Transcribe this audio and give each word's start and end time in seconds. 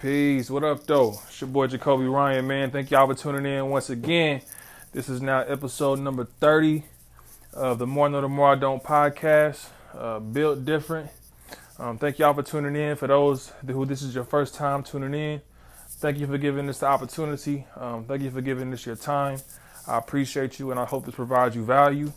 Peace. 0.00 0.48
What 0.48 0.64
up, 0.64 0.86
though? 0.86 1.20
It's 1.28 1.42
your 1.42 1.48
boy 1.48 1.66
Jacoby 1.66 2.06
Ryan, 2.06 2.46
man. 2.46 2.70
Thank 2.70 2.90
y'all 2.90 3.06
for 3.06 3.14
tuning 3.14 3.44
in 3.44 3.68
once 3.68 3.90
again. 3.90 4.40
This 4.92 5.10
is 5.10 5.20
now 5.20 5.40
episode 5.40 5.98
number 5.98 6.24
30 6.24 6.84
of 7.52 7.78
the 7.78 7.86
More 7.86 8.08
Know 8.08 8.22
the 8.22 8.28
More 8.28 8.52
I 8.52 8.54
Don't 8.54 8.82
podcast, 8.82 9.66
uh, 9.92 10.18
built 10.18 10.64
different. 10.64 11.10
Um, 11.78 11.98
thank 11.98 12.18
y'all 12.18 12.32
for 12.32 12.42
tuning 12.42 12.76
in. 12.76 12.96
For 12.96 13.08
those 13.08 13.52
who 13.66 13.84
this 13.84 14.00
is 14.00 14.14
your 14.14 14.24
first 14.24 14.54
time 14.54 14.82
tuning 14.82 15.12
in, 15.12 15.42
thank 15.98 16.16
you 16.16 16.26
for 16.26 16.38
giving 16.38 16.66
us 16.70 16.78
the 16.78 16.86
opportunity. 16.86 17.66
Um, 17.76 18.06
thank 18.06 18.22
you 18.22 18.30
for 18.30 18.40
giving 18.40 18.72
us 18.72 18.86
your 18.86 18.96
time. 18.96 19.36
I 19.86 19.98
appreciate 19.98 20.58
you, 20.58 20.70
and 20.70 20.80
I 20.80 20.86
hope 20.86 21.04
this 21.04 21.14
provides 21.14 21.54
you 21.54 21.62
value. 21.62 22.10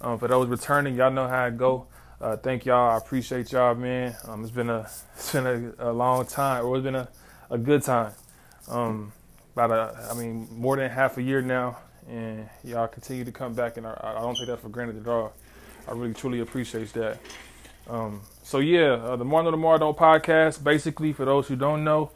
Um, 0.00 0.20
for 0.20 0.28
those 0.28 0.46
returning, 0.46 0.94
y'all 0.94 1.10
know 1.10 1.26
how 1.26 1.46
it 1.46 1.58
go. 1.58 1.88
Uh, 2.20 2.36
thank 2.36 2.64
y'all. 2.64 2.92
I 2.92 2.96
appreciate 2.96 3.50
y'all, 3.50 3.74
man. 3.74 4.14
Um, 4.28 4.42
it's 4.42 4.52
been 4.52 4.70
a 4.70 4.88
it's 5.16 5.32
been 5.32 5.74
a, 5.78 5.90
a 5.90 5.92
long 5.92 6.26
time, 6.26 6.64
or 6.64 6.76
it's 6.76 6.84
been 6.84 6.94
a 6.94 7.08
a 7.50 7.58
good 7.58 7.82
time. 7.82 8.12
Um, 8.68 9.12
about 9.54 9.70
a, 9.70 10.08
I 10.10 10.14
mean, 10.14 10.48
more 10.50 10.76
than 10.76 10.90
half 10.90 11.18
a 11.18 11.22
year 11.22 11.40
now, 11.40 11.78
and 12.08 12.48
y'all 12.62 12.88
continue 12.88 13.24
to 13.24 13.32
come 13.32 13.54
back, 13.54 13.76
and 13.76 13.86
I, 13.86 13.98
I 14.02 14.20
don't 14.20 14.36
take 14.36 14.48
that 14.48 14.60
for 14.60 14.68
granted 14.68 14.98
at 14.98 15.08
all. 15.08 15.32
I 15.86 15.92
really 15.92 16.14
truly 16.14 16.40
appreciate 16.40 16.92
that. 16.94 17.18
Um, 17.88 18.22
so 18.42 18.58
yeah, 18.60 18.94
uh, 18.94 19.16
the 19.16 19.24
More 19.24 19.40
I 19.74 19.78
Don't 19.78 19.96
podcast. 19.96 20.64
Basically, 20.64 21.12
for 21.12 21.24
those 21.24 21.48
who 21.48 21.56
don't 21.56 21.84
know, 21.84 22.10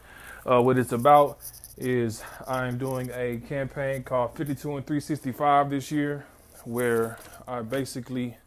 uh, 0.45 0.61
what 0.61 0.77
it's 0.77 0.91
about 0.91 1.39
is 1.77 2.23
I'm 2.47 2.77
doing 2.77 3.09
a 3.13 3.37
campaign 3.47 4.03
called 4.03 4.35
52 4.35 4.77
and 4.77 4.85
365 4.85 5.69
this 5.69 5.91
year, 5.91 6.25
where 6.65 7.17
I 7.47 7.61
basically 7.61 8.37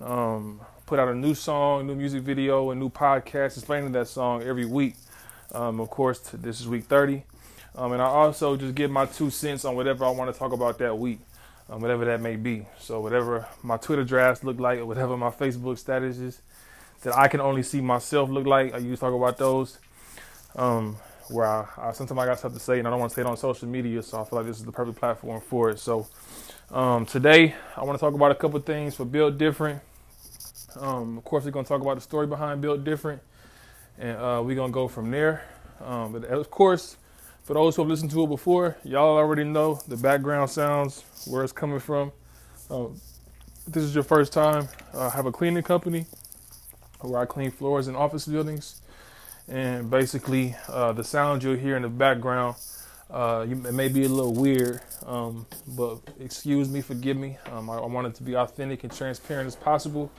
um, 0.00 0.60
put 0.86 0.98
out 0.98 1.08
a 1.08 1.14
new 1.14 1.34
song, 1.34 1.86
new 1.86 1.94
music 1.94 2.22
video, 2.22 2.70
a 2.70 2.74
new 2.74 2.88
podcast 2.88 3.58
explaining 3.58 3.92
that 3.92 4.08
song 4.08 4.42
every 4.42 4.64
week. 4.64 4.96
Um, 5.52 5.80
of 5.80 5.90
course, 5.90 6.20
this 6.20 6.60
is 6.60 6.68
week 6.68 6.84
30. 6.84 7.24
Um, 7.74 7.92
and 7.92 8.02
I 8.02 8.06
also 8.06 8.56
just 8.56 8.74
give 8.74 8.90
my 8.90 9.06
two 9.06 9.30
cents 9.30 9.64
on 9.64 9.76
whatever 9.76 10.04
I 10.04 10.10
want 10.10 10.32
to 10.32 10.38
talk 10.38 10.52
about 10.52 10.78
that 10.78 10.98
week, 10.98 11.20
um, 11.70 11.80
whatever 11.80 12.04
that 12.06 12.20
may 12.20 12.36
be. 12.36 12.66
So, 12.80 13.00
whatever 13.00 13.46
my 13.62 13.76
Twitter 13.76 14.04
drafts 14.04 14.42
look 14.44 14.58
like, 14.58 14.80
or 14.80 14.86
whatever 14.86 15.16
my 15.16 15.30
Facebook 15.30 15.82
statuses 15.82 16.38
that 17.02 17.16
I 17.16 17.28
can 17.28 17.40
only 17.40 17.62
see 17.62 17.80
myself 17.80 18.30
look 18.30 18.46
like, 18.46 18.74
I 18.74 18.78
usually 18.78 18.96
talk 18.96 19.14
about 19.14 19.38
those. 19.38 19.78
Um, 20.56 20.96
where 21.28 21.46
I, 21.46 21.66
I, 21.76 21.92
sometimes 21.92 22.18
I 22.18 22.26
got 22.26 22.38
stuff 22.38 22.54
to 22.54 22.58
say 22.58 22.78
and 22.78 22.88
I 22.88 22.90
don't 22.90 23.00
want 23.00 23.12
to 23.12 23.14
say 23.14 23.20
it 23.20 23.26
on 23.26 23.36
social 23.36 23.68
media, 23.68 24.02
so 24.02 24.20
I 24.20 24.24
feel 24.24 24.38
like 24.38 24.46
this 24.46 24.58
is 24.58 24.64
the 24.64 24.72
perfect 24.72 24.98
platform 24.98 25.40
for 25.40 25.70
it. 25.70 25.78
So, 25.78 26.08
um, 26.70 27.06
today 27.06 27.54
I 27.76 27.84
want 27.84 27.98
to 27.98 28.00
talk 28.00 28.14
about 28.14 28.32
a 28.32 28.34
couple 28.34 28.58
things 28.60 28.96
for 28.96 29.04
Built 29.04 29.38
Different. 29.38 29.80
Um, 30.80 31.18
of 31.18 31.24
course, 31.24 31.44
we're 31.44 31.50
going 31.50 31.64
to 31.64 31.68
talk 31.68 31.80
about 31.80 31.94
the 31.94 32.00
story 32.00 32.26
behind 32.26 32.60
Built 32.60 32.82
Different 32.82 33.22
and 33.98 34.16
uh, 34.16 34.42
we're 34.44 34.56
gonna 34.56 34.72
go 34.72 34.88
from 34.88 35.10
there. 35.10 35.44
Um, 35.84 36.12
but 36.12 36.24
of 36.24 36.50
course, 36.50 36.96
for 37.44 37.54
those 37.54 37.76
who 37.76 37.82
have 37.82 37.88
listened 37.88 38.10
to 38.10 38.24
it 38.24 38.28
before, 38.28 38.76
y'all 38.84 39.16
already 39.16 39.44
know 39.44 39.80
the 39.88 39.96
background 39.96 40.50
sounds, 40.50 41.04
where 41.26 41.42
it's 41.42 41.52
coming 41.52 41.80
from. 41.80 42.12
Um, 42.70 43.00
this 43.66 43.82
is 43.82 43.94
your 43.94 44.04
first 44.04 44.32
time, 44.32 44.68
I 44.94 45.10
have 45.10 45.26
a 45.26 45.32
cleaning 45.32 45.62
company 45.62 46.06
where 47.00 47.20
I 47.20 47.26
clean 47.26 47.50
floors 47.50 47.88
in 47.88 47.96
office 47.96 48.26
buildings, 48.26 48.80
and 49.46 49.90
basically 49.90 50.56
uh, 50.68 50.92
the 50.92 51.04
sound 51.04 51.42
you'll 51.42 51.56
hear 51.56 51.76
in 51.76 51.82
the 51.82 51.88
background. 51.88 52.56
Uh, 53.10 53.46
you, 53.48 53.54
it 53.66 53.72
may 53.72 53.88
be 53.88 54.04
a 54.04 54.08
little 54.08 54.34
weird, 54.34 54.80
um, 55.06 55.46
but 55.66 55.98
excuse 56.20 56.68
me, 56.68 56.82
forgive 56.82 57.16
me. 57.16 57.38
Um, 57.50 57.70
I, 57.70 57.76
I 57.76 57.86
want 57.86 58.06
it 58.06 58.14
to 58.16 58.22
be 58.22 58.36
authentic 58.36 58.84
and 58.84 58.94
transparent 58.94 59.46
as 59.46 59.56
possible, 59.56 60.10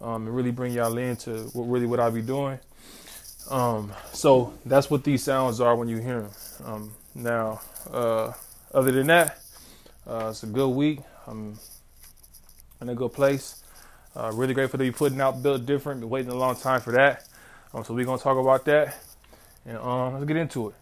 um, 0.00 0.26
and 0.26 0.34
really 0.34 0.50
bring 0.50 0.72
y'all 0.72 0.96
into 0.96 1.50
what 1.52 1.64
really 1.64 1.86
what 1.86 2.00
I 2.00 2.08
be 2.08 2.22
doing. 2.22 2.58
Um, 3.48 3.92
so 4.12 4.52
that's 4.64 4.90
what 4.90 5.04
these 5.04 5.22
sounds 5.22 5.60
are 5.60 5.74
when 5.76 5.88
you 5.88 5.98
hear 5.98 6.22
them. 6.22 6.30
Um, 6.64 6.92
now, 7.14 7.60
uh, 7.92 8.32
other 8.72 8.92
than 8.92 9.06
that, 9.08 9.38
uh, 10.06 10.28
it's 10.30 10.42
a 10.42 10.46
good 10.46 10.68
week. 10.68 11.00
I'm 11.26 11.58
in 12.80 12.88
a 12.88 12.94
good 12.94 13.12
place. 13.12 13.62
Uh, 14.16 14.30
really 14.34 14.54
grateful 14.54 14.78
to 14.78 14.84
be 14.84 14.90
putting 14.90 15.20
out 15.20 15.42
Built 15.42 15.66
Different. 15.66 16.00
Been 16.00 16.10
waiting 16.10 16.30
a 16.30 16.34
long 16.34 16.56
time 16.56 16.80
for 16.80 16.92
that. 16.92 17.26
Um, 17.72 17.84
so 17.84 17.94
we're 17.94 18.04
gonna 18.04 18.18
talk 18.20 18.36
about 18.38 18.64
that, 18.64 18.96
and 19.64 19.78
um, 19.78 20.14
let's 20.14 20.26
get 20.26 20.36
into 20.36 20.68
it. 20.68 20.74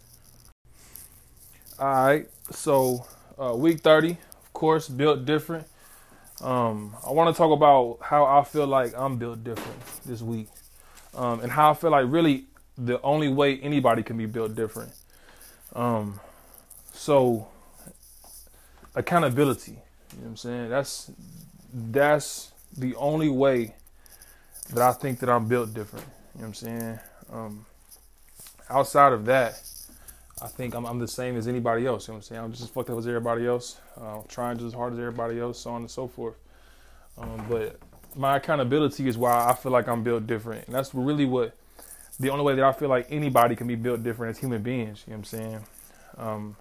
All 1.79 1.87
right. 2.07 2.29
So 2.51 3.07
uh, 3.39 3.55
week 3.55 3.81
30, 3.81 4.13
of 4.13 4.53
course, 4.53 4.89
Built 4.89 5.25
Different. 5.27 5.67
Um, 6.41 6.97
I 7.07 7.13
want 7.13 7.35
to 7.35 7.39
talk 7.39 7.53
about 7.53 7.99
how 8.01 8.25
I 8.25 8.45
feel 8.45 8.67
like 8.67 8.95
I'm 8.97 9.17
built 9.19 9.43
different 9.45 9.79
this 10.07 10.23
week, 10.23 10.49
um, 11.15 11.41
and 11.41 11.51
how 11.51 11.73
I 11.73 11.75
feel 11.75 11.91
like 11.91 12.07
really 12.09 12.47
the 12.79 13.03
only 13.03 13.29
way 13.29 13.59
anybody 13.59 14.03
can 14.03 14.17
be 14.17 14.27
built 14.27 14.55
different. 14.55 14.93
Um, 15.75 16.21
so 16.93 17.49
accountability, 18.95 19.73
you 19.73 19.77
know 19.77 19.83
what 20.23 20.29
I'm 20.29 20.37
saying? 20.37 20.71
That's 20.71 21.11
that's 21.73 22.53
the 22.77 22.95
only 22.97 23.29
way 23.29 23.75
that 24.71 24.83
I 24.83 24.93
think 24.93 25.19
that 25.21 25.29
I'm 25.29 25.49
built 25.49 25.75
different. 25.75 26.07
You 26.35 26.41
know 26.41 26.41
what 26.41 26.47
I'm 26.47 26.55
saying? 26.55 26.99
Um, 27.33 27.67
outside 28.71 29.13
of 29.13 29.25
that, 29.27 29.61
I 30.41 30.47
think 30.47 30.75
I'm, 30.75 30.87
I'm, 30.87 30.99
the 30.99 31.09
same 31.09 31.37
as 31.37 31.49
anybody 31.49 31.87
else. 31.87 32.07
You 32.07 32.13
know 32.13 32.17
what 32.17 32.19
I'm 32.19 32.23
saying? 32.29 32.41
I'm 32.41 32.51
just 32.53 32.63
as 32.63 32.71
fucked 32.71 32.91
up 32.91 32.99
as 32.99 33.07
everybody 33.07 33.47
else, 33.47 33.81
uh, 34.01 34.23
trying 34.29 34.57
just 34.57 34.69
as 34.69 34.75
hard 34.75 34.93
as 34.93 34.99
everybody 34.99 35.41
else, 35.41 35.59
so 35.59 35.71
on 35.71 35.83
and 35.83 35.91
so 35.91 36.07
forth. 36.07 36.37
Um, 37.19 37.45
but 37.49 37.79
my 38.15 38.37
accountability 38.37 39.09
is 39.09 39.19
why 39.19 39.49
I 39.49 39.55
feel 39.55 39.73
like 39.73 39.89
I'm 39.89 40.03
built 40.03 40.27
different, 40.27 40.67
and 40.67 40.75
that's 40.75 40.95
really 40.95 41.25
what 41.25 41.58
the 42.21 42.31
only 42.31 42.45
way 42.45 42.55
that 42.55 42.65
I 42.65 42.73
feel 42.73 42.89
like 42.89 43.07
anybody 43.11 43.55
can 43.55 43.67
be 43.67 43.77
built 43.77 44.03
different 44.03 44.37
as 44.37 44.39
human 44.41 44.63
beings. 44.63 45.05
You 45.07 45.13
know 45.13 45.19
what 45.19 45.19
I'm 45.19 45.25
saying? 45.25 45.65
Um, 46.17 46.57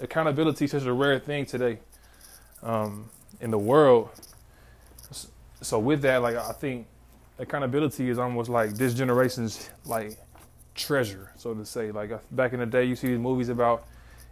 accountability 0.00 0.66
is 0.66 0.70
such 0.70 0.84
a 0.84 0.92
rare 0.92 1.18
thing 1.18 1.46
today 1.46 1.78
um, 2.62 3.08
in 3.40 3.50
the 3.50 3.58
world. 3.58 4.10
So 5.62 5.78
with 5.78 6.02
that, 6.02 6.22
like 6.22 6.36
I 6.36 6.52
think 6.52 6.86
accountability 7.38 8.08
is 8.08 8.18
almost 8.18 8.48
like 8.48 8.74
this 8.74 8.94
generation's 8.94 9.70
like 9.84 10.18
treasure, 10.74 11.32
so 11.36 11.54
to 11.54 11.64
say. 11.64 11.90
Like 11.90 12.10
back 12.34 12.52
in 12.52 12.60
the 12.60 12.66
day, 12.66 12.84
you 12.84 12.94
see 12.94 13.08
these 13.08 13.18
movies 13.18 13.48
about 13.48 13.86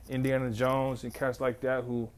Indiana 0.08 0.50
Jones 0.50 1.02
and 1.02 1.12
cats 1.12 1.40
like 1.40 1.60
that 1.62 1.84
who 1.84 2.08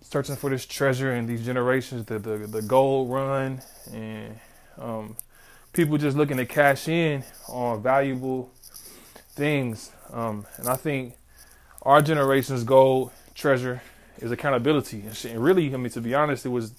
searching 0.00 0.36
for 0.36 0.50
this 0.50 0.66
treasure 0.66 1.12
and 1.12 1.28
these 1.28 1.44
generations, 1.44 2.04
the 2.06 2.18
the, 2.18 2.38
the 2.38 2.62
gold 2.62 3.10
run 3.10 3.60
and 3.92 4.38
um, 4.78 5.16
people 5.76 5.98
just 5.98 6.16
looking 6.16 6.38
to 6.38 6.46
cash 6.46 6.88
in 6.88 7.22
on 7.48 7.82
valuable 7.82 8.50
things. 9.34 9.92
Um, 10.10 10.46
and 10.56 10.68
I 10.68 10.76
think 10.76 11.14
our 11.82 12.00
generation's 12.00 12.64
gold 12.64 13.12
treasure 13.34 13.82
is 14.18 14.30
accountability. 14.30 15.04
And 15.24 15.44
really, 15.44 15.72
I 15.72 15.76
mean, 15.76 15.90
to 15.90 16.00
be 16.00 16.14
honest, 16.14 16.46
it 16.46 16.48
was 16.48 16.72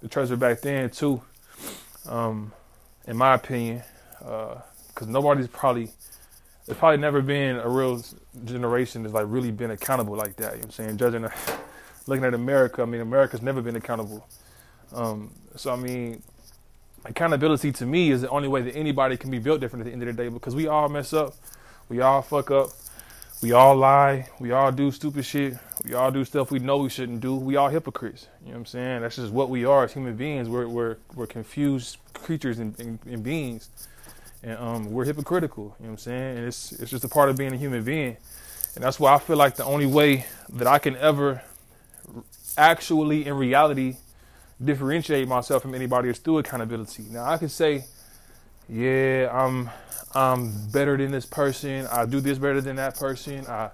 the 0.00 0.08
treasure 0.08 0.36
back 0.36 0.62
then 0.62 0.88
too. 0.90 1.22
Um, 2.08 2.52
in 3.06 3.16
my 3.16 3.34
opinion, 3.34 3.82
because 4.18 4.62
uh, 5.02 5.06
nobody's 5.06 5.48
probably 5.48 5.90
it's 6.66 6.78
probably 6.78 6.98
never 6.98 7.20
been 7.20 7.56
a 7.56 7.68
real 7.68 8.02
generation 8.44 9.02
that's 9.02 9.14
like 9.14 9.26
really 9.28 9.50
been 9.50 9.70
accountable 9.70 10.16
like 10.16 10.36
that. 10.36 10.52
You 10.52 10.58
know 10.58 10.58
what 10.58 10.64
I'm 10.66 10.70
saying? 10.70 10.96
Judging, 10.96 11.28
looking 12.06 12.24
at 12.24 12.32
America, 12.32 12.82
I 12.82 12.84
mean, 12.86 13.00
America's 13.00 13.42
never 13.42 13.60
been 13.60 13.76
accountable. 13.76 14.26
Um, 14.92 15.32
so 15.56 15.72
I 15.72 15.76
mean, 15.76 16.22
accountability 17.04 17.72
to 17.72 17.86
me 17.86 18.10
is 18.10 18.22
the 18.22 18.28
only 18.28 18.48
way 18.48 18.62
that 18.62 18.76
anybody 18.76 19.16
can 19.16 19.30
be 19.30 19.38
built 19.38 19.60
different 19.60 19.82
at 19.82 19.86
the 19.86 19.92
end 19.92 20.02
of 20.02 20.14
the 20.16 20.22
day 20.22 20.28
because 20.28 20.54
we 20.54 20.66
all 20.66 20.88
mess 20.88 21.12
up, 21.12 21.34
we 21.88 22.00
all 22.00 22.22
fuck 22.22 22.50
up, 22.50 22.70
we 23.42 23.52
all 23.52 23.74
lie, 23.76 24.28
we 24.38 24.52
all 24.52 24.70
do 24.70 24.90
stupid 24.90 25.24
shit, 25.24 25.54
we 25.84 25.94
all 25.94 26.10
do 26.10 26.24
stuff 26.24 26.50
we 26.50 26.58
know 26.58 26.78
we 26.78 26.90
shouldn't 26.90 27.20
do. 27.20 27.34
We 27.34 27.56
all 27.56 27.68
hypocrites. 27.68 28.28
You 28.42 28.48
know 28.48 28.52
what 28.52 28.58
I'm 28.58 28.66
saying? 28.66 29.02
That's 29.02 29.16
just 29.16 29.32
what 29.32 29.48
we 29.48 29.64
are 29.64 29.84
as 29.84 29.92
human 29.94 30.14
beings. 30.16 30.48
We're 30.48 30.68
we're 30.68 30.96
we're 31.14 31.26
confused 31.26 31.96
creatures 32.12 32.58
and, 32.58 32.78
and, 32.78 32.98
and 33.06 33.22
beings, 33.22 33.70
and 34.42 34.58
um, 34.58 34.90
we're 34.90 35.06
hypocritical. 35.06 35.76
You 35.80 35.86
know 35.86 35.92
what 35.92 35.92
I'm 35.92 35.98
saying? 35.98 36.38
And 36.38 36.46
it's 36.46 36.72
it's 36.72 36.90
just 36.90 37.04
a 37.04 37.08
part 37.08 37.30
of 37.30 37.38
being 37.38 37.54
a 37.54 37.56
human 37.56 37.82
being, 37.82 38.18
and 38.74 38.84
that's 38.84 39.00
why 39.00 39.14
I 39.14 39.18
feel 39.18 39.36
like 39.36 39.56
the 39.56 39.64
only 39.64 39.86
way 39.86 40.26
that 40.50 40.66
I 40.66 40.78
can 40.78 40.96
ever 40.96 41.42
actually, 42.58 43.26
in 43.26 43.34
reality, 43.34 43.96
differentiate 44.62 45.28
myself 45.28 45.62
from 45.62 45.74
anybody 45.74 46.08
is 46.10 46.18
through 46.18 46.38
accountability. 46.38 47.04
Now 47.10 47.24
I 47.24 47.38
can 47.38 47.48
say, 47.48 47.84
yeah, 48.68 49.28
I'm 49.32 49.70
I'm 50.14 50.68
better 50.68 50.96
than 50.96 51.10
this 51.12 51.26
person. 51.26 51.86
I 51.90 52.04
do 52.06 52.20
this 52.20 52.38
better 52.38 52.60
than 52.60 52.76
that 52.76 52.96
person. 52.96 53.46
I 53.46 53.70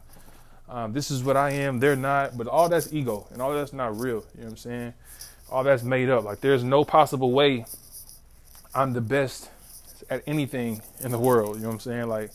um, 0.69 0.93
this 0.93 1.11
is 1.11 1.23
what 1.23 1.37
I 1.37 1.51
am. 1.51 1.79
They're 1.79 1.97
not. 1.97 2.37
But 2.37 2.49
all 2.49 2.69
that's 2.69 2.93
ego 2.93 3.27
and 3.33 3.41
all 3.41 3.55
that's 3.55 3.73
not 3.73 3.99
real. 3.99 4.25
You 4.35 4.41
know 4.41 4.45
what 4.45 4.51
I'm 4.51 4.57
saying? 4.57 4.95
All 5.51 5.63
that's 5.63 5.83
made 5.83 6.11
up. 6.11 6.25
Like 6.25 6.41
there's 6.41 6.65
no 6.65 6.85
possible 6.85 7.33
way 7.33 7.67
I'm 8.75 8.93
the 8.93 9.01
best 9.01 9.51
at 10.11 10.23
anything 10.27 10.83
in 11.01 11.11
the 11.11 11.19
world. 11.19 11.57
You 11.57 11.63
know 11.63 11.69
what 11.69 11.75
I'm 11.75 11.81
saying? 11.81 12.09
Like 12.09 12.31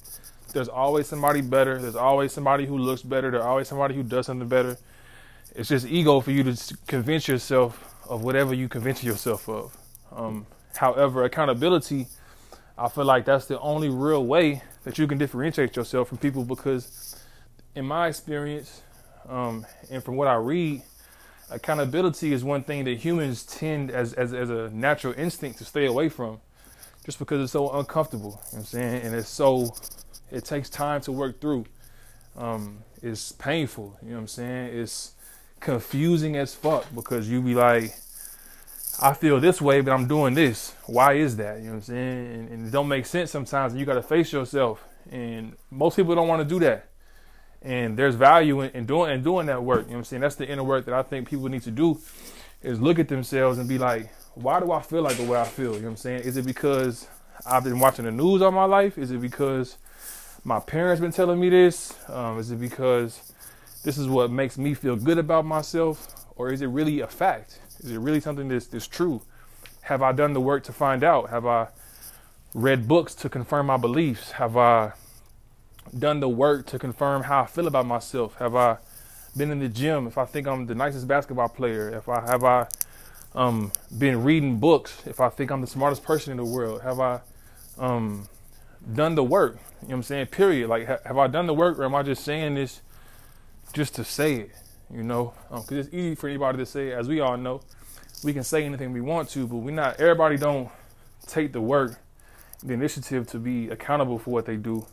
there's 0.53 0.69
always 0.69 1.07
somebody 1.07 1.41
better. 1.41 1.79
There's 1.79 1.95
always 1.95 2.31
somebody 2.31 2.65
who 2.65 2.77
looks 2.77 3.01
better. 3.01 3.31
There's 3.31 3.43
always 3.43 3.67
somebody 3.67 3.95
who 3.95 4.03
does 4.03 4.25
something 4.25 4.47
better. 4.47 4.77
It's 5.55 5.69
just 5.69 5.85
ego 5.85 6.21
for 6.21 6.31
you 6.31 6.43
to 6.43 6.77
convince 6.87 7.27
yourself 7.27 7.90
of 8.07 8.23
whatever 8.23 8.53
you 8.53 8.67
convince 8.67 9.03
yourself 9.03 9.47
of. 9.47 9.77
Um, 10.11 10.45
however, 10.75 11.23
accountability, 11.23 12.07
I 12.77 12.89
feel 12.89 13.05
like 13.05 13.25
that's 13.25 13.45
the 13.45 13.59
only 13.59 13.89
real 13.89 14.25
way 14.25 14.63
that 14.83 14.97
you 14.97 15.07
can 15.07 15.17
differentiate 15.17 15.75
yourself 15.75 16.09
from 16.09 16.17
people 16.17 16.43
because, 16.43 17.15
in 17.75 17.85
my 17.85 18.07
experience, 18.07 18.81
um, 19.29 19.65
and 19.89 20.03
from 20.03 20.15
what 20.15 20.27
I 20.27 20.35
read, 20.35 20.81
accountability 21.49 22.33
is 22.33 22.43
one 22.43 22.63
thing 22.63 22.85
that 22.85 22.97
humans 22.97 23.43
tend 23.45 23.91
as, 23.91 24.13
as, 24.13 24.33
as 24.33 24.49
a 24.49 24.69
natural 24.69 25.13
instinct 25.17 25.59
to 25.59 25.65
stay 25.65 25.85
away 25.85 26.09
from 26.09 26.39
just 27.05 27.19
because 27.19 27.41
it's 27.41 27.51
so 27.51 27.69
uncomfortable. 27.71 28.23
You 28.23 28.29
know 28.29 28.39
what 28.39 28.57
I'm 28.59 28.65
saying? 28.65 29.01
And 29.03 29.15
it's 29.15 29.29
so, 29.29 29.73
it 30.31 30.45
takes 30.45 30.69
time 30.69 31.01
to 31.01 31.11
work 31.11 31.41
through. 31.41 31.65
Um, 32.37 32.79
it's 33.01 33.31
painful. 33.31 33.97
You 34.01 34.09
know 34.09 34.15
what 34.15 34.21
I'm 34.21 34.27
saying? 34.27 34.77
It's 34.79 35.13
confusing 35.61 36.35
as 36.35 36.53
fuck 36.53 36.85
because 36.93 37.29
you 37.29 37.41
be 37.41 37.55
like, 37.55 37.95
I 39.01 39.13
feel 39.13 39.39
this 39.39 39.61
way, 39.61 39.81
but 39.81 39.91
I'm 39.91 40.07
doing 40.07 40.33
this. 40.33 40.75
Why 40.85 41.13
is 41.13 41.37
that? 41.37 41.59
You 41.59 41.65
know 41.65 41.69
what 41.69 41.75
I'm 41.75 41.81
saying? 41.83 42.33
And, 42.33 42.49
and 42.49 42.67
it 42.67 42.71
don't 42.71 42.87
make 42.87 43.05
sense 43.05 43.31
sometimes. 43.31 43.73
And 43.73 43.79
you 43.79 43.85
got 43.85 43.93
to 43.93 44.03
face 44.03 44.33
yourself. 44.33 44.83
And 45.09 45.55
most 45.69 45.95
people 45.95 46.13
don't 46.13 46.27
want 46.27 46.41
to 46.41 46.47
do 46.47 46.59
that. 46.59 46.87
And 47.61 47.97
there's 47.97 48.15
value 48.15 48.61
in, 48.61 48.71
in 48.71 48.85
doing 48.85 49.11
and 49.11 49.23
doing 49.23 49.45
that 49.47 49.63
work. 49.63 49.83
You 49.83 49.91
know 49.91 49.93
what 49.93 49.97
I'm 49.99 50.03
saying? 50.05 50.21
That's 50.21 50.35
the 50.35 50.47
inner 50.47 50.63
work 50.63 50.85
that 50.85 50.93
I 50.93 51.03
think 51.03 51.29
people 51.29 51.47
need 51.47 51.63
to 51.63 51.71
do 51.71 51.99
is 52.61 52.79
look 52.79 52.99
at 52.99 53.07
themselves 53.07 53.57
and 53.57 53.67
be 53.67 53.77
like, 53.77 54.11
why 54.33 54.59
do 54.59 54.71
I 54.71 54.81
feel 54.81 55.01
like 55.01 55.17
the 55.17 55.23
way 55.23 55.39
I 55.39 55.45
feel? 55.45 55.73
You 55.73 55.79
know 55.79 55.85
what 55.85 55.91
I'm 55.91 55.97
saying? 55.97 56.21
Is 56.23 56.37
it 56.37 56.45
because 56.45 57.07
I've 57.45 57.63
been 57.63 57.79
watching 57.79 58.05
the 58.05 58.11
news 58.11 58.41
all 58.41 58.51
my 58.51 58.65
life? 58.65 58.97
Is 58.97 59.11
it 59.11 59.21
because 59.21 59.77
my 60.43 60.59
parents 60.59 61.01
been 61.01 61.11
telling 61.11 61.39
me 61.39 61.49
this? 61.49 61.93
Um, 62.07 62.39
is 62.39 62.51
it 62.51 62.59
because 62.59 63.33
this 63.83 63.97
is 63.97 64.07
what 64.07 64.31
makes 64.31 64.57
me 64.57 64.73
feel 64.73 64.95
good 64.95 65.17
about 65.17 65.45
myself? 65.45 66.07
Or 66.35 66.51
is 66.51 66.61
it 66.61 66.67
really 66.67 67.01
a 67.01 67.07
fact? 67.07 67.59
Is 67.79 67.91
it 67.91 67.99
really 67.99 68.19
something 68.19 68.47
that's, 68.47 68.67
that's 68.67 68.87
true? 68.87 69.21
Have 69.81 70.01
I 70.01 70.11
done 70.11 70.33
the 70.33 70.41
work 70.41 70.63
to 70.65 70.73
find 70.73 71.03
out? 71.03 71.29
Have 71.29 71.45
I 71.45 71.67
read 72.53 72.87
books 72.87 73.15
to 73.15 73.29
confirm 73.29 73.67
my 73.67 73.77
beliefs? 73.77 74.31
Have 74.31 74.57
I 74.57 74.93
done 75.97 76.19
the 76.19 76.29
work 76.29 76.65
to 76.67 76.79
confirm 76.79 77.23
how 77.23 77.41
I 77.41 77.45
feel 77.47 77.67
about 77.67 77.85
myself? 77.85 78.35
Have 78.35 78.55
I 78.55 78.77
been 79.35 79.51
in 79.51 79.59
the 79.59 79.69
gym 79.69 80.07
if 80.07 80.17
I 80.17 80.25
think 80.25 80.47
I'm 80.47 80.65
the 80.67 80.75
nicest 80.75 81.07
basketball 81.07 81.49
player? 81.49 81.89
If 81.89 82.07
I 82.07 82.21
have 82.21 82.43
I 82.43 82.67
um, 83.33 83.71
been 83.97 84.23
reading 84.23 84.59
books 84.59 85.01
if 85.05 85.19
I 85.19 85.29
think 85.29 85.51
I'm 85.51 85.61
the 85.61 85.67
smartest 85.67 86.03
person 86.03 86.31
in 86.31 86.37
the 86.37 86.45
world? 86.45 86.81
Have 86.81 86.99
I 86.99 87.21
um, 87.77 88.27
done 88.93 89.15
the 89.15 89.23
work? 89.23 89.53
You 89.53 89.59
know 89.59 89.87
what 89.87 89.95
I'm 89.95 90.03
saying? 90.03 90.27
Period. 90.27 90.69
Like, 90.69 90.87
ha- 90.87 90.99
have 91.05 91.17
I 91.17 91.27
done 91.27 91.47
the 91.47 91.53
work 91.53 91.79
or 91.79 91.85
am 91.85 91.95
I 91.95 92.03
just 92.03 92.23
saying 92.23 92.55
this 92.55 92.81
just 93.73 93.95
to 93.95 94.03
say 94.03 94.35
it? 94.35 94.51
You 94.93 95.03
know, 95.03 95.33
because 95.49 95.71
um, 95.71 95.77
it's 95.77 95.93
easy 95.93 96.15
for 96.15 96.27
anybody 96.27 96.57
to 96.57 96.65
say, 96.65 96.91
as 96.91 97.07
we 97.07 97.21
all 97.21 97.37
know, 97.37 97.61
we 98.23 98.33
can 98.33 98.43
say 98.43 98.65
anything 98.65 98.91
we 98.91 99.01
want 99.01 99.29
to, 99.29 99.47
but 99.47 99.57
we 99.57 99.71
not. 99.71 99.99
Everybody 99.99 100.37
don't 100.37 100.69
take 101.27 101.53
the 101.53 101.61
work, 101.61 101.99
the 102.61 102.73
initiative 102.73 103.25
to 103.27 103.39
be 103.39 103.69
accountable 103.69 104.19
for 104.19 104.31
what 104.31 104.45
they 104.45 104.57
do, 104.57 104.85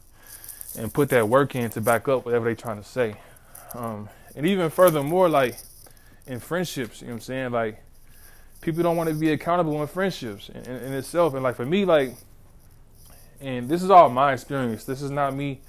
and 0.79 0.93
put 0.93 1.09
that 1.09 1.29
work 1.29 1.57
in 1.57 1.69
to 1.71 1.81
back 1.81 2.07
up 2.07 2.25
whatever 2.25 2.45
they're 2.45 2.55
trying 2.55 2.79
to 2.79 2.89
say. 2.89 3.17
Um, 3.75 4.09
and 4.37 4.47
even 4.47 4.71
furthermore, 4.71 5.29
like 5.29 5.59
in 6.27 6.39
friendships, 6.39 7.01
you 7.01 7.09
know 7.09 7.15
what 7.15 7.17
I'm 7.17 7.23
saying? 7.23 7.51
Like 7.51 7.83
people 8.61 8.83
don't 8.83 8.97
want 8.97 9.09
to 9.09 9.15
be 9.15 9.33
accountable 9.33 9.81
in 9.81 9.89
friendships 9.89 10.49
in, 10.49 10.63
in, 10.63 10.83
in 10.85 10.93
itself. 10.93 11.35
And 11.35 11.43
like 11.43 11.57
for 11.57 11.67
me, 11.67 11.85
like, 11.85 12.15
and 13.41 13.69
this 13.69 13.83
is 13.83 13.91
all 13.91 14.09
my 14.09 14.33
experience. 14.33 14.85
This 14.85 15.03
is 15.03 15.11
not 15.11 15.35
me 15.35 15.61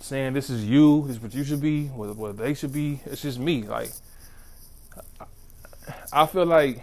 saying 0.00 0.32
this 0.32 0.50
is 0.50 0.64
you, 0.64 1.02
this 1.06 1.16
is 1.16 1.22
what 1.22 1.34
you 1.34 1.44
should 1.44 1.60
be, 1.60 1.86
what, 1.86 2.16
what 2.16 2.36
they 2.36 2.54
should 2.54 2.72
be. 2.72 3.00
It's 3.06 3.22
just 3.22 3.38
me. 3.38 3.62
Like, 3.62 3.90
I 6.12 6.26
feel 6.26 6.46
like 6.46 6.82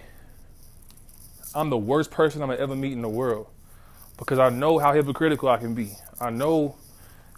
I'm 1.54 1.70
the 1.70 1.78
worst 1.78 2.12
person 2.12 2.42
I'm 2.42 2.50
gonna 2.50 2.62
ever 2.62 2.76
meet 2.76 2.94
in 2.94 3.02
the 3.02 3.10
world 3.10 3.48
because 4.18 4.40
I 4.40 4.50
know 4.50 4.80
how 4.80 4.94
hypocritical 4.94 5.50
I 5.50 5.58
can 5.58 5.74
be. 5.74 5.92
I 6.20 6.30
know 6.30 6.76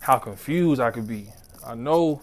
how 0.02 0.18
confused 0.18 0.82
I 0.82 0.92
can 0.92 1.06
be. 1.06 1.28
I 1.66 1.76
know 1.76 2.22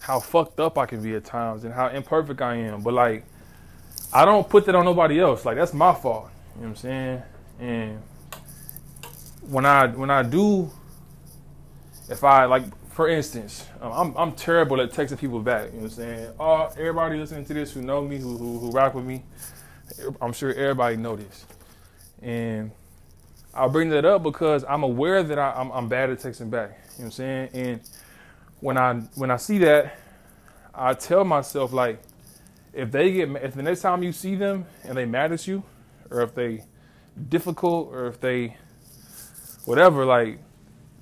how 0.00 0.20
fucked 0.20 0.60
up 0.60 0.78
I 0.78 0.86
can 0.86 1.02
be 1.02 1.14
at 1.14 1.24
times 1.24 1.64
and 1.64 1.74
how 1.74 1.88
imperfect 1.88 2.40
I 2.40 2.56
am. 2.56 2.82
But 2.82 2.94
like, 2.94 3.24
I 4.12 4.24
don't 4.24 4.48
put 4.48 4.64
that 4.66 4.74
on 4.74 4.84
nobody 4.84 5.20
else. 5.20 5.44
Like 5.44 5.56
that's 5.56 5.72
my 5.74 5.94
fault. 5.94 6.30
You 6.54 6.62
know 6.62 6.68
what 6.68 6.68
I'm 6.68 6.76
saying? 6.76 7.22
And 7.60 8.02
when 9.48 9.66
I 9.66 9.88
when 9.88 10.10
I 10.10 10.22
do 10.22 10.70
if 12.08 12.24
I 12.24 12.44
like, 12.44 12.64
for 12.90 13.08
instance, 13.08 13.66
um, 13.80 13.92
I'm 13.92 14.16
I'm 14.16 14.32
terrible 14.32 14.80
at 14.80 14.90
texting 14.90 15.18
people 15.18 15.40
back. 15.40 15.66
You 15.66 15.72
know 15.72 15.82
what 15.82 15.84
I'm 15.84 15.90
saying? 15.90 16.32
Oh, 16.38 16.68
everybody 16.78 17.18
listening 17.18 17.44
to 17.46 17.54
this 17.54 17.72
who 17.72 17.82
know 17.82 18.02
me, 18.02 18.18
who 18.18 18.36
who, 18.36 18.58
who 18.58 18.70
rock 18.70 18.94
with 18.94 19.04
me, 19.04 19.24
I'm 20.20 20.32
sure 20.32 20.52
everybody 20.54 20.96
know 20.96 21.16
this. 21.16 21.46
And 22.22 22.70
I'll 23.54 23.68
bring 23.70 23.90
that 23.90 24.04
up 24.04 24.22
because 24.22 24.64
I'm 24.68 24.82
aware 24.82 25.22
that 25.22 25.38
I, 25.38 25.60
am 25.60 25.72
I'm, 25.72 25.72
I'm 25.72 25.88
bad 25.88 26.10
at 26.10 26.18
texting 26.18 26.50
back. 26.50 26.70
You 26.70 26.74
know 26.74 26.80
what 26.96 27.04
I'm 27.04 27.10
saying? 27.10 27.48
And 27.54 27.80
when 28.60 28.78
I 28.78 28.94
when 29.14 29.30
I 29.30 29.36
see 29.36 29.58
that, 29.58 29.98
I 30.74 30.94
tell 30.94 31.24
myself 31.24 31.72
like, 31.72 32.00
if 32.72 32.90
they 32.90 33.12
get 33.12 33.30
if 33.36 33.54
the 33.54 33.62
next 33.62 33.80
time 33.80 34.02
you 34.02 34.12
see 34.12 34.34
them 34.34 34.66
and 34.84 34.96
they 34.96 35.06
mad 35.06 35.32
at 35.32 35.46
you, 35.46 35.62
or 36.10 36.22
if 36.22 36.34
they 36.34 36.64
difficult, 37.28 37.88
or 37.92 38.06
if 38.06 38.20
they 38.20 38.56
whatever, 39.64 40.04
like 40.04 40.38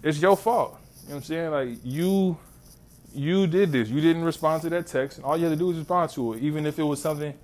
it's 0.02 0.20
your 0.20 0.36
fault. 0.36 0.78
You 1.04 1.10
know 1.10 1.16
what 1.16 1.16
I'm 1.16 1.22
saying? 1.24 1.50
Like 1.50 1.78
you 1.84 2.38
you 3.14 3.46
did 3.46 3.72
this. 3.72 3.88
You 3.88 4.00
didn't 4.00 4.24
respond 4.24 4.62
to 4.62 4.70
that 4.70 4.86
text. 4.86 5.18
And 5.18 5.26
all 5.26 5.36
you 5.36 5.44
had 5.44 5.50
to 5.50 5.56
do 5.56 5.66
was 5.66 5.76
respond 5.76 6.10
to 6.12 6.32
it. 6.32 6.42
Even 6.42 6.66
if 6.66 6.78
it 6.78 6.82
was 6.82 7.00
something 7.00 7.34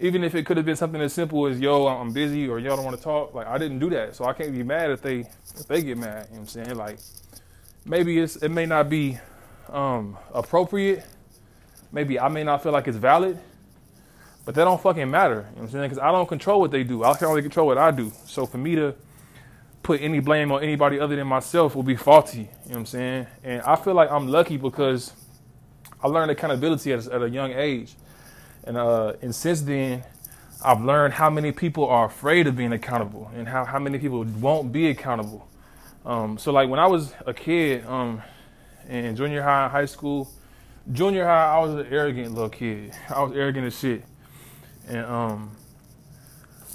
even 0.00 0.24
if 0.24 0.34
it 0.34 0.44
could 0.44 0.56
have 0.56 0.66
been 0.66 0.76
something 0.76 1.00
as 1.00 1.12
simple 1.12 1.46
as 1.46 1.60
yo, 1.60 1.86
I'm 1.86 2.12
busy 2.12 2.48
or 2.48 2.58
y'all 2.58 2.76
don't 2.76 2.84
want 2.84 2.96
to 2.96 3.02
talk. 3.02 3.34
Like 3.34 3.46
I 3.46 3.58
didn't 3.58 3.78
do 3.78 3.90
that. 3.90 4.16
So 4.16 4.24
I 4.24 4.32
can't 4.32 4.52
be 4.52 4.62
mad 4.62 4.90
if 4.90 5.02
they 5.02 5.20
if 5.20 5.66
they 5.68 5.82
get 5.82 5.98
mad. 5.98 6.26
You 6.30 6.36
know 6.36 6.40
what 6.42 6.56
I'm 6.56 6.64
saying? 6.64 6.76
Like 6.76 6.98
maybe 7.84 8.18
it's 8.18 8.36
it 8.36 8.50
may 8.50 8.66
not 8.66 8.88
be 8.88 9.18
um 9.68 10.16
appropriate. 10.32 11.04
Maybe 11.92 12.18
I 12.18 12.28
may 12.28 12.44
not 12.44 12.62
feel 12.62 12.72
like 12.72 12.88
it's 12.88 12.96
valid. 12.96 13.38
But 14.44 14.54
that 14.56 14.64
don't 14.64 14.80
fucking 14.80 15.10
matter. 15.10 15.34
You 15.34 15.40
know 15.40 15.44
what 15.44 15.62
I'm 15.62 15.70
saying? 15.70 15.84
Because 15.84 15.98
I 15.98 16.12
don't 16.12 16.28
control 16.28 16.60
what 16.60 16.70
they 16.70 16.84
do. 16.84 17.02
I 17.04 17.14
can 17.14 17.28
only 17.28 17.42
control 17.42 17.66
what 17.66 17.78
I 17.78 17.90
do. 17.90 18.12
So 18.26 18.46
for 18.46 18.58
me 18.58 18.74
to 18.74 18.94
put 19.84 20.00
any 20.00 20.18
blame 20.18 20.50
on 20.50 20.62
anybody 20.62 20.98
other 20.98 21.14
than 21.14 21.28
myself 21.28 21.76
will 21.76 21.84
be 21.84 21.94
faulty. 21.94 22.38
You 22.38 22.44
know 22.44 22.50
what 22.64 22.76
I'm 22.78 22.86
saying? 22.86 23.26
And 23.44 23.62
I 23.62 23.76
feel 23.76 23.94
like 23.94 24.10
I'm 24.10 24.26
lucky 24.26 24.56
because 24.56 25.12
I 26.02 26.08
learned 26.08 26.32
accountability 26.32 26.92
at, 26.92 27.06
at 27.06 27.22
a 27.22 27.30
young 27.30 27.52
age. 27.52 27.94
And 28.64 28.76
uh, 28.76 29.12
and 29.22 29.34
since 29.34 29.60
then, 29.60 30.02
I've 30.64 30.82
learned 30.82 31.14
how 31.14 31.30
many 31.30 31.52
people 31.52 31.86
are 31.86 32.06
afraid 32.06 32.46
of 32.46 32.56
being 32.56 32.72
accountable 32.72 33.30
and 33.36 33.46
how, 33.46 33.64
how 33.64 33.78
many 33.78 33.98
people 33.98 34.24
won't 34.40 34.72
be 34.72 34.88
accountable. 34.88 35.46
Um, 36.04 36.38
so 36.38 36.50
like 36.52 36.68
when 36.68 36.80
I 36.80 36.86
was 36.86 37.14
a 37.26 37.34
kid, 37.34 37.86
um, 37.86 38.22
in 38.88 39.14
junior 39.16 39.42
high, 39.42 39.68
high 39.68 39.84
school, 39.84 40.30
junior 40.92 41.26
high, 41.26 41.54
I 41.54 41.58
was 41.60 41.74
an 41.74 41.86
arrogant 41.90 42.32
little 42.32 42.48
kid. 42.48 42.92
I 43.14 43.22
was 43.22 43.36
arrogant 43.36 43.66
as 43.66 43.78
shit. 43.78 44.04
And 44.88 45.04
um, 45.04 45.56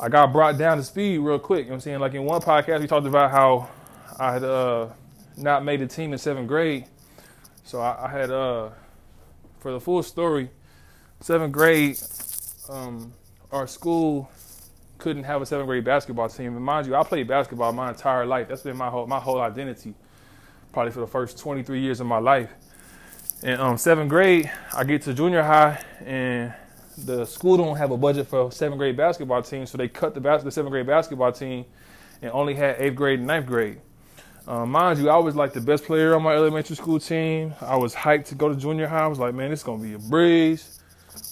I 0.01 0.07
got 0.07 0.31
brought 0.31 0.57
down 0.57 0.77
to 0.77 0.83
speed 0.83 1.17
real 1.17 1.39
quick. 1.39 1.59
You 1.59 1.65
know 1.65 1.69
what 1.71 1.75
I'm 1.75 1.81
saying? 1.81 1.99
Like 1.99 2.13
in 2.13 2.23
one 2.23 2.41
podcast, 2.41 2.79
we 2.79 2.87
talked 2.87 3.05
about 3.05 3.31
how 3.31 3.69
I 4.17 4.33
had 4.33 4.43
uh, 4.45 4.87
not 5.35 5.65
made 5.65 5.81
the 5.81 5.87
team 5.87 6.13
in 6.13 6.19
seventh 6.19 6.47
grade. 6.47 6.85
So 7.65 7.81
I, 7.81 8.05
I 8.05 8.09
had, 8.09 8.31
uh, 8.31 8.69
for 9.59 9.73
the 9.73 9.79
full 9.79 10.01
story, 10.01 10.49
seventh 11.19 11.51
grade, 11.51 11.99
um, 12.69 13.13
our 13.51 13.67
school 13.67 14.31
couldn't 14.99 15.23
have 15.23 15.41
a 15.41 15.45
seventh 15.45 15.67
grade 15.67 15.83
basketball 15.83 16.29
team. 16.29 16.55
And 16.55 16.63
mind 16.63 16.87
you, 16.87 16.95
I 16.95 17.03
played 17.03 17.27
basketball 17.27 17.73
my 17.73 17.89
entire 17.89 18.25
life. 18.25 18.47
That's 18.47 18.61
been 18.61 18.77
my 18.77 18.89
whole 18.89 19.05
my 19.05 19.19
whole 19.19 19.41
identity, 19.41 19.93
probably 20.71 20.93
for 20.93 21.01
the 21.01 21.07
first 21.07 21.37
23 21.39 21.81
years 21.81 21.99
of 21.99 22.07
my 22.07 22.19
life. 22.19 22.51
And 23.43 23.59
um, 23.59 23.77
seventh 23.77 24.09
grade, 24.09 24.49
I 24.73 24.85
get 24.85 25.01
to 25.03 25.13
junior 25.13 25.43
high, 25.43 25.83
and 26.05 26.53
the 27.05 27.25
school 27.25 27.57
don't 27.57 27.77
have 27.77 27.91
a 27.91 27.97
budget 27.97 28.27
for 28.27 28.51
seventh 28.51 28.79
grade 28.79 28.97
basketball 28.97 29.41
team, 29.41 29.65
so 29.65 29.77
they 29.77 29.87
cut 29.87 30.13
the, 30.13 30.21
bas- 30.21 30.43
the 30.43 30.51
seventh 30.51 30.71
grade 30.71 30.87
basketball 30.87 31.31
team 31.31 31.65
and 32.21 32.31
only 32.31 32.53
had 32.53 32.75
eighth 32.79 32.95
grade 32.95 33.19
and 33.19 33.27
ninth 33.27 33.45
grade. 33.45 33.79
Um, 34.47 34.71
mind 34.71 34.99
you, 34.99 35.09
I 35.09 35.17
was 35.17 35.35
like 35.35 35.53
the 35.53 35.61
best 35.61 35.83
player 35.83 36.15
on 36.15 36.23
my 36.23 36.33
elementary 36.33 36.75
school 36.75 36.99
team. 36.99 37.53
I 37.61 37.75
was 37.75 37.93
hyped 37.93 38.25
to 38.25 38.35
go 38.35 38.49
to 38.49 38.55
junior 38.55 38.87
high. 38.87 39.03
I 39.03 39.07
was 39.07 39.19
like, 39.19 39.35
man, 39.35 39.51
it's 39.51 39.63
gonna 39.63 39.81
be 39.81 39.93
a 39.93 39.99
breeze. 39.99 40.79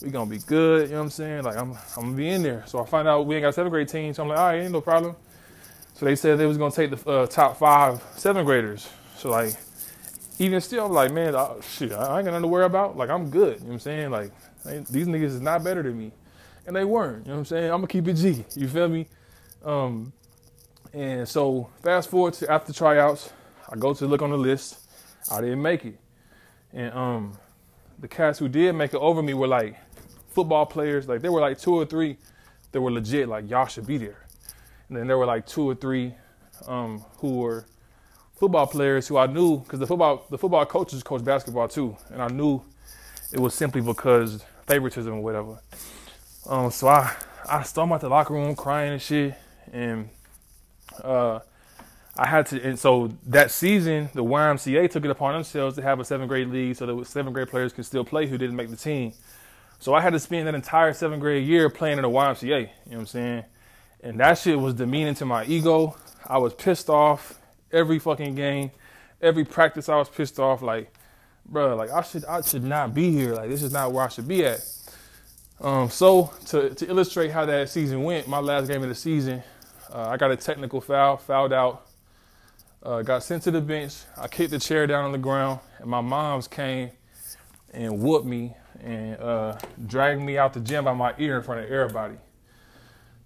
We 0.03 0.09
gonna 0.09 0.29
be 0.29 0.39
good. 0.39 0.89
You 0.89 0.93
know 0.93 0.99
what 0.99 1.05
I'm 1.05 1.09
saying? 1.09 1.43
Like 1.43 1.57
I'm, 1.57 1.71
I'm 1.95 2.03
gonna 2.03 2.15
be 2.15 2.29
in 2.29 2.43
there. 2.43 2.63
So 2.67 2.79
I 2.79 2.85
find 2.85 3.07
out 3.07 3.25
we 3.25 3.35
ain't 3.35 3.43
got 3.43 3.49
a 3.49 3.53
seventh 3.53 3.71
grade 3.71 3.87
team. 3.87 4.13
So 4.13 4.23
I'm 4.23 4.29
like, 4.29 4.37
all 4.37 4.47
right, 4.47 4.61
ain't 4.61 4.71
no 4.71 4.81
problem. 4.81 5.15
So 5.95 6.05
they 6.05 6.15
said 6.15 6.37
they 6.37 6.45
was 6.45 6.57
gonna 6.57 6.71
take 6.71 6.91
the 6.91 7.09
uh, 7.09 7.25
top 7.25 7.57
five 7.57 8.03
seventh 8.15 8.45
graders. 8.45 8.87
So 9.15 9.31
like, 9.31 9.55
even 10.37 10.61
still, 10.61 10.85
I'm 10.85 10.91
like, 10.91 11.11
man, 11.11 11.35
I, 11.35 11.55
shit, 11.61 11.91
I 11.91 12.17
ain't 12.17 12.25
got 12.25 12.25
nothing 12.25 12.43
to 12.43 12.47
worry 12.47 12.65
about. 12.65 12.97
Like 12.97 13.09
I'm 13.09 13.31
good. 13.31 13.55
You 13.55 13.61
know 13.61 13.67
what 13.67 13.73
I'm 13.73 13.79
saying? 13.79 14.11
Like 14.11 14.31
these 14.89 15.07
niggas 15.07 15.23
is 15.23 15.41
not 15.41 15.63
better 15.63 15.83
than 15.83 15.97
me. 15.97 16.11
And 16.65 16.75
they 16.75 16.85
weren't. 16.85 17.25
You 17.25 17.29
know 17.29 17.35
what 17.35 17.39
I'm 17.39 17.45
saying? 17.45 17.65
I'm 17.65 17.77
gonna 17.77 17.87
keep 17.87 18.07
it 18.07 18.13
G. 18.13 18.45
You 18.55 18.67
feel 18.67 18.89
me? 18.89 19.07
Um, 19.63 20.11
and 20.93 21.27
so 21.27 21.69
fast 21.81 22.09
forward 22.09 22.33
to 22.35 22.51
after 22.51 22.73
tryouts, 22.73 23.31
I 23.69 23.75
go 23.75 23.93
to 23.93 24.05
look 24.05 24.21
on 24.21 24.31
the 24.31 24.37
list. 24.37 24.79
I 25.31 25.41
didn't 25.41 25.61
make 25.61 25.85
it. 25.85 25.99
And 26.73 26.93
um, 26.93 27.37
the 27.99 28.07
cats 28.07 28.39
who 28.39 28.47
did 28.47 28.73
make 28.73 28.93
it 28.93 28.97
over 28.97 29.21
me 29.21 29.33
were 29.33 29.47
like 29.47 29.77
football 30.29 30.65
players. 30.65 31.07
Like 31.07 31.21
there 31.21 31.31
were 31.31 31.41
like 31.41 31.59
two 31.59 31.73
or 31.75 31.85
three 31.85 32.17
that 32.71 32.81
were 32.81 32.91
legit, 32.91 33.27
like 33.27 33.49
y'all 33.49 33.67
should 33.67 33.87
be 33.87 33.97
there. 33.97 34.25
And 34.87 34.97
then 34.97 35.07
there 35.07 35.17
were 35.17 35.25
like 35.25 35.45
two 35.45 35.69
or 35.69 35.75
three 35.75 36.13
um, 36.67 37.03
who 37.17 37.37
were 37.37 37.65
football 38.35 38.67
players 38.67 39.07
who 39.07 39.17
I 39.17 39.27
knew 39.27 39.59
because 39.59 39.79
the 39.79 39.87
football 39.87 40.25
the 40.29 40.37
football 40.37 40.65
coaches 40.65 41.03
coach 41.03 41.23
basketball 41.23 41.67
too, 41.67 41.97
and 42.11 42.21
I 42.21 42.27
knew 42.27 42.61
it 43.31 43.39
was 43.39 43.53
simply 43.53 43.81
because 43.81 44.43
favoritism 44.67 45.13
or 45.13 45.21
whatever. 45.21 45.61
Um, 46.45 46.71
so 46.71 46.87
I 46.87 47.15
I 47.49 47.63
stormed 47.63 47.93
out 47.93 48.01
the 48.01 48.09
locker 48.09 48.33
room 48.33 48.55
crying 48.55 48.93
and 48.93 49.01
shit, 49.01 49.33
and 49.71 50.09
uh, 51.03 51.39
I 52.17 52.27
had 52.27 52.45
to. 52.47 52.61
And 52.61 52.77
so 52.77 53.11
that 53.27 53.51
season, 53.51 54.09
the 54.13 54.23
YMCA 54.23 54.91
took 54.91 55.05
it 55.05 55.11
upon 55.11 55.33
themselves 55.33 55.75
to 55.77 55.81
have 55.81 55.99
a 55.99 56.05
seventh 56.05 56.29
grade 56.29 56.49
league, 56.49 56.75
so 56.75 56.85
that 56.85 57.07
seventh 57.07 57.33
grade 57.33 57.47
players 57.47 57.73
could 57.73 57.85
still 57.85 58.03
play 58.03 58.27
who 58.27 58.37
didn't 58.37 58.55
make 58.55 58.69
the 58.69 58.75
team. 58.75 59.13
So 59.79 59.93
I 59.93 60.01
had 60.01 60.13
to 60.13 60.19
spend 60.19 60.47
that 60.47 60.55
entire 60.55 60.93
seventh 60.93 61.21
grade 61.21 61.47
year 61.47 61.69
playing 61.69 61.97
in 61.97 62.01
the 62.03 62.09
YMCA. 62.09 62.43
You 62.43 62.57
know 62.57 62.69
what 62.85 62.97
I'm 62.99 63.05
saying? 63.05 63.43
And 64.01 64.19
that 64.19 64.37
shit 64.37 64.59
was 64.59 64.73
demeaning 64.73 65.15
to 65.15 65.25
my 65.25 65.45
ego. 65.45 65.95
I 66.25 66.37
was 66.39 66.53
pissed 66.53 66.89
off 66.89 67.39
every 67.71 67.99
fucking 67.99 68.35
game, 68.35 68.71
every 69.21 69.45
practice. 69.45 69.87
I 69.87 69.95
was 69.95 70.09
pissed 70.09 70.39
off. 70.39 70.61
Like, 70.61 70.91
bro, 71.47 71.75
like 71.75 71.91
I 71.91 72.01
should 72.01 72.25
I 72.25 72.41
should 72.41 72.63
not 72.63 72.93
be 72.93 73.11
here. 73.11 73.33
Like 73.33 73.49
this 73.49 73.63
is 73.63 73.71
not 73.71 73.91
where 73.91 74.05
I 74.05 74.09
should 74.09 74.27
be 74.27 74.45
at. 74.45 74.59
Um, 75.59 75.89
so 75.89 76.31
to 76.47 76.73
to 76.75 76.87
illustrate 76.87 77.31
how 77.31 77.45
that 77.45 77.69
season 77.69 78.03
went, 78.03 78.27
my 78.27 78.39
last 78.39 78.67
game 78.67 78.83
of 78.83 78.89
the 78.89 78.95
season, 78.95 79.43
uh, 79.91 80.09
I 80.09 80.17
got 80.17 80.31
a 80.31 80.35
technical 80.35 80.81
foul, 80.81 81.17
fouled 81.17 81.53
out. 81.53 81.83
Uh, 82.83 83.01
got 83.01 83.23
sent 83.23 83.43
to 83.43 83.51
the 83.51 83.59
bench. 83.59 83.95
I 84.15 84.27
kicked 84.27 84.51
the 84.51 84.59
chair 84.59 84.85
down 84.87 85.05
on 85.05 85.11
the 85.11 85.17
ground, 85.17 85.59
and 85.79 85.89
my 85.89 85.99
mom's 85.99 86.47
came 86.47 86.91
and 87.73 87.99
whooped 87.99 88.25
me 88.25 88.55
and 88.81 89.19
uh, 89.19 89.57
dragged 89.87 90.21
me 90.21 90.37
out 90.37 90.53
the 90.53 90.59
gym 90.59 90.85
by 90.85 90.93
my 90.93 91.13
ear 91.17 91.37
in 91.37 91.43
front 91.43 91.65
of 91.65 91.71
everybody. 91.71 92.15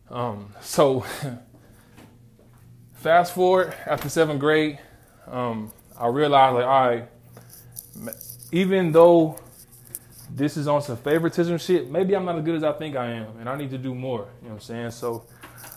Um, 0.09 0.53
so 0.61 1.05
fast 2.93 3.33
forward 3.33 3.73
after 3.85 4.09
seventh 4.09 4.39
grade, 4.39 4.79
um, 5.27 5.71
I 5.97 6.07
realized 6.07 6.55
like, 6.55 6.65
all 6.65 6.89
right, 6.89 7.07
even 8.51 8.91
though 8.91 9.39
this 10.29 10.57
is 10.57 10.67
on 10.67 10.81
some 10.81 10.97
favoritism 10.97 11.57
shit, 11.57 11.89
maybe 11.89 12.15
I'm 12.15 12.25
not 12.25 12.37
as 12.37 12.43
good 12.43 12.55
as 12.55 12.63
I 12.63 12.71
think 12.73 12.95
I 12.95 13.07
am, 13.11 13.37
and 13.39 13.49
I 13.49 13.55
need 13.55 13.69
to 13.71 13.77
do 13.77 13.93
more. 13.93 14.27
You 14.41 14.49
know 14.49 14.55
what 14.55 14.55
I'm 14.55 14.59
saying? 14.61 14.91
So 14.91 15.25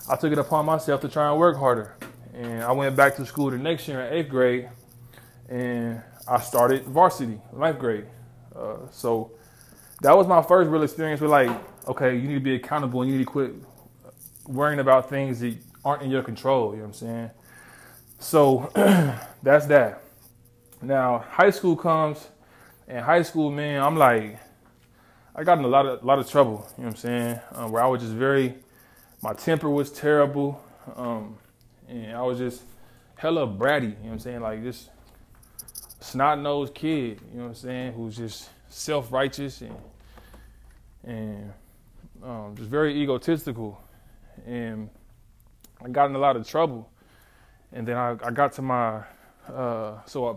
I 0.09 0.17
took 0.17 0.33
it 0.33 0.39
upon 0.39 0.67
myself 0.67 1.01
to 1.03 1.09
try 1.09 1.31
and 1.31 1.39
work 1.39 1.57
harder. 1.57 1.97
And 2.33 2.63
I 2.63 2.73
went 2.73 2.97
back 2.97 3.17
to 3.17 3.27
school 3.27 3.51
the 3.51 3.59
next 3.59 3.87
year 3.87 4.01
in 4.01 4.13
eighth 4.13 4.29
grade, 4.29 4.69
and 5.49 6.03
I 6.27 6.41
started 6.41 6.85
varsity, 6.85 7.41
ninth 7.53 7.79
grade. 7.79 8.07
Uh, 8.55 8.77
so 8.91 9.33
that 10.03 10.17
was 10.17 10.27
my 10.27 10.43
first 10.43 10.71
real 10.71 10.83
experience 10.83 11.21
with 11.21 11.31
like, 11.31 11.51
okay, 11.89 12.17
you 12.17 12.29
need 12.29 12.35
to 12.35 12.41
be 12.41 12.55
accountable 12.55 13.03
and 13.03 13.11
you 13.11 13.19
need 13.19 13.25
to 13.25 13.31
quit 13.31 13.53
worrying 14.47 14.81
about 14.81 15.09
things 15.09 15.41
that 15.41 15.57
aren't 15.85 16.03
in 16.03 16.11
your 16.11 16.23
control. 16.23 16.73
You 16.73 16.79
know 16.79 16.83
what 16.83 16.89
I'm 16.89 16.95
saying? 16.95 17.31
So 18.19 18.71
that's 19.43 19.67
that. 19.67 20.04
Now 20.85 21.25
high 21.31 21.51
school 21.51 21.77
comes, 21.77 22.29
and 22.87 23.05
high 23.05 23.23
school, 23.23 23.51
man, 23.51 23.83
I'm 23.83 23.97
like, 23.97 24.39
I 25.35 25.45
got 25.45 25.59
in 25.59 25.65
a 25.65 25.69
lot 25.69 25.87
of 25.87 26.05
lot 26.05 26.19
of 26.19 26.29
trouble. 26.31 26.67
You 26.77 26.85
know 26.85 26.89
what 26.89 26.91
I'm 26.91 26.97
saying? 26.97 27.41
Um, 27.53 27.73
where 27.73 27.83
I 27.83 27.87
was 27.87 28.03
just 28.03 28.15
very, 28.15 28.55
my 29.23 29.33
temper 29.33 29.69
was 29.71 29.91
terrible, 29.91 30.63
um, 30.97 31.37
and 31.89 32.17
I 32.17 32.23
was 32.23 32.39
just 32.39 32.63
hella 33.17 33.47
bratty. 33.47 33.83
You 33.83 33.89
know 33.89 33.97
what 34.03 34.13
I'm 34.13 34.19
saying? 34.21 34.41
Like 34.41 34.63
this 34.63 34.89
snot 36.01 36.41
nosed 36.41 36.75
kid. 36.75 37.21
You 37.33 37.39
know 37.39 37.43
what 37.45 37.49
I'm 37.51 37.55
saying? 37.55 37.93
Who's 37.95 38.17
just 38.17 38.51
self 38.69 39.13
righteous 39.13 39.63
and 39.63 39.77
and 41.05 41.53
um, 42.23 42.55
just 42.57 42.71
very 42.71 43.01
egotistical 43.03 43.81
and 44.47 44.91
I 45.85 45.89
got 45.89 46.07
in 46.07 46.17
a 46.17 46.19
lot 46.19 46.37
of 46.37 46.47
trouble. 46.47 46.91
And 47.73 47.87
then 47.87 47.97
I, 47.97 48.17
I 48.23 48.31
got 48.31 48.53
to 48.55 48.63
my, 48.63 49.03
uh, 49.49 50.03
so 50.07 50.29
I, 50.29 50.35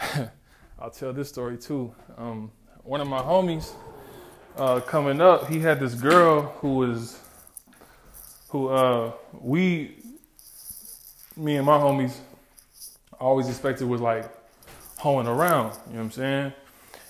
I'll 0.78 0.90
tell 0.90 1.12
this 1.12 1.28
story 1.28 1.56
too. 1.56 1.94
Um, 2.16 2.50
one 2.82 3.00
of 3.00 3.08
my 3.08 3.20
homies 3.20 3.72
uh, 4.56 4.80
coming 4.80 5.20
up, 5.20 5.48
he 5.48 5.60
had 5.60 5.80
this 5.80 5.94
girl 5.94 6.42
who 6.60 6.74
was, 6.76 7.18
who 8.48 8.68
uh, 8.68 9.12
we, 9.32 9.96
me 11.36 11.56
and 11.56 11.66
my 11.66 11.78
homies, 11.78 12.16
always 13.20 13.48
expected 13.48 13.88
was 13.88 14.00
like 14.00 14.30
hoeing 14.98 15.26
around. 15.26 15.72
You 15.88 15.94
know 15.94 15.98
what 15.98 16.04
I'm 16.04 16.10
saying? 16.12 16.52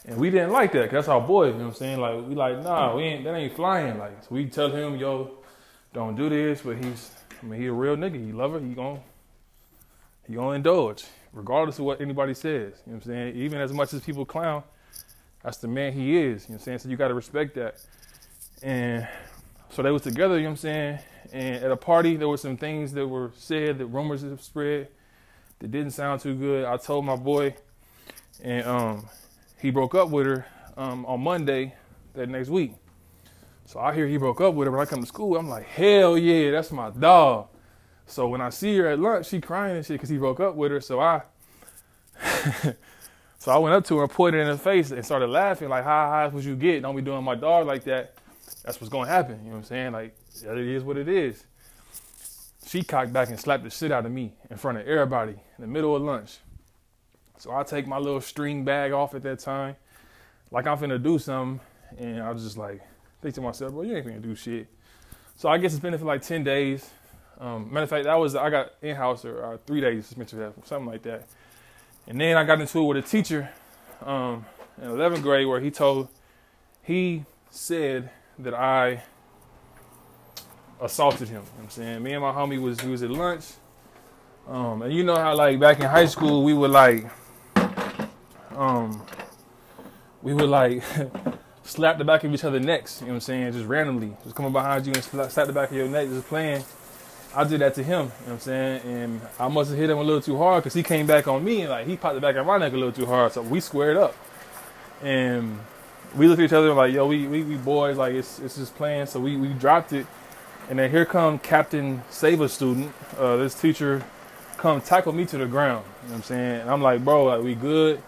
And 0.06 0.18
we 0.18 0.30
didn't 0.30 0.52
like 0.52 0.72
that, 0.72 0.84
cause 0.84 0.92
that's 0.92 1.08
our 1.08 1.20
boy. 1.20 1.46
You 1.46 1.52
know 1.52 1.58
what 1.58 1.66
I'm 1.66 1.74
saying? 1.74 2.00
Like 2.00 2.26
we 2.26 2.34
like, 2.34 2.62
nah, 2.62 2.96
we 2.96 3.02
ain't 3.02 3.24
that 3.24 3.34
ain't 3.34 3.54
flying. 3.54 3.98
Like 3.98 4.22
so 4.22 4.28
we 4.30 4.46
tell 4.46 4.70
him, 4.70 4.96
yo, 4.96 5.38
don't 5.92 6.14
do 6.14 6.28
this, 6.30 6.62
but 6.62 6.82
he's 6.82 7.10
I 7.42 7.46
mean 7.46 7.60
he 7.60 7.66
a 7.66 7.72
real 7.72 7.96
nigga. 7.96 8.14
He 8.14 8.32
love 8.32 8.52
her. 8.52 8.60
He 8.60 8.74
gon' 8.74 9.00
he 10.26 10.34
gonna 10.34 10.52
indulge, 10.52 11.04
regardless 11.32 11.78
of 11.78 11.84
what 11.84 12.00
anybody 12.00 12.34
says. 12.34 12.74
You 12.86 12.92
know 12.92 12.96
what 12.98 13.06
I'm 13.06 13.12
saying? 13.12 13.36
Even 13.36 13.60
as 13.60 13.72
much 13.72 13.92
as 13.92 14.02
people 14.02 14.24
clown, 14.24 14.62
that's 15.42 15.58
the 15.58 15.68
man 15.68 15.92
he 15.92 16.16
is. 16.16 16.44
You 16.44 16.50
know 16.50 16.54
what 16.54 16.54
I'm 16.54 16.58
saying? 16.60 16.78
So 16.80 16.88
you 16.88 16.96
gotta 16.96 17.14
respect 17.14 17.54
that. 17.56 17.76
And 18.62 19.06
so 19.70 19.82
they 19.82 19.90
was 19.90 20.02
together, 20.02 20.36
you 20.36 20.44
know 20.44 20.50
what 20.50 20.52
I'm 20.52 20.56
saying? 20.56 20.98
And 21.32 21.56
at 21.56 21.70
a 21.70 21.76
party 21.76 22.16
there 22.16 22.28
were 22.28 22.36
some 22.36 22.56
things 22.56 22.92
that 22.92 23.06
were 23.06 23.32
said 23.36 23.78
that 23.78 23.86
rumors 23.86 24.22
have 24.22 24.42
spread 24.42 24.88
that 25.58 25.70
didn't 25.70 25.92
sound 25.92 26.20
too 26.20 26.34
good. 26.34 26.64
I 26.64 26.76
told 26.76 27.04
my 27.04 27.16
boy 27.16 27.54
and 28.42 28.66
um 28.66 29.08
he 29.60 29.70
broke 29.70 29.94
up 29.94 30.08
with 30.10 30.26
her 30.26 30.46
um, 30.76 31.04
on 31.06 31.20
Monday 31.20 31.74
that 32.14 32.28
next 32.28 32.48
week. 32.48 32.72
So 33.66 33.80
I 33.80 33.94
hear 33.94 34.06
he 34.06 34.16
broke 34.16 34.40
up 34.40 34.54
with 34.54 34.66
her. 34.66 34.72
When 34.72 34.80
I 34.80 34.84
come 34.84 35.00
to 35.00 35.06
school, 35.06 35.36
I'm 35.36 35.48
like, 35.48 35.66
hell 35.66 36.16
yeah, 36.16 36.52
that's 36.52 36.70
my 36.70 36.90
dog. 36.90 37.48
So 38.08 38.26
when 38.26 38.40
I 38.40 38.48
see 38.48 38.76
her 38.78 38.88
at 38.88 38.98
lunch, 38.98 39.26
she 39.28 39.40
crying 39.40 39.76
and 39.76 39.84
shit 39.84 39.94
because 39.94 40.08
he 40.08 40.16
broke 40.16 40.40
up 40.40 40.54
with 40.54 40.72
her. 40.72 40.80
So 40.80 40.98
I, 40.98 41.22
so 43.38 43.52
I 43.52 43.58
went 43.58 43.74
up 43.74 43.84
to 43.84 43.98
her 43.98 44.04
and 44.04 44.10
pointed 44.10 44.40
in 44.40 44.46
her 44.46 44.56
face 44.56 44.90
and 44.90 45.04
started 45.04 45.28
laughing 45.28 45.68
like, 45.68 45.84
"How 45.84 46.08
high 46.08 46.26
what 46.28 46.42
you 46.42 46.56
get? 46.56 46.82
Don't 46.82 46.96
be 46.96 47.02
doing 47.02 47.22
my 47.22 47.34
dog 47.34 47.66
like 47.66 47.84
that. 47.84 48.14
That's 48.64 48.80
what's 48.80 48.88
gonna 48.90 49.08
happen." 49.08 49.38
You 49.40 49.50
know 49.50 49.50
what 49.50 49.56
I'm 49.58 49.64
saying? 49.64 49.92
Like, 49.92 50.16
it 50.42 50.58
is 50.58 50.82
what 50.82 50.96
it 50.96 51.08
is. 51.08 51.44
She 52.66 52.82
cocked 52.82 53.12
back 53.12 53.28
and 53.28 53.38
slapped 53.38 53.64
the 53.64 53.70
shit 53.70 53.92
out 53.92 54.06
of 54.06 54.12
me 54.12 54.32
in 54.50 54.56
front 54.56 54.78
of 54.78 54.86
everybody 54.86 55.32
in 55.32 55.60
the 55.60 55.66
middle 55.66 55.94
of 55.94 56.02
lunch. 56.02 56.38
So 57.38 57.54
I 57.54 57.62
take 57.62 57.86
my 57.86 57.98
little 57.98 58.20
string 58.20 58.64
bag 58.64 58.92
off 58.92 59.14
at 59.14 59.22
that 59.22 59.38
time, 59.38 59.76
like 60.50 60.66
I'm 60.66 60.78
finna 60.78 61.02
do 61.02 61.18
something, 61.18 61.60
and 61.98 62.22
I 62.22 62.30
was 62.32 62.42
just 62.42 62.56
like, 62.56 62.80
think 63.22 63.34
to 63.34 63.40
myself, 63.40 63.72
well, 63.72 63.84
you 63.84 63.96
ain't 63.96 64.06
gonna 64.06 64.18
do 64.18 64.34
shit. 64.34 64.66
So 65.36 65.48
I 65.48 65.58
guess 65.58 65.72
it's 65.72 65.80
been 65.80 65.96
for 65.96 66.04
like 66.04 66.22
10 66.22 66.42
days. 66.42 66.90
Um, 67.40 67.72
matter 67.72 67.84
of 67.84 67.90
fact, 67.90 68.04
that 68.04 68.16
was, 68.16 68.34
I 68.34 68.50
got 68.50 68.72
in 68.82 68.96
house 68.96 69.24
or 69.24 69.44
uh, 69.44 69.58
three 69.66 69.80
days 69.80 70.06
suspension, 70.06 70.52
something 70.64 70.86
like 70.86 71.02
that. 71.02 71.26
And 72.06 72.20
then 72.20 72.36
I 72.36 72.44
got 72.44 72.60
into 72.60 72.78
it 72.78 72.84
with 72.84 72.96
a 72.96 73.02
teacher 73.02 73.50
um, 74.04 74.44
in 74.80 74.88
11th 74.88 75.22
grade 75.22 75.46
where 75.46 75.60
he 75.60 75.70
told, 75.70 76.08
he 76.82 77.24
said 77.50 78.10
that 78.38 78.54
I 78.54 79.02
assaulted 80.80 81.28
him. 81.28 81.42
You 81.42 81.58
know 81.58 81.64
I'm 81.64 81.70
saying? 81.70 82.02
Me 82.02 82.12
and 82.12 82.22
my 82.22 82.32
homie 82.32 82.60
was, 82.60 82.82
was 82.82 83.02
at 83.02 83.10
lunch. 83.10 83.44
Um, 84.48 84.82
and 84.82 84.92
you 84.92 85.04
know 85.04 85.16
how 85.16 85.34
like 85.34 85.60
back 85.60 85.78
in 85.78 85.86
high 85.86 86.06
school, 86.06 86.42
we 86.42 86.54
would 86.54 86.70
like, 86.70 87.06
um, 88.56 89.02
we 90.22 90.32
would 90.32 90.48
like 90.48 90.82
slap 91.62 91.98
the 91.98 92.04
back 92.04 92.24
of 92.24 92.32
each 92.32 92.44
other's 92.44 92.64
necks, 92.64 93.00
you 93.00 93.08
know 93.08 93.12
what 93.12 93.16
I'm 93.16 93.20
saying? 93.20 93.52
Just 93.52 93.66
randomly. 93.66 94.16
Just 94.24 94.34
coming 94.34 94.52
behind 94.52 94.86
you 94.86 94.94
and 94.94 95.04
slap, 95.04 95.30
slap 95.30 95.46
the 95.46 95.52
back 95.52 95.70
of 95.70 95.76
your 95.76 95.88
neck, 95.88 96.08
just 96.08 96.26
playing. 96.26 96.64
I 97.34 97.44
did 97.44 97.60
that 97.60 97.74
to 97.74 97.82
him, 97.82 97.90
you 97.90 98.04
know 98.04 98.10
what 98.24 98.32
I'm 98.32 98.40
saying? 98.40 98.80
And 98.84 99.20
I 99.38 99.48
must 99.48 99.70
have 99.70 99.78
hit 99.78 99.90
him 99.90 99.98
a 99.98 100.02
little 100.02 100.22
too 100.22 100.36
hard 100.38 100.62
because 100.62 100.74
he 100.74 100.82
came 100.82 101.06
back 101.06 101.28
on 101.28 101.44
me 101.44 101.60
and 101.62 101.70
like 101.70 101.86
he 101.86 101.96
popped 101.96 102.14
the 102.14 102.20
back 102.20 102.36
of 102.36 102.46
my 102.46 102.58
neck 102.58 102.72
a 102.72 102.76
little 102.76 102.92
too 102.92 103.06
hard. 103.06 103.32
So 103.32 103.42
we 103.42 103.60
squared 103.60 103.96
up. 103.96 104.16
And 105.02 105.58
we 106.16 106.26
looked 106.26 106.40
at 106.40 106.46
each 106.46 106.52
other 106.52 106.72
like, 106.72 106.92
yo, 106.92 107.06
we, 107.06 107.26
we, 107.26 107.42
we 107.42 107.56
boys, 107.56 107.96
like 107.96 108.14
it's, 108.14 108.38
it's 108.38 108.56
just 108.56 108.74
playing. 108.76 109.06
So 109.06 109.20
we, 109.20 109.36
we 109.36 109.48
dropped 109.48 109.92
it. 109.92 110.06
And 110.70 110.78
then 110.78 110.90
here 110.90 111.04
come 111.04 111.38
Captain 111.38 112.02
Save 112.10 112.40
a 112.40 112.48
student. 112.48 112.92
Uh, 113.16 113.36
this 113.36 113.58
teacher 113.58 114.04
come 114.56 114.80
tackle 114.80 115.12
me 115.12 115.24
to 115.26 115.38
the 115.38 115.46
ground. 115.46 115.84
You 116.02 116.08
know 116.08 116.12
what 116.12 116.16
I'm 116.16 116.22
saying? 116.22 116.60
And 116.62 116.70
I'm 116.70 116.82
like, 116.82 117.04
bro, 117.04 117.24
like 117.24 117.42
we 117.42 117.54
good 117.54 118.02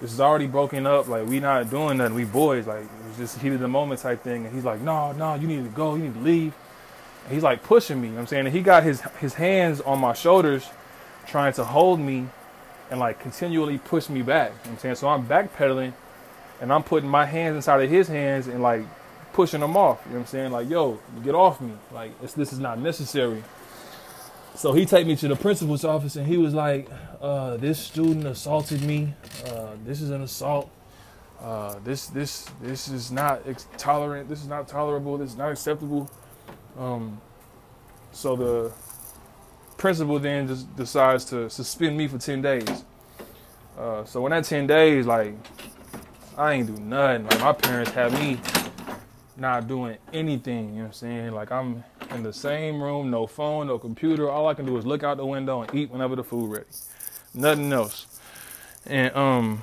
this 0.00 0.12
is 0.12 0.20
already 0.20 0.46
broken 0.46 0.86
up. 0.86 1.08
Like 1.08 1.26
we 1.26 1.40
not 1.40 1.70
doing 1.70 1.98
nothing. 1.98 2.14
We 2.14 2.24
boys. 2.24 2.66
Like 2.66 2.84
it's 3.08 3.18
just 3.18 3.38
heat 3.40 3.52
of 3.52 3.60
the 3.60 3.68
moment 3.68 4.00
type 4.00 4.22
thing. 4.22 4.44
And 4.46 4.54
he's 4.54 4.64
like, 4.64 4.80
no, 4.80 5.12
no, 5.12 5.34
you 5.34 5.46
need 5.46 5.64
to 5.64 5.70
go. 5.70 5.94
You 5.94 6.04
need 6.04 6.14
to 6.14 6.20
leave. 6.20 6.54
He's 7.28 7.42
like 7.42 7.62
pushing 7.62 8.00
me. 8.00 8.08
You 8.08 8.14
know 8.14 8.20
I'm 8.20 8.26
saying, 8.26 8.46
and 8.46 8.54
he 8.54 8.62
got 8.62 8.82
his 8.82 9.00
his 9.20 9.34
hands 9.34 9.80
on 9.80 9.98
my 10.00 10.12
shoulders, 10.12 10.68
trying 11.26 11.52
to 11.54 11.64
hold 11.64 12.00
me, 12.00 12.28
and 12.90 13.00
like 13.00 13.20
continually 13.20 13.78
push 13.78 14.08
me 14.08 14.22
back. 14.22 14.52
You 14.64 14.70
know 14.70 14.74
I'm 14.74 14.78
saying, 14.78 14.94
so 14.96 15.08
I'm 15.08 15.26
backpedaling, 15.26 15.92
and 16.60 16.72
I'm 16.72 16.82
putting 16.82 17.08
my 17.08 17.26
hands 17.26 17.56
inside 17.56 17.82
of 17.82 17.90
his 17.90 18.08
hands 18.08 18.46
and 18.46 18.62
like 18.62 18.82
pushing 19.32 19.60
them 19.60 19.76
off. 19.76 20.00
You 20.06 20.12
know 20.12 20.18
what 20.18 20.20
I'm 20.22 20.26
saying? 20.26 20.52
Like, 20.52 20.70
yo, 20.70 20.98
get 21.24 21.34
off 21.34 21.60
me. 21.60 21.72
Like 21.92 22.18
this 22.20 22.52
is 22.52 22.58
not 22.58 22.78
necessary. 22.78 23.42
So 24.54 24.72
he 24.72 24.86
take 24.86 25.06
me 25.06 25.16
to 25.16 25.28
the 25.28 25.36
principal's 25.36 25.84
office 25.84 26.16
and 26.16 26.26
he 26.26 26.38
was 26.38 26.54
like, 26.54 26.88
uh, 27.20 27.56
"This 27.56 27.78
student 27.78 28.26
assaulted 28.26 28.82
me. 28.82 29.14
Uh, 29.46 29.72
this 29.84 30.00
is 30.00 30.10
an 30.10 30.22
assault. 30.22 30.70
Uh, 31.42 31.78
this 31.84 32.06
this 32.06 32.48
this 32.62 32.88
is 32.88 33.10
not 33.10 33.42
tolerant. 33.76 34.28
This 34.28 34.40
is 34.40 34.48
not 34.48 34.68
tolerable. 34.68 35.18
This 35.18 35.32
is 35.32 35.36
not 35.36 35.50
acceptable." 35.50 36.08
Um, 36.78 37.20
so 38.12 38.36
the 38.36 38.72
principal 39.76 40.18
then 40.18 40.48
just 40.48 40.74
decides 40.76 41.24
to 41.26 41.50
suspend 41.50 41.96
me 41.96 42.08
for 42.08 42.18
10 42.18 42.42
days. 42.42 42.84
Uh, 43.78 44.04
so 44.04 44.20
when 44.20 44.30
that 44.30 44.44
10 44.44 44.66
days, 44.66 45.06
like, 45.06 45.34
I 46.36 46.54
ain't 46.54 46.66
do 46.74 46.82
nothing. 46.82 47.26
Like, 47.26 47.40
my 47.40 47.52
parents 47.52 47.90
had 47.90 48.12
me 48.12 48.40
not 49.36 49.68
doing 49.68 49.98
anything, 50.12 50.70
you 50.70 50.74
know 50.76 50.80
what 50.80 50.86
I'm 50.86 50.92
saying? 50.92 51.32
Like, 51.32 51.52
I'm 51.52 51.84
in 52.10 52.22
the 52.22 52.32
same 52.32 52.82
room, 52.82 53.10
no 53.10 53.26
phone, 53.26 53.66
no 53.66 53.78
computer. 53.78 54.30
All 54.30 54.48
I 54.48 54.54
can 54.54 54.64
do 54.64 54.76
is 54.78 54.86
look 54.86 55.02
out 55.02 55.18
the 55.18 55.26
window 55.26 55.62
and 55.62 55.74
eat 55.74 55.90
whenever 55.90 56.16
the 56.16 56.24
food 56.24 56.50
ready. 56.50 56.66
Nothing 57.34 57.72
else. 57.72 58.06
And, 58.86 59.14
um, 59.14 59.62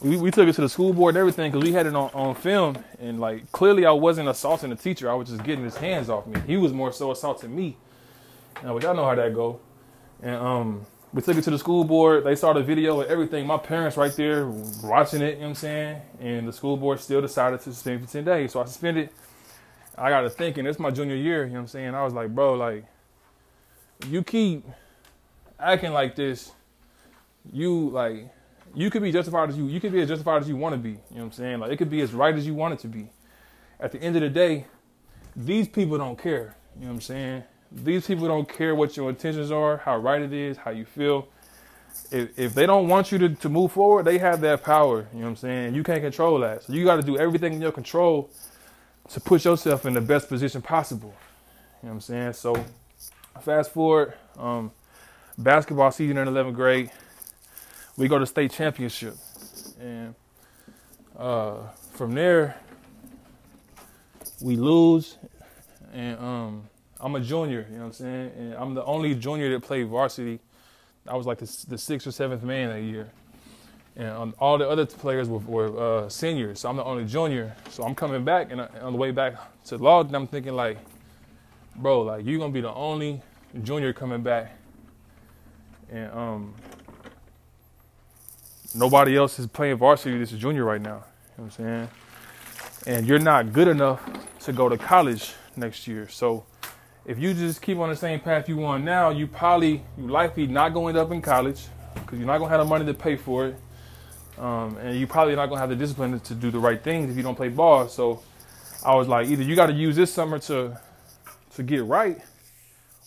we, 0.00 0.16
we 0.16 0.30
took 0.30 0.48
it 0.48 0.54
to 0.54 0.60
the 0.60 0.68
school 0.68 0.92
board 0.92 1.14
and 1.14 1.20
everything 1.20 1.50
because 1.50 1.66
we 1.66 1.72
had 1.72 1.86
it 1.86 1.94
on, 1.94 2.10
on 2.12 2.34
film 2.34 2.76
and 3.00 3.18
like 3.18 3.50
clearly 3.52 3.86
I 3.86 3.92
wasn't 3.92 4.28
assaulting 4.28 4.70
the 4.70 4.76
teacher. 4.76 5.10
I 5.10 5.14
was 5.14 5.28
just 5.28 5.42
getting 5.44 5.64
his 5.64 5.76
hands 5.76 6.10
off 6.10 6.26
me. 6.26 6.40
He 6.46 6.56
was 6.56 6.72
more 6.72 6.92
so 6.92 7.10
assaulting 7.10 7.54
me. 7.54 7.76
And 8.62 8.74
which 8.74 8.84
I 8.84 8.92
know 8.92 9.04
how 9.04 9.14
that 9.14 9.34
go. 9.34 9.60
And 10.22 10.36
um 10.36 10.86
we 11.12 11.22
took 11.22 11.36
it 11.36 11.42
to 11.44 11.50
the 11.50 11.58
school 11.58 11.84
board. 11.84 12.24
They 12.24 12.36
saw 12.36 12.52
the 12.52 12.62
video 12.62 13.00
and 13.00 13.10
everything. 13.10 13.46
My 13.46 13.56
parents 13.56 13.96
right 13.96 14.14
there 14.14 14.46
watching 14.84 15.22
it, 15.22 15.34
you 15.34 15.34
know 15.36 15.40
what 15.40 15.48
I'm 15.48 15.54
saying? 15.54 16.02
And 16.20 16.48
the 16.48 16.52
school 16.52 16.76
board 16.76 17.00
still 17.00 17.22
decided 17.22 17.60
to 17.60 17.72
suspend 17.72 18.04
for 18.04 18.12
10 18.12 18.24
days. 18.24 18.52
So 18.52 18.60
I 18.60 18.66
suspended. 18.66 19.08
I 19.96 20.10
got 20.10 20.22
to 20.22 20.30
thinking, 20.30 20.66
it's 20.66 20.78
my 20.78 20.90
junior 20.90 21.16
year, 21.16 21.44
you 21.44 21.50
know 21.50 21.54
what 21.54 21.60
I'm 21.60 21.66
saying? 21.68 21.94
I 21.94 22.04
was 22.04 22.12
like, 22.12 22.34
bro, 22.34 22.52
like, 22.52 22.84
you 24.08 24.22
keep 24.22 24.66
acting 25.58 25.92
like 25.92 26.16
this, 26.16 26.52
you 27.50 27.88
like 27.88 28.28
you 28.76 28.90
could 28.90 29.02
be 29.02 29.10
justified 29.10 29.48
as 29.48 29.56
you 29.56 29.66
you 29.66 29.80
could 29.80 29.90
be 29.90 30.02
as 30.02 30.08
justified 30.08 30.42
as 30.42 30.48
you 30.48 30.56
want 30.56 30.74
to 30.74 30.78
be. 30.78 30.90
You 30.90 30.96
know 30.96 31.00
what 31.16 31.22
I'm 31.22 31.32
saying? 31.32 31.58
Like 31.60 31.72
it 31.72 31.78
could 31.78 31.90
be 31.90 32.02
as 32.02 32.12
right 32.12 32.34
as 32.34 32.46
you 32.46 32.54
want 32.54 32.74
it 32.74 32.80
to 32.80 32.88
be. 32.88 33.08
At 33.80 33.90
the 33.90 34.00
end 34.00 34.16
of 34.16 34.22
the 34.22 34.28
day, 34.28 34.66
these 35.34 35.66
people 35.66 35.96
don't 35.96 36.18
care. 36.18 36.54
You 36.76 36.82
know 36.82 36.88
what 36.88 36.94
I'm 36.94 37.00
saying? 37.00 37.44
These 37.72 38.06
people 38.06 38.28
don't 38.28 38.48
care 38.48 38.74
what 38.74 38.96
your 38.96 39.08
intentions 39.08 39.50
are, 39.50 39.78
how 39.78 39.96
right 39.96 40.20
it 40.20 40.32
is, 40.32 40.58
how 40.58 40.70
you 40.70 40.84
feel. 40.84 41.28
If, 42.10 42.38
if 42.38 42.54
they 42.54 42.66
don't 42.66 42.88
want 42.88 43.10
you 43.10 43.18
to, 43.18 43.30
to 43.30 43.48
move 43.48 43.72
forward, 43.72 44.04
they 44.04 44.18
have 44.18 44.42
that 44.42 44.62
power. 44.62 45.06
You 45.12 45.20
know 45.20 45.24
what 45.24 45.30
I'm 45.30 45.36
saying? 45.36 45.74
You 45.74 45.82
can't 45.82 46.02
control 46.02 46.38
that. 46.40 46.64
So 46.64 46.74
you 46.74 46.84
got 46.84 46.96
to 46.96 47.02
do 47.02 47.16
everything 47.18 47.54
in 47.54 47.62
your 47.62 47.72
control 47.72 48.30
to 49.08 49.20
put 49.20 49.44
yourself 49.44 49.86
in 49.86 49.94
the 49.94 50.00
best 50.02 50.28
position 50.28 50.60
possible. 50.60 51.14
You 51.82 51.88
know 51.88 51.88
what 51.88 51.94
I'm 51.94 52.00
saying? 52.02 52.32
So 52.34 52.62
fast 53.40 53.72
forward, 53.72 54.14
um, 54.38 54.70
basketball 55.38 55.90
season 55.90 56.18
in 56.18 56.28
11th 56.28 56.54
grade 56.54 56.90
we 57.96 58.08
go 58.08 58.18
to 58.18 58.26
state 58.26 58.50
championship, 58.52 59.14
and 59.80 60.14
uh, 61.18 61.68
from 61.92 62.14
there 62.14 62.56
we 64.42 64.56
lose, 64.56 65.16
and 65.92 66.18
um, 66.18 66.68
I'm 67.00 67.14
a 67.14 67.20
junior. 67.20 67.66
You 67.70 67.76
know 67.76 67.80
what 67.82 67.86
I'm 67.86 67.92
saying? 67.92 68.32
And 68.36 68.54
I'm 68.54 68.74
the 68.74 68.84
only 68.84 69.14
junior 69.14 69.50
that 69.50 69.62
played 69.62 69.88
varsity. 69.88 70.40
I 71.08 71.16
was 71.16 71.26
like 71.26 71.38
the, 71.38 71.66
the 71.68 71.78
sixth 71.78 72.06
or 72.06 72.10
seventh 72.10 72.42
man 72.42 72.68
that 72.68 72.82
year, 72.82 73.08
and 73.96 74.08
um, 74.08 74.34
all 74.38 74.58
the 74.58 74.68
other 74.68 74.84
players 74.84 75.28
were, 75.28 75.38
were 75.38 76.04
uh, 76.04 76.08
seniors. 76.08 76.60
So 76.60 76.68
I'm 76.68 76.76
the 76.76 76.84
only 76.84 77.04
junior. 77.06 77.56
So 77.70 77.84
I'm 77.84 77.94
coming 77.94 78.24
back, 78.24 78.50
and 78.50 78.60
on 78.60 78.92
the 78.92 78.98
way 78.98 79.10
back 79.10 79.34
to 79.66 79.78
Lawton, 79.78 80.14
I'm 80.14 80.26
thinking 80.26 80.54
like, 80.54 80.78
bro, 81.76 82.02
like 82.02 82.26
you're 82.26 82.38
gonna 82.38 82.52
be 82.52 82.60
the 82.60 82.74
only 82.74 83.22
junior 83.62 83.94
coming 83.94 84.22
back, 84.22 84.54
and 85.90 86.12
um, 86.12 86.54
nobody 88.74 89.16
else 89.16 89.38
is 89.38 89.46
playing 89.46 89.76
varsity 89.76 90.18
this 90.18 90.32
is 90.32 90.38
junior 90.38 90.64
right 90.64 90.80
now. 90.80 91.04
You 91.38 91.44
know 91.44 91.44
what 91.44 91.44
I'm 91.44 91.50
saying? 91.50 91.88
And 92.86 93.06
you're 93.06 93.18
not 93.18 93.52
good 93.52 93.68
enough 93.68 94.02
to 94.40 94.52
go 94.52 94.68
to 94.68 94.78
college 94.78 95.34
next 95.56 95.86
year. 95.86 96.08
So 96.08 96.44
if 97.04 97.18
you 97.18 97.34
just 97.34 97.62
keep 97.62 97.78
on 97.78 97.88
the 97.88 97.96
same 97.96 98.20
path 98.20 98.48
you 98.48 98.64
on 98.64 98.84
now, 98.84 99.10
you 99.10 99.26
probably 99.26 99.82
you 99.96 100.08
likely 100.08 100.46
not 100.46 100.74
going 100.74 100.96
up 100.96 101.10
in 101.10 101.22
college 101.22 101.66
because 101.94 102.18
you're 102.18 102.26
not 102.26 102.38
gonna 102.38 102.50
have 102.50 102.60
the 102.60 102.66
money 102.66 102.86
to 102.86 102.94
pay 102.94 103.16
for 103.16 103.46
it. 103.46 103.56
Um, 104.38 104.76
and 104.78 104.98
you 104.98 105.06
probably 105.06 105.34
not 105.34 105.46
gonna 105.46 105.60
have 105.60 105.70
the 105.70 105.76
discipline 105.76 106.18
to 106.20 106.34
do 106.34 106.50
the 106.50 106.58
right 106.58 106.82
things 106.82 107.10
if 107.10 107.16
you 107.16 107.22
don't 107.22 107.36
play 107.36 107.48
ball. 107.48 107.88
So 107.88 108.22
I 108.84 108.94
was 108.94 109.08
like, 109.08 109.28
either 109.28 109.42
you 109.42 109.56
got 109.56 109.66
to 109.66 109.72
use 109.72 109.96
this 109.96 110.12
summer 110.12 110.38
to 110.40 110.78
to 111.54 111.62
get 111.62 111.84
right, 111.84 112.20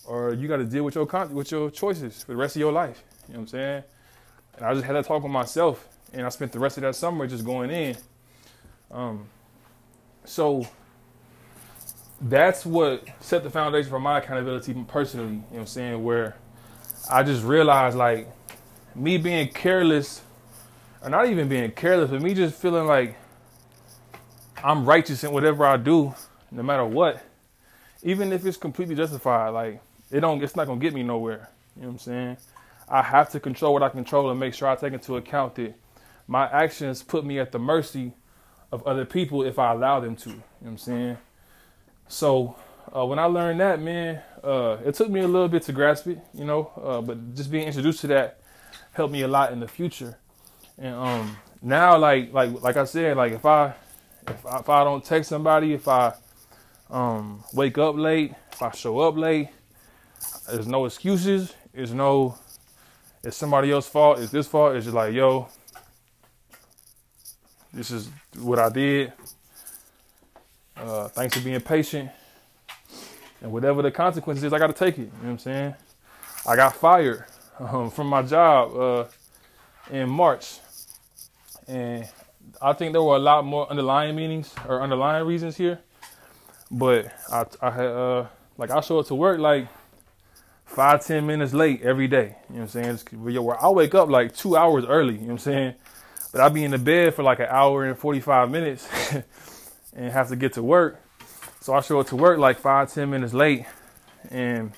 or 0.05 0.33
you 0.33 0.47
got 0.47 0.57
to 0.57 0.65
deal 0.65 0.83
with 0.83 0.95
your 0.95 1.05
with 1.31 1.51
your 1.51 1.69
choices 1.69 2.23
for 2.23 2.31
the 2.33 2.37
rest 2.37 2.55
of 2.55 2.59
your 2.59 2.71
life. 2.71 3.03
You 3.27 3.33
know 3.35 3.39
what 3.39 3.43
I'm 3.43 3.47
saying? 3.47 3.83
And 4.59 4.67
I 4.67 4.73
just 4.73 4.85
had 4.85 4.95
that 4.95 5.05
talk 5.05 5.23
with 5.23 5.31
myself, 5.31 5.87
and 6.11 6.25
I 6.25 6.29
spent 6.29 6.51
the 6.51 6.59
rest 6.59 6.77
of 6.77 6.83
that 6.83 6.95
summer 6.95 7.25
just 7.27 7.45
going 7.45 7.71
in. 7.71 7.95
Um, 8.91 9.27
so 10.25 10.67
that's 12.21 12.65
what 12.65 13.07
set 13.21 13.43
the 13.43 13.49
foundation 13.49 13.89
for 13.89 14.01
my 14.01 14.17
accountability 14.17 14.73
personally. 14.87 15.27
You 15.27 15.33
know 15.35 15.45
what 15.49 15.59
I'm 15.61 15.67
saying? 15.67 16.03
Where 16.03 16.35
I 17.09 17.23
just 17.23 17.43
realized 17.43 17.95
like 17.95 18.29
me 18.93 19.17
being 19.17 19.47
careless, 19.47 20.21
or 21.01 21.09
not 21.09 21.29
even 21.29 21.47
being 21.47 21.71
careless, 21.71 22.09
but 22.11 22.21
me 22.21 22.33
just 22.33 22.55
feeling 22.55 22.85
like 22.85 23.15
I'm 24.61 24.85
righteous 24.85 25.23
in 25.23 25.31
whatever 25.31 25.65
I 25.65 25.77
do, 25.77 26.13
no 26.51 26.63
matter 26.63 26.83
what, 26.83 27.23
even 28.03 28.33
if 28.33 28.45
it's 28.45 28.57
completely 28.57 28.95
justified. 28.95 29.49
Like 29.49 29.81
it 30.11 30.19
don't, 30.19 30.43
it's 30.43 30.57
not 30.57 30.67
gonna 30.67 30.81
get 30.81 30.93
me 30.93 31.03
nowhere. 31.03 31.49
You 31.77 31.83
know 31.83 31.87
what 31.87 31.93
I'm 31.93 31.99
saying? 31.99 32.37
I 32.89 33.03
have 33.03 33.29
to 33.31 33.39
control 33.39 33.73
what 33.73 33.83
I 33.83 33.89
control 33.89 34.29
and 34.31 34.39
make 34.39 34.53
sure 34.53 34.67
I 34.67 34.75
take 34.75 34.93
into 34.93 35.15
account 35.17 35.55
that 35.55 35.75
my 36.27 36.49
actions 36.49 37.03
put 37.03 37.25
me 37.25 37.39
at 37.39 37.51
the 37.51 37.59
mercy 37.59 38.13
of 38.71 38.85
other 38.85 39.05
people 39.05 39.43
if 39.43 39.59
I 39.59 39.71
allow 39.71 39.99
them 39.99 40.15
to. 40.17 40.29
You 40.29 40.35
know 40.35 40.43
what 40.59 40.69
I'm 40.71 40.77
saying? 40.77 41.17
So 42.07 42.55
uh, 42.95 43.05
when 43.05 43.19
I 43.19 43.25
learned 43.25 43.59
that, 43.59 43.79
man, 43.79 44.21
uh, 44.43 44.77
it 44.83 44.95
took 44.95 45.09
me 45.09 45.19
a 45.21 45.27
little 45.27 45.47
bit 45.47 45.63
to 45.63 45.71
grasp 45.71 46.07
it, 46.07 46.19
you 46.33 46.45
know, 46.45 46.71
uh, 46.81 47.01
but 47.01 47.35
just 47.35 47.51
being 47.51 47.67
introduced 47.67 48.01
to 48.01 48.07
that 48.07 48.41
helped 48.93 49.13
me 49.13 49.21
a 49.21 49.27
lot 49.27 49.51
in 49.51 49.59
the 49.59 49.67
future. 49.67 50.17
And 50.77 50.95
um, 50.95 51.37
now, 51.61 51.97
like 51.97 52.33
like 52.33 52.61
like 52.61 52.77
I 52.77 52.85
said, 52.85 53.17
like 53.17 53.33
if 53.33 53.45
I 53.45 53.73
if 54.27 54.45
I, 54.45 54.59
if 54.59 54.69
I 54.69 54.83
don't 54.83 55.03
text 55.03 55.29
somebody, 55.29 55.73
if 55.73 55.87
I 55.87 56.13
um, 56.89 57.43
wake 57.53 57.77
up 57.77 57.95
late, 57.95 58.33
if 58.51 58.61
I 58.61 58.71
show 58.71 58.99
up 58.99 59.17
late, 59.17 59.49
there's 60.49 60.67
no 60.67 60.85
excuses. 60.85 61.53
There's 61.73 61.93
no 61.93 62.37
it's 63.23 63.37
somebody 63.37 63.71
else's 63.71 63.91
fault, 63.91 64.19
it's 64.19 64.31
this 64.31 64.47
fault. 64.47 64.75
It's 64.75 64.85
just 64.85 64.95
like, 64.95 65.13
yo, 65.13 65.47
this 67.73 67.91
is 67.91 68.09
what 68.39 68.59
I 68.59 68.69
did. 68.69 69.13
Uh, 70.75 71.09
thanks 71.09 71.37
for 71.37 71.43
being 71.43 71.59
patient. 71.59 72.09
And 73.41 73.51
whatever 73.51 73.81
the 73.81 73.91
consequences 73.91 74.43
is, 74.43 74.53
I 74.53 74.59
got 74.59 74.67
to 74.67 74.73
take 74.73 74.97
it. 74.97 75.01
You 75.01 75.05
know 75.05 75.11
what 75.21 75.29
I'm 75.29 75.39
saying? 75.39 75.75
I 76.47 76.55
got 76.55 76.75
fired 76.75 77.25
um, 77.59 77.91
from 77.91 78.07
my 78.07 78.21
job 78.21 78.75
uh, 78.75 79.05
in 79.91 80.09
March. 80.09 80.59
And 81.67 82.07
I 82.61 82.73
think 82.73 82.93
there 82.93 83.03
were 83.03 83.15
a 83.15 83.19
lot 83.19 83.45
more 83.45 83.69
underlying 83.69 84.15
meanings 84.15 84.53
or 84.67 84.81
underlying 84.81 85.25
reasons 85.27 85.57
here. 85.57 85.79
But 86.71 87.11
I, 87.31 87.45
I 87.61 87.71
had, 87.71 87.85
uh, 87.85 88.25
like, 88.57 88.71
I 88.71 88.81
show 88.81 88.99
up 88.99 89.07
to 89.07 89.15
work 89.15 89.39
like 89.39 89.67
five, 90.69 91.05
ten 91.05 91.25
minutes 91.25 91.53
late 91.53 91.81
every 91.81 92.07
day. 92.07 92.35
You 92.49 92.55
know 92.57 92.65
what 92.65 92.75
I'm 92.75 92.97
saying? 92.97 93.43
where 93.43 93.63
I 93.63 93.69
wake 93.69 93.95
up 93.95 94.09
like 94.09 94.35
two 94.35 94.55
hours 94.55 94.85
early, 94.85 95.15
you 95.15 95.21
know 95.21 95.25
what 95.25 95.31
I'm 95.33 95.37
saying? 95.39 95.73
But 96.31 96.41
I'll 96.41 96.49
be 96.51 96.63
in 96.63 96.71
the 96.71 96.77
bed 96.77 97.15
for 97.15 97.23
like 97.23 97.39
an 97.39 97.47
hour 97.49 97.85
and 97.85 97.97
45 97.97 98.51
minutes 98.51 98.87
and 99.95 100.11
have 100.11 100.29
to 100.29 100.35
get 100.35 100.53
to 100.53 100.63
work. 100.63 101.01
So 101.61 101.73
I 101.73 101.81
show 101.81 101.99
up 101.99 102.07
to 102.07 102.15
work 102.15 102.37
like 102.37 102.59
five, 102.59 102.93
ten 102.93 103.09
minutes 103.09 103.33
late. 103.33 103.65
And 104.29 104.71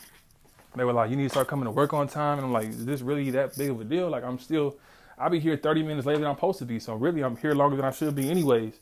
they 0.75 0.85
were 0.85 0.93
like, 0.93 1.09
you 1.09 1.17
need 1.17 1.23
to 1.23 1.29
start 1.29 1.47
coming 1.47 1.65
to 1.65 1.71
work 1.71 1.93
on 1.93 2.07
time. 2.07 2.37
And 2.37 2.47
I'm 2.47 2.53
like, 2.53 2.69
is 2.69 2.85
this 2.85 3.01
really 3.01 3.29
that 3.31 3.57
big 3.57 3.69
of 3.69 3.81
a 3.81 3.83
deal? 3.83 4.09
Like, 4.09 4.23
I'm 4.23 4.39
still, 4.39 4.77
I'll 5.17 5.29
be 5.29 5.39
here 5.39 5.57
30 5.57 5.83
minutes 5.83 6.07
later 6.07 6.19
than 6.19 6.29
I'm 6.29 6.35
supposed 6.35 6.59
to 6.59 6.65
be. 6.65 6.79
So 6.79 6.95
really, 6.95 7.21
I'm 7.21 7.35
here 7.35 7.53
longer 7.53 7.75
than 7.75 7.85
I 7.85 7.91
should 7.91 8.15
be 8.15 8.29
anyways. 8.29 8.73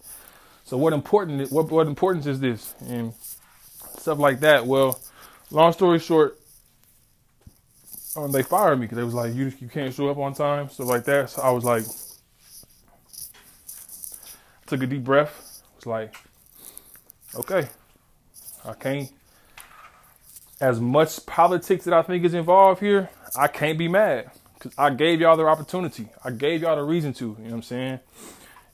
So 0.64 0.78
what 0.78 0.94
important, 0.94 1.52
what, 1.52 1.72
what 1.72 1.88
importance 1.88 2.28
is 2.28 2.40
this? 2.40 2.76
And 2.88 3.14
stuff 3.98 4.20
like 4.20 4.42
that. 4.42 4.68
Well, 4.68 5.00
long 5.50 5.74
story 5.74 5.98
short, 5.98 6.40
um, 8.20 8.32
they 8.32 8.44
fired 8.44 8.78
me 8.78 8.86
because 8.86 8.98
they 8.98 9.04
was 9.04 9.14
like, 9.14 9.34
you 9.34 9.52
you 9.60 9.68
can't 9.68 9.94
show 9.94 10.10
up 10.10 10.18
on 10.18 10.34
time, 10.34 10.70
stuff 10.70 10.88
like 10.88 11.06
that. 11.06 11.30
So 11.30 11.42
I 11.42 11.52
was 11.52 11.64
like, 11.64 11.84
took 14.68 14.84
a 14.84 14.88
deep 14.88 15.04
breath. 15.04 15.62
Was 15.76 15.86
like, 15.86 16.16
okay, 17.36 17.68
I 18.66 18.74
can't. 18.74 19.10
As 20.62 20.82
much 20.82 21.26
politics 21.26 21.86
that 21.86 21.94
I 21.94 22.02
think 22.02 22.26
is 22.26 22.34
involved 22.34 22.82
here, 22.82 23.10
I 23.36 23.48
can't 23.48 23.78
be 23.78 23.88
mad 23.88 24.32
because 24.56 24.74
I 24.78 24.90
gave 24.90 25.22
y'all 25.22 25.38
the 25.38 25.46
opportunity. 25.46 26.10
I 26.24 26.32
gave 26.32 26.62
y'all 26.62 26.76
the 26.76 26.84
reason 26.84 27.14
to. 27.14 27.26
You 27.26 27.36
know 27.38 27.44
what 27.44 27.54
I'm 27.54 27.62
saying? 27.64 28.00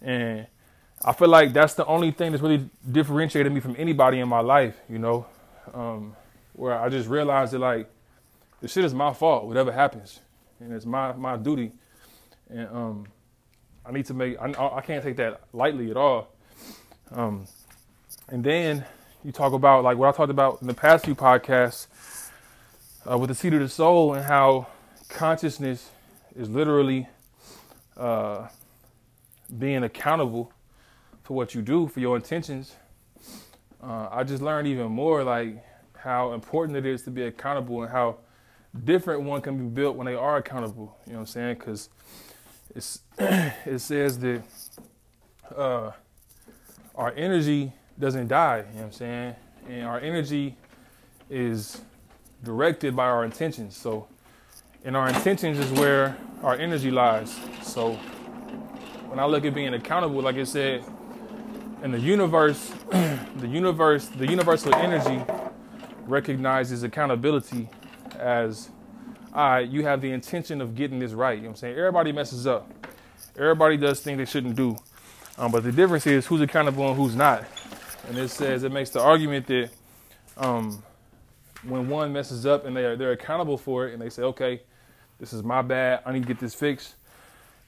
And 0.02 0.48
I 1.04 1.14
feel 1.14 1.28
like 1.28 1.54
that's 1.54 1.76
the 1.76 1.86
only 1.86 2.10
thing 2.10 2.32
that's 2.32 2.42
really 2.42 2.68
differentiated 2.92 3.52
me 3.52 3.60
from 3.60 3.76
anybody 3.78 4.20
in 4.20 4.28
my 4.28 4.40
life. 4.40 4.76
You 4.90 4.98
know, 4.98 5.28
um, 5.76 6.16
where 6.54 6.80
I 6.80 6.90
just 6.90 7.08
realized 7.08 7.54
that 7.54 7.60
like 7.60 7.88
the 8.66 8.70
shit 8.70 8.86
is 8.86 8.96
my 8.96 9.14
fault, 9.14 9.46
whatever 9.46 9.72
happens, 9.72 10.22
and 10.60 10.74
it's 10.74 10.88
my 10.88 11.14
my 11.14 11.38
duty, 11.38 11.72
and 12.50 12.68
um, 12.70 13.08
I 13.86 13.92
need 13.92 14.08
to 14.08 14.16
make. 14.16 14.40
I, 14.42 14.54
I 14.78 14.82
can't 14.82 15.04
take 15.04 15.18
that 15.18 15.42
lightly 15.54 15.92
at 15.92 15.98
all. 15.98 16.30
Um, 17.12 17.48
and 18.30 18.44
then 18.44 18.86
you 19.24 19.32
talk 19.32 19.54
about 19.54 19.84
like 19.84 19.98
what 19.98 20.10
I 20.10 20.18
talked 20.18 20.32
about 20.32 20.62
in 20.62 20.68
the 20.68 20.74
past 20.74 21.06
few 21.06 21.16
podcasts. 21.16 21.88
uh, 23.10 23.18
with 23.18 23.30
the 23.30 23.36
seat 23.36 23.54
of 23.54 23.60
the 23.60 23.70
soul 23.70 24.14
and 24.16 24.26
how 24.26 24.68
consciousness 25.10 25.92
is 26.36 26.50
literally 26.50 27.08
uh, 27.98 28.48
being 29.60 29.84
accountable 29.84 30.52
for 31.24 31.36
what 31.36 31.56
you 31.56 31.62
do, 31.62 31.88
for 31.88 32.00
your 32.00 32.16
intentions. 32.16 32.76
Uh, 33.84 34.10
I 34.12 34.24
just 34.24 34.42
learned 34.44 34.68
even 34.68 34.92
more 34.92 35.24
like 35.24 35.64
how 35.98 36.34
important 36.34 36.78
it 36.78 36.86
is 36.86 37.04
to 37.04 37.12
be 37.12 37.24
accountable 37.24 37.84
and 37.84 37.92
how 37.92 38.18
different 38.84 39.24
one 39.24 39.42
can 39.42 39.58
be 39.58 39.66
built 39.66 39.96
when 39.96 40.06
they 40.06 40.16
are 40.16 40.38
accountable. 40.38 40.98
You 41.06 41.14
know 41.14 41.20
what 41.20 41.22
I'm 41.22 41.28
saying? 41.28 41.56
Because 41.56 41.90
it's 42.76 43.00
it 43.18 43.80
says 43.80 44.20
that 44.20 44.44
uh, 45.56 45.92
our 46.96 47.14
energy 47.16 47.72
doesn't 48.00 48.28
die. 48.28 48.58
You 48.58 48.64
know 48.64 48.72
what 48.74 48.84
I'm 48.86 48.92
saying? 48.92 49.36
And 49.70 49.86
our 49.86 50.00
energy 50.00 50.58
is 51.30 51.82
directed 52.44 52.96
by 52.96 53.06
our 53.06 53.24
intentions. 53.26 53.76
So, 53.78 54.08
and 54.84 54.96
our 54.96 55.08
intentions 55.08 55.58
is 55.60 55.72
where 55.72 56.18
our 56.44 56.56
energy 56.56 56.92
lies. 56.92 57.40
So, 57.64 57.94
when 59.08 59.20
I 59.20 59.26
look 59.26 59.46
at 59.46 59.54
being 59.54 59.74
accountable, 59.74 60.22
like 60.22 60.36
I 60.36 60.44
said, 60.44 60.84
in 61.84 61.92
the 61.92 62.00
universe, 62.00 62.70
the 62.92 63.48
universe, 63.48 64.08
the 64.08 64.28
universal 64.28 64.74
energy 64.76 65.24
recognizes 66.06 66.84
accountability 66.84 67.70
as 68.16 68.70
right, 69.36 69.70
you 69.70 69.84
have 69.84 70.02
the 70.02 70.12
intention 70.12 70.62
of 70.62 70.76
getting 70.76 71.00
this 71.00 71.12
right. 71.12 71.36
You 71.38 71.44
know 71.44 71.50
what 71.50 71.52
I'm 71.54 71.58
saying? 71.58 71.78
Everybody 71.78 72.12
messes 72.12 72.48
up. 72.48 72.72
Everybody 73.38 73.78
does 73.78 74.02
things 74.02 74.18
they 74.18 74.26
shouldn't 74.26 74.56
do. 74.56 74.78
Um, 75.38 75.52
but 75.52 75.64
the 75.64 75.72
difference 75.72 76.08
is 76.08 76.26
who's 76.26 76.42
accountable 76.42 76.88
and 76.88 76.96
who's 76.96 77.16
not. 77.16 77.44
And 78.08 78.18
it 78.18 78.30
says 78.30 78.64
it 78.64 78.72
makes 78.72 78.92
the 78.92 79.02
argument 79.02 79.48
that 79.48 79.70
um, 80.38 80.82
when 81.64 81.90
one 81.90 82.14
messes 82.14 82.46
up 82.46 82.66
and 82.66 82.76
they 82.76 82.86
are 82.86 82.96
they're 82.96 83.12
accountable 83.12 83.58
for 83.58 83.88
it 83.88 83.94
and 83.94 84.02
they 84.02 84.10
say, 84.10 84.22
okay, 84.24 84.62
this 85.20 85.34
is 85.34 85.44
my 85.44 85.62
bad, 85.62 86.02
I 86.06 86.14
need 86.14 86.22
to 86.22 86.28
get 86.28 86.40
this 86.40 86.54
fixed. 86.54 86.96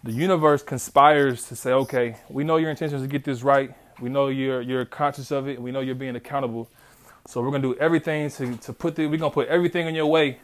The 0.03 0.11
universe 0.11 0.63
conspires 0.63 1.47
to 1.47 1.55
say, 1.55 1.71
okay, 1.71 2.17
we 2.29 2.43
know 2.43 2.57
your 2.57 2.69
intentions 2.69 3.01
to 3.01 3.07
get 3.07 3.23
this 3.23 3.43
right. 3.43 3.73
We 3.99 4.09
know 4.09 4.27
you're 4.27 4.61
you're 4.61 4.85
conscious 4.85 5.31
of 5.31 5.47
it, 5.47 5.61
we 5.61 5.71
know 5.71 5.79
you're 5.81 5.95
being 5.95 6.15
accountable. 6.15 6.69
So 7.27 7.41
we're 7.41 7.51
gonna 7.51 7.61
do 7.61 7.75
everything 7.75 8.29
to, 8.31 8.55
to 8.55 8.71
put 8.71 8.95
the 8.95 9.05
we're 9.05 9.17
gonna 9.17 9.31
put 9.31 9.49
everything 9.49 9.85
in 9.85 9.93
your 9.93 10.05
way 10.05 10.39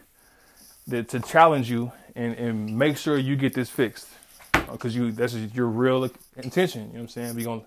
that 0.88 1.08
to 1.10 1.22
challenge 1.22 1.72
you 1.72 1.94
and, 2.14 2.36
and 2.36 2.78
make 2.78 2.98
sure 2.98 3.18
you 3.18 3.38
get 3.38 3.54
this 3.54 3.70
fixed. 3.70 4.10
Uh, 4.54 4.74
because 4.74 4.94
you 4.94 5.14
that's 5.14 5.34
your 5.34 5.68
real 5.68 6.10
intention. 6.36 6.82
You 6.82 6.88
know 6.88 6.94
what 6.94 7.02
I'm 7.04 7.08
saying? 7.08 7.36
We're 7.36 7.46
gonna 7.46 7.62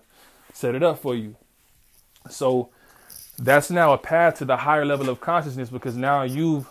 set 0.53 0.75
it 0.75 0.83
up 0.83 0.99
for 0.99 1.15
you. 1.15 1.35
So 2.29 2.69
that's 3.39 3.71
now 3.71 3.91
a 3.93 3.97
path 3.97 4.37
to 4.37 4.45
the 4.45 4.57
higher 4.57 4.85
level 4.85 5.09
of 5.09 5.19
consciousness 5.19 5.71
because 5.71 5.95
now 5.95 6.21
you've 6.21 6.67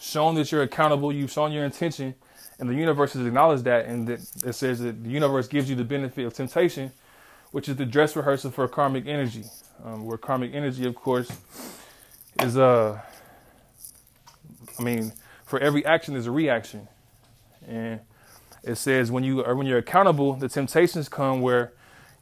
shown 0.00 0.36
that 0.36 0.52
you're 0.52 0.62
accountable, 0.62 1.12
you've 1.12 1.32
shown 1.32 1.50
your 1.50 1.64
intention, 1.64 2.14
and 2.60 2.68
the 2.68 2.74
universe 2.74 3.14
has 3.14 3.26
acknowledged 3.26 3.64
that, 3.64 3.86
and 3.86 4.06
that 4.06 4.20
it 4.46 4.52
says 4.52 4.78
that 4.78 5.02
the 5.02 5.10
universe 5.10 5.48
gives 5.48 5.68
you 5.68 5.74
the 5.74 5.84
benefit 5.84 6.26
of 6.26 6.32
temptation, 6.32 6.92
which 7.52 7.68
is 7.68 7.76
the 7.76 7.86
dress 7.86 8.16
rehearsal 8.16 8.50
for 8.50 8.66
karmic 8.66 9.06
energy. 9.06 9.44
Um, 9.84 10.04
where 10.04 10.18
karmic 10.18 10.54
energy, 10.54 10.86
of 10.86 10.94
course, 10.94 11.30
is 12.40 12.56
a, 12.56 12.64
uh, 12.64 13.00
I 14.78 14.82
mean, 14.82 15.12
for 15.44 15.58
every 15.58 15.84
action 15.84 16.14
there's 16.14 16.26
a 16.26 16.32
reaction, 16.32 16.88
and 17.66 18.00
it 18.62 18.76
says 18.76 19.10
when 19.10 19.24
you 19.24 19.44
are 19.44 19.54
when 19.54 19.66
you're 19.66 19.78
accountable, 19.78 20.34
the 20.34 20.48
temptations 20.48 21.08
come 21.08 21.40
where 21.40 21.72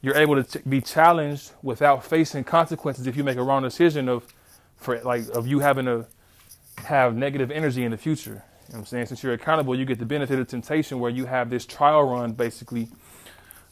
you're 0.01 0.17
able 0.17 0.35
to 0.35 0.43
t- 0.43 0.59
be 0.67 0.81
challenged 0.81 1.51
without 1.61 2.03
facing 2.03 2.43
consequences 2.43 3.05
if 3.05 3.15
you 3.15 3.23
make 3.23 3.37
a 3.37 3.43
wrong 3.43 3.61
decision 3.61 4.09
of 4.09 4.25
for 4.75 4.99
like 5.01 5.27
of 5.29 5.47
you 5.47 5.59
having 5.59 5.85
to 5.85 6.07
have 6.85 7.15
negative 7.15 7.51
energy 7.51 7.83
in 7.83 7.91
the 7.91 7.97
future. 7.97 8.43
You 8.67 8.73
know 8.73 8.79
I'm 8.79 8.85
saying? 8.85 9.05
Since 9.07 9.23
you're 9.23 9.33
accountable, 9.33 9.75
you 9.75 9.85
get 9.85 9.99
the 9.99 10.05
benefit 10.05 10.39
of 10.39 10.47
temptation 10.47 10.99
where 10.99 11.11
you 11.11 11.25
have 11.25 11.49
this 11.49 11.65
trial 11.65 12.03
run 12.03 12.33
basically 12.33 12.89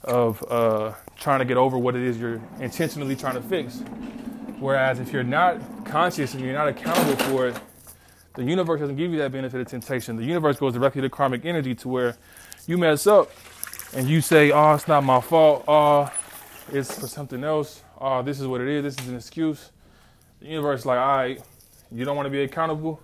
of 0.04 0.44
uh, 0.50 0.94
trying 1.18 1.40
to 1.40 1.46
get 1.46 1.58
over 1.58 1.78
what 1.78 1.96
it 1.96 2.04
is 2.04 2.18
you're 2.18 2.42
intentionally 2.60 3.16
trying 3.16 3.36
to 3.36 3.42
fix. 3.42 3.82
Whereas 4.60 5.00
if 5.00 5.12
you're 5.12 5.24
not 5.24 5.86
conscious 5.86 6.34
and 6.34 6.44
you're 6.44 6.54
not 6.54 6.68
accountable 6.68 7.16
for 7.26 7.48
it, 7.48 7.58
the 8.36 8.44
universe 8.44 8.80
doesn't 8.80 8.96
give 8.96 9.12
you 9.12 9.18
that 9.20 9.32
benefit 9.32 9.60
of 9.60 9.68
temptation. 9.68 10.16
The 10.16 10.24
universe 10.24 10.58
goes 10.58 10.74
directly 10.74 11.02
to 11.02 11.10
karmic 11.10 11.46
energy 11.46 11.76
to 11.76 11.88
where 11.90 12.18
you 12.68 12.78
mess 12.78 13.08
up 13.08 13.32
and 13.94 14.08
you 14.08 14.22
say, 14.22 14.52
oh, 14.52 14.74
it's 14.74 14.88
not 14.88 15.04
my 15.04 15.20
fault. 15.20 15.64
Oh, 15.68 16.12
it's 16.72 17.00
for 17.00 17.08
something 17.08 17.44
else. 17.44 17.82
Oh, 18.00 18.22
this 18.22 18.40
is 18.40 18.48
what 18.48 18.62
it 18.62 18.68
is. 18.68 18.84
This 18.84 19.06
is 19.06 19.10
an 19.10 19.16
excuse. 19.18 19.72
The 20.40 20.48
universe 20.48 20.82
is 20.82 20.86
like, 20.86 21.00
all 21.00 21.18
right, 21.18 21.42
you 21.92 22.06
don't 22.06 22.16
want 22.16 22.28
to 22.28 22.30
be 22.30 22.44
accountable. 22.44 23.02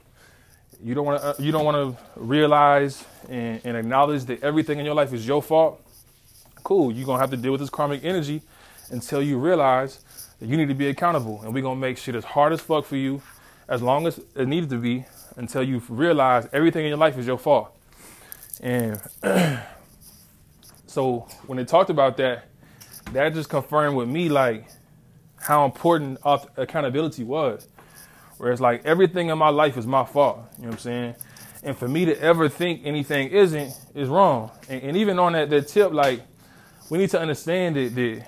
You 0.84 0.94
don't 0.94 1.06
want 1.06 1.22
to. 1.22 1.28
Uh, 1.28 1.34
you 1.40 1.52
don't 1.52 1.66
want 1.66 1.98
to 1.98 2.04
realize 2.20 3.04
and, 3.30 3.62
and 3.64 3.78
acknowledge 3.78 4.26
that 4.26 4.44
everything 4.44 4.78
in 4.80 4.86
your 4.86 4.94
life 4.94 5.14
is 5.14 5.26
your 5.26 5.42
fault. 5.42 5.82
Cool. 6.66 6.92
You're 6.92 7.06
gonna 7.06 7.20
have 7.20 7.30
to 7.30 7.38
deal 7.38 7.52
with 7.52 7.62
this 7.62 7.70
karmic 7.70 8.04
energy 8.04 8.42
until 8.90 9.22
you 9.22 9.38
realize 9.38 10.04
that 10.40 10.48
you 10.50 10.58
need 10.58 10.68
to 10.68 10.74
be 10.74 10.88
accountable. 10.88 11.40
And 11.44 11.54
we're 11.54 11.62
gonna 11.62 11.80
make 11.80 11.96
shit 11.96 12.16
as 12.16 12.26
hard 12.26 12.54
as 12.54 12.60
fuck 12.60 12.86
for 12.86 12.96
you, 12.96 13.22
as 13.68 13.84
long 13.84 14.08
as 14.08 14.20
it 14.36 14.48
needs 14.48 14.68
to 14.70 14.78
be, 14.78 15.06
until 15.36 15.62
you 15.62 15.80
realize 15.88 16.50
everything 16.52 16.84
in 16.84 16.90
your 16.90 16.98
life 16.98 17.20
is 17.20 17.28
your 17.28 17.38
fault. 17.38 17.78
And 18.62 19.00
so 20.88 21.28
when 21.46 21.58
they 21.58 21.66
talked 21.66 21.92
about 21.92 22.18
that, 22.18 22.46
that 23.14 23.36
just 23.36 23.48
confirmed 23.48 23.96
with 23.96 24.10
me 24.10 24.28
like 24.28 24.68
how 25.38 25.66
important 25.66 26.18
accountability 26.58 27.24
was. 27.24 27.68
Whereas 28.40 28.60
like 28.60 28.84
everything 28.86 29.30
in 29.30 29.38
my 29.38 29.50
life 29.50 29.78
is 29.78 29.86
my 29.86 30.04
fault. 30.04 30.40
You 30.58 30.64
know 30.64 30.70
what 30.70 30.74
I'm 30.74 30.80
saying? 30.80 31.16
And 31.62 31.78
for 31.78 31.88
me 31.88 32.06
to 32.06 32.20
ever 32.20 32.50
think 32.50 32.82
anything 32.86 33.30
isn't 33.30 33.72
is 33.94 34.10
wrong. 34.10 34.50
And, 34.68 34.82
and 34.82 34.98
even 34.98 35.20
on 35.20 35.34
that, 35.34 35.52
that 35.52 35.68
tip, 35.68 35.94
like 35.94 36.22
we 36.90 36.98
need 36.98 37.10
to 37.10 37.20
understand 37.20 37.76
that, 37.76 37.96
that 37.96 38.26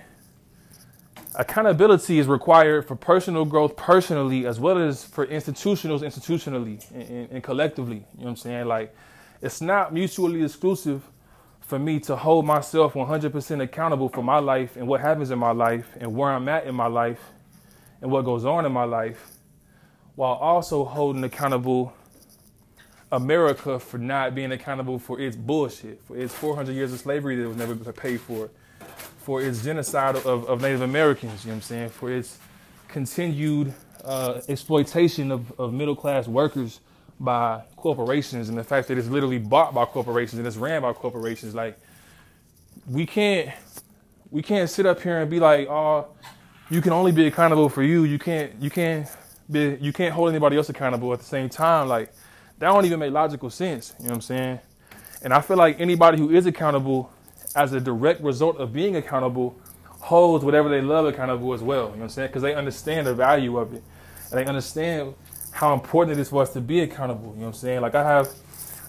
accountability 1.36 2.17
is 2.17 2.28
required 2.28 2.88
for 2.88 2.96
personal 2.96 3.46
growth 3.46 3.76
personally 3.76 4.48
as 4.48 4.60
well 4.60 4.78
as 4.78 5.04
for 5.04 5.28
institutionals 5.28 6.02
institutionally 6.02 6.84
and, 6.91 7.04
and, 7.04 7.32
and 7.32 7.43
collectively. 7.43 7.98
You 7.98 8.02
know 8.02 8.24
what 8.24 8.30
I'm 8.30 8.36
saying? 8.38 8.65
Like 8.65 8.96
it's 9.41 9.62
not 9.62 9.93
mutually 9.93 10.43
exclusive 10.43 11.04
for 11.62 11.78
me 11.78 12.00
to 12.00 12.15
hold 12.15 12.46
myself 12.46 12.93
100% 12.93 13.62
accountable 13.62 14.10
for 14.10 14.24
my 14.24 14.39
life 14.39 14.78
and 14.78 14.88
what 14.88 15.02
happens 15.02 15.32
in 15.32 15.38
my 15.38 15.52
life 15.52 15.96
and 16.00 16.15
where 16.15 16.32
I'm 16.32 16.48
at 16.48 16.65
in 16.65 16.74
my 16.74 16.88
life 16.88 17.20
and 18.02 18.10
what 18.10 18.24
goes 18.24 18.46
on 18.46 18.65
in 18.65 18.72
my 18.72 18.86
life, 18.86 19.32
while 20.15 20.34
also 20.36 20.86
holding 20.86 21.24
accountable 21.24 21.93
America 23.12 23.80
for 23.80 23.98
not 23.98 24.36
being 24.36 24.52
accountable 24.52 25.00
for 25.00 25.20
its 25.20 25.36
bullshit, 25.36 26.02
for 26.04 26.17
its 26.17 26.34
400 26.34 26.74
years 26.74 26.91
of 26.93 27.00
slavery 27.00 27.36
that 27.38 27.48
was 27.48 27.58
never 27.58 27.76
paid 27.93 28.20
for, 28.20 28.50
for 29.20 29.41
its 29.41 29.63
genocide 29.63 30.15
of, 30.17 30.46
of 30.48 30.62
Native 30.62 30.82
Americans, 30.82 31.46
you 31.46 31.50
know 31.50 31.56
what 31.56 31.58
I'm 31.58 31.62
saying, 31.62 31.89
for 31.89 32.12
its 32.12 32.38
continued 32.88 33.74
uh, 34.04 34.41
exploitation 34.50 35.32
of, 35.32 35.58
of 35.60 35.74
middle 35.74 35.96
class 35.96 36.28
workers 36.28 36.80
by 37.20 37.62
corporations 37.76 38.50
and 38.50 38.58
the 38.58 38.63
fact 38.63 38.88
that 38.88 38.98
it's 38.98 39.08
literally 39.08 39.39
bought 39.39 39.74
by 39.74 39.86
corporations 39.86 40.38
and 40.38 40.48
it's 40.48 40.58
ran 40.58 40.82
by 40.82 40.93
corporations. 40.93 41.56
Like 41.56 41.80
we 42.89 43.06
can't 43.06 43.50
we 44.30 44.41
can't 44.41 44.70
sit 44.70 44.86
up 44.86 45.02
here 45.02 45.20
and 45.20 45.30
be 45.30 45.39
like, 45.39 45.67
oh, 45.67 46.08
you 46.70 46.82
can 46.82 46.91
only 46.93 47.12
be 47.12 47.28
accountable 47.28 47.70
for 47.70 47.84
you. 47.84 48.04
You 48.04 48.20
can't 48.20 48.54
you 48.62 48.70
can't 48.70 49.08
be 49.50 49.78
you 49.82 49.93
can't 49.93 50.13
hold 50.13 50.30
anybody 50.30 50.58
else 50.58 50.70
accountable 50.70 51.12
at 51.13 51.20
the 51.20 51.26
same 51.26 51.50
time. 51.50 51.88
Like 51.88 52.13
that 52.60 52.67
don't 52.67 52.86
even 52.86 53.00
make 53.00 53.12
logical 53.12 53.50
sense. 53.50 53.93
You 54.00 54.06
know 54.06 54.10
what 54.10 54.15
I'm 54.15 54.22
saying? 54.22 54.60
And 55.22 55.34
I 55.34 55.41
feel 55.41 55.58
like 55.58 55.80
anybody 55.80 56.17
who 56.17 56.30
is 56.32 56.46
accountable 56.46 57.12
as 57.56 57.74
a 57.74 57.80
direct 57.80 58.22
result 58.22 58.58
of 58.58 58.74
being 58.74 58.96
accountable 58.96 59.56
holds 59.84 60.46
whatever 60.46 60.70
they 60.70 60.82
love 60.82 61.06
accountable 61.06 61.54
as 61.54 61.62
well. 61.62 61.86
You 61.86 61.91
know 61.91 61.98
what 61.98 62.04
I'm 62.04 62.10
saying? 62.10 62.28
Because 62.30 62.43
they 62.43 62.56
understand 62.56 63.08
the 63.08 63.13
value 63.13 63.58
of 63.58 63.74
it. 63.74 63.84
And 64.32 64.39
they 64.39 64.46
understand 64.46 65.15
how 65.52 65.74
important 65.74 66.17
it 66.17 66.22
is 66.22 66.30
for 66.30 66.41
us 66.41 66.54
to 66.54 66.62
be 66.62 66.82
accountable. 66.82 67.30
You 67.34 67.41
know 67.41 67.48
what 67.48 67.48
I'm 67.48 67.54
saying? 67.54 67.82
Like 67.82 67.96
I 67.96 68.04
have 68.04 68.30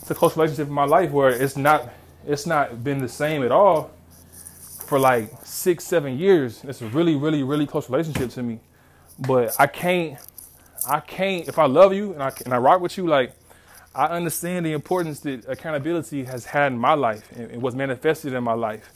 it's 0.01 0.11
a 0.11 0.15
close 0.15 0.37
relationship 0.37 0.69
in 0.69 0.75
my 0.75 0.85
life 0.85 1.11
where 1.11 1.29
it's 1.31 1.57
not 1.57 1.91
it's 2.27 2.47
not 2.47 2.83
been 2.85 2.99
the 2.99 3.09
same 3.09 3.43
at 3.43 3.53
all 3.53 3.91
for 4.87 4.99
like 4.99 5.31
six, 5.45 5.85
seven 5.85 6.19
years. 6.19 6.65
It's 6.65 6.83
a 6.83 6.87
really, 6.89 7.15
really, 7.15 7.43
really 7.43 7.67
close 7.67 7.91
relationship 7.91 8.31
to 8.31 8.43
me. 8.43 8.61
But 9.19 9.55
I 9.59 9.67
can't 9.67 10.19
I 10.89 11.01
can't 11.01 11.49
if 11.49 11.59
I 11.59 11.67
love 11.67 11.93
you 11.93 12.13
and 12.13 12.23
I 12.23 12.33
and 12.45 12.55
I 12.55 12.59
rock 12.59 12.81
with 12.81 12.97
you, 12.97 13.07
like 13.07 13.33
I 13.95 14.07
understand 14.07 14.67
the 14.67 14.73
importance 14.73 15.21
that 15.21 15.47
accountability 15.49 16.25
has 16.25 16.45
had 16.45 16.73
in 16.73 16.79
my 16.79 16.95
life 16.95 17.31
and, 17.37 17.51
and 17.51 17.63
what's 17.63 17.77
manifested 17.77 18.33
in 18.33 18.45
my 18.45 18.53
life 18.55 18.93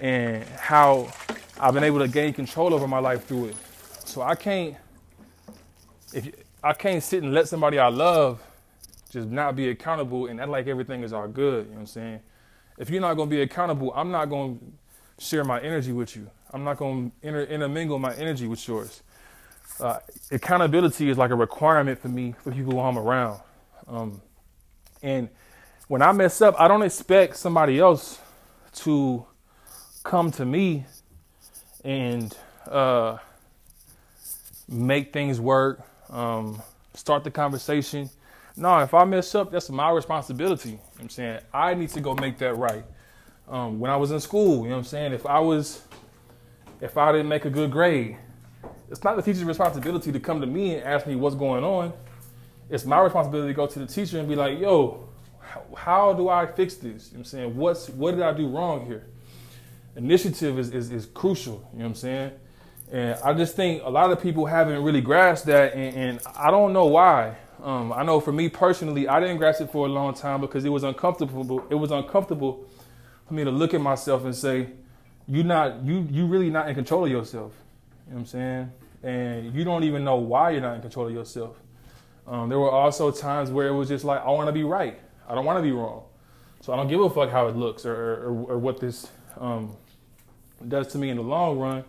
and 0.00 0.44
how 0.44 1.12
I've 1.58 1.74
been 1.74 1.84
able 1.84 1.98
to 2.00 2.08
gain 2.08 2.32
control 2.32 2.74
over 2.74 2.88
my 2.88 2.98
life 3.00 3.26
through 3.26 3.46
it. 3.46 3.56
So 4.04 4.22
I 4.22 4.34
can't 4.34 4.76
if 6.12 6.30
I 6.62 6.72
can't 6.72 7.02
sit 7.02 7.22
and 7.22 7.32
let 7.32 7.48
somebody 7.48 7.78
I 7.78 7.88
love 7.88 8.42
just 9.10 9.28
not 9.28 9.56
be 9.56 9.70
accountable 9.70 10.26
and 10.26 10.40
act 10.40 10.50
like 10.50 10.66
everything 10.66 11.02
is 11.02 11.12
all 11.12 11.28
good. 11.28 11.64
You 11.66 11.70
know 11.70 11.74
what 11.76 11.80
I'm 11.80 11.86
saying? 11.86 12.20
If 12.78 12.90
you're 12.90 13.00
not 13.00 13.14
going 13.14 13.28
to 13.28 13.36
be 13.36 13.42
accountable, 13.42 13.92
I'm 13.94 14.10
not 14.10 14.26
going 14.26 14.58
to 14.58 15.24
share 15.24 15.44
my 15.44 15.60
energy 15.60 15.92
with 15.92 16.16
you. 16.16 16.30
I'm 16.52 16.64
not 16.64 16.78
going 16.78 17.10
to 17.22 17.28
inter- 17.28 17.44
intermingle 17.44 17.98
my 17.98 18.14
energy 18.14 18.46
with 18.46 18.66
yours. 18.66 19.02
Uh, 19.80 19.98
accountability 20.30 21.10
is 21.10 21.18
like 21.18 21.30
a 21.30 21.34
requirement 21.34 21.98
for 21.98 22.08
me 22.08 22.34
for 22.42 22.52
people 22.52 22.72
who 22.72 22.80
I'm 22.80 22.98
around. 22.98 23.40
Um, 23.90 24.22
and 25.02 25.28
when 25.88 26.00
I 26.00 26.12
mess 26.12 26.40
up, 26.40 26.54
I 26.58 26.68
don't 26.68 26.82
expect 26.82 27.36
somebody 27.36 27.80
else 27.80 28.20
to 28.76 29.26
come 30.04 30.30
to 30.32 30.44
me 30.44 30.86
and 31.84 32.36
uh, 32.68 33.18
make 34.68 35.12
things 35.12 35.40
work, 35.40 35.80
um, 36.10 36.62
start 36.94 37.24
the 37.24 37.30
conversation. 37.30 38.08
No, 38.56 38.78
if 38.78 38.94
I 38.94 39.04
mess 39.04 39.34
up, 39.34 39.50
that's 39.50 39.68
my 39.70 39.90
responsibility. 39.90 40.70
You 40.70 40.76
know 40.76 40.82
I'm 41.00 41.08
saying 41.08 41.40
I 41.52 41.74
need 41.74 41.88
to 41.90 42.00
go 42.00 42.14
make 42.14 42.38
that 42.38 42.56
right. 42.56 42.84
Um, 43.48 43.80
when 43.80 43.90
I 43.90 43.96
was 43.96 44.12
in 44.12 44.20
school, 44.20 44.58
you 44.58 44.68
know 44.68 44.76
what 44.76 44.78
I'm 44.78 44.84
saying? 44.84 45.12
If 45.12 45.26
I 45.26 45.40
was, 45.40 45.82
if 46.80 46.96
I 46.96 47.10
didn't 47.10 47.28
make 47.28 47.44
a 47.46 47.50
good 47.50 47.72
grade, 47.72 48.16
it's 48.88 49.02
not 49.02 49.16
the 49.16 49.22
teacher's 49.22 49.44
responsibility 49.44 50.12
to 50.12 50.20
come 50.20 50.40
to 50.40 50.46
me 50.46 50.74
and 50.76 50.84
ask 50.84 51.06
me 51.06 51.16
what's 51.16 51.34
going 51.34 51.64
on. 51.64 51.92
It's 52.70 52.84
my 52.84 53.00
responsibility 53.00 53.48
to 53.48 53.54
go 53.54 53.66
to 53.66 53.78
the 53.80 53.86
teacher 53.86 54.18
and 54.18 54.28
be 54.28 54.36
like, 54.36 54.58
yo, 54.58 55.08
how, 55.76 56.12
do 56.12 56.28
I 56.28 56.46
fix 56.46 56.74
this? 56.74 56.84
You 56.84 56.88
know 56.88 56.98
what 57.00 57.18
I'm 57.18 57.24
saying? 57.24 57.56
What's, 57.56 57.88
what 57.88 58.12
did 58.12 58.22
I 58.22 58.32
do 58.32 58.48
wrong 58.48 58.86
here? 58.86 59.06
Initiative 59.96 60.58
is, 60.58 60.70
is, 60.70 60.92
is 60.92 61.06
crucial, 61.06 61.68
you 61.72 61.80
know 61.80 61.84
what 61.84 61.90
I'm 61.90 61.94
saying? 61.96 62.32
And 62.92 63.18
I 63.24 63.34
just 63.34 63.56
think 63.56 63.82
a 63.84 63.90
lot 63.90 64.10
of 64.10 64.20
people 64.20 64.46
haven't 64.46 64.82
really 64.82 65.00
grasped 65.00 65.46
that, 65.46 65.74
and, 65.74 65.96
and 65.96 66.20
I 66.36 66.50
don't 66.50 66.72
know 66.72 66.86
why. 66.86 67.36
Um, 67.62 67.92
I 67.92 68.02
know 68.02 68.20
for 68.20 68.32
me 68.32 68.48
personally, 68.48 69.06
I 69.06 69.20
didn't 69.20 69.36
grasp 69.36 69.60
it 69.60 69.70
for 69.70 69.86
a 69.86 69.88
long 69.88 70.14
time 70.14 70.40
because 70.40 70.64
it 70.64 70.70
was 70.70 70.82
uncomfortable. 70.82 71.64
It 71.70 71.74
was 71.74 71.90
uncomfortable 71.90 72.66
for 73.26 73.34
me 73.34 73.44
to 73.44 73.50
look 73.50 73.74
at 73.74 73.80
myself 73.80 74.24
and 74.24 74.34
say, 74.34 74.70
"You're 75.28 75.44
not 75.44 75.84
you 75.84 76.06
you 76.10 76.26
really 76.26 76.50
not 76.50 76.68
in 76.68 76.74
control 76.74 77.04
of 77.04 77.10
yourself." 77.10 77.52
You 78.06 78.12
know 78.12 78.14
what 78.14 78.20
I'm 78.20 78.26
saying? 78.26 78.72
And 79.02 79.54
you 79.54 79.62
don't 79.62 79.84
even 79.84 80.04
know 80.04 80.16
why 80.16 80.50
you're 80.50 80.62
not 80.62 80.74
in 80.76 80.80
control 80.80 81.06
of 81.06 81.12
yourself. 81.12 81.56
Um, 82.26 82.48
there 82.48 82.58
were 82.58 82.70
also 82.70 83.10
times 83.10 83.50
where 83.50 83.68
it 83.68 83.74
was 83.74 83.88
just 83.88 84.04
like, 84.04 84.20
I 84.22 84.30
want 84.30 84.48
to 84.48 84.52
be 84.52 84.64
right. 84.64 84.98
I 85.28 85.34
don't 85.34 85.44
want 85.44 85.58
to 85.58 85.62
be 85.62 85.72
wrong. 85.72 86.04
So 86.60 86.72
I 86.72 86.76
don't 86.76 86.88
give 86.88 87.00
a 87.00 87.10
fuck 87.10 87.30
how 87.30 87.48
it 87.48 87.56
looks 87.56 87.86
or, 87.86 87.94
or, 87.94 88.52
or 88.52 88.58
what 88.58 88.80
this 88.80 89.08
um, 89.38 89.76
does 90.68 90.88
to 90.88 90.98
me 90.98 91.10
in 91.10 91.16
the 91.16 91.22
long 91.22 91.58
run. 91.58 91.84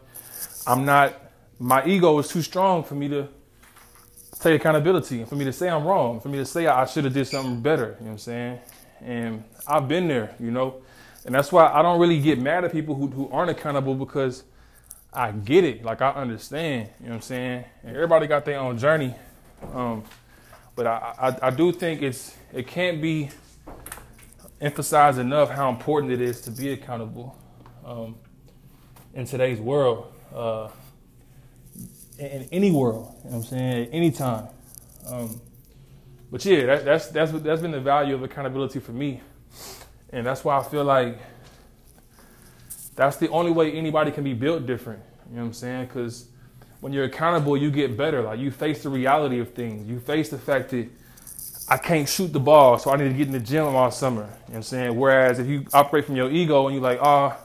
I'm 0.66 0.86
not, 0.86 1.14
my 1.60 1.86
ego 1.86 2.18
is 2.20 2.28
too 2.30 2.42
strong 2.42 2.84
for 2.84 2.96
me 2.96 3.08
to 3.10 3.28
take 4.40 4.60
accountability, 4.60 5.20
and 5.20 5.30
for 5.30 5.36
me 5.36 5.46
to 5.46 5.54
say 5.54 5.70
I'm 5.70 5.86
wrong, 5.86 6.20
for 6.20 6.30
me 6.30 6.40
to 6.40 6.46
say 6.46 6.66
I 6.66 6.86
should 6.86 7.04
have 7.04 7.14
did 7.14 7.28
something 7.28 7.62
better, 7.62 7.96
you 8.00 8.06
know 8.06 8.06
what 8.06 8.12
I'm 8.12 8.18
saying? 8.18 8.60
And 9.02 9.44
I've 9.68 9.88
been 9.88 10.08
there, 10.08 10.36
you 10.40 10.50
know? 10.50 10.82
And 11.26 11.36
that's 11.36 11.52
why 11.52 11.68
I 11.72 11.84
don't 11.84 12.00
really 12.00 12.20
get 12.20 12.40
mad 12.40 12.64
at 12.66 12.72
people 12.72 12.96
who, 12.96 13.08
who 13.08 13.30
aren't 13.30 13.52
accountable 13.52 13.94
because 13.94 14.44
I 15.14 15.32
get 15.32 15.64
it. 15.64 15.84
Like 15.84 16.02
I 16.02 16.10
understand, 16.12 16.90
you 17.00 17.06
know 17.06 17.12
what 17.12 17.16
I'm 17.18 17.22
saying? 17.22 17.66
And 17.84 17.96
everybody 17.96 18.26
got 18.26 18.46
their 18.46 18.60
own 18.60 18.78
journey. 18.78 19.14
Um, 19.74 20.04
but 20.76 20.88
I, 20.88 21.14
I, 21.20 21.48
I 21.48 21.50
do 21.50 21.72
think 21.72 22.02
it's 22.02 22.36
it 22.54 22.68
can't 22.68 23.02
be 23.02 23.30
emphasized 24.60 25.20
enough 25.20 25.50
how 25.50 25.70
important 25.70 26.12
it 26.14 26.22
is 26.22 26.42
to 26.42 26.52
be 26.52 26.72
accountable 26.72 27.38
um, 27.86 28.16
in 29.14 29.26
today's 29.26 29.60
world, 29.60 30.14
uh, 30.34 30.70
in, 32.20 32.48
any 32.52 32.72
world. 32.72 33.16
You 33.24 33.32
know 33.32 33.38
what 33.38 33.44
I'm 33.46 33.50
saying? 33.50 33.88
At 33.88 33.94
any 33.94 34.12
time. 34.12 34.48
Um, 35.08 35.42
but 36.32 36.46
yeah, 36.46 36.66
that, 36.68 36.86
that's 36.86 37.08
that's 37.08 37.32
that's 37.32 37.62
been 37.62 37.72
the 37.72 37.82
value 37.82 38.16
of 38.16 38.24
accountability 38.24 38.80
for 38.80 38.94
me, 38.94 39.22
and 40.12 40.26
that's 40.26 40.46
why 40.46 40.58
I 40.58 40.64
feel 40.64 40.86
like 40.86 41.20
that's 42.96 43.18
the 43.18 43.30
only 43.30 43.52
way 43.52 43.72
anybody 43.74 44.12
can 44.12 44.24
be 44.24 44.34
built 44.34 44.66
different. 44.66 45.02
You 45.30 45.36
know 45.36 45.42
what 45.42 45.48
I'm 45.48 45.54
saying? 45.54 45.86
Because 45.88 46.28
when 46.82 46.92
you're 46.92 47.06
accountable, 47.06 47.56
you 47.56 47.72
get 47.72 47.96
better. 47.96 48.22
Like 48.22 48.40
you 48.40 48.52
face 48.52 48.84
the 48.84 48.90
reality 48.90 49.40
of 49.40 49.54
things. 49.54 49.88
You 49.88 50.00
face 50.00 50.30
the 50.30 50.38
fact 50.38 50.72
that 50.72 50.90
I 51.70 51.78
can't 51.78 52.10
shoot 52.10 52.34
the 52.34 52.40
ball, 52.40 52.78
so 52.78 52.92
I 52.92 52.98
need 52.98 53.10
to 53.10 53.14
get 53.14 53.28
in 53.28 53.34
the 53.34 53.40
gym 53.40 53.64
all 53.64 53.92
summer. 53.92 54.24
You 54.24 54.28
know 54.28 54.34
what 54.48 54.56
I'm 54.56 54.64
saying? 54.64 54.96
Whereas 54.98 55.40
if 55.40 55.48
you 55.48 55.66
operate 55.74 56.06
from 56.06 56.18
your 56.18 56.30
ego 56.30 56.68
and 56.68 56.76
you're 56.76 56.84
like, 56.84 57.00
oh, 57.02 57.38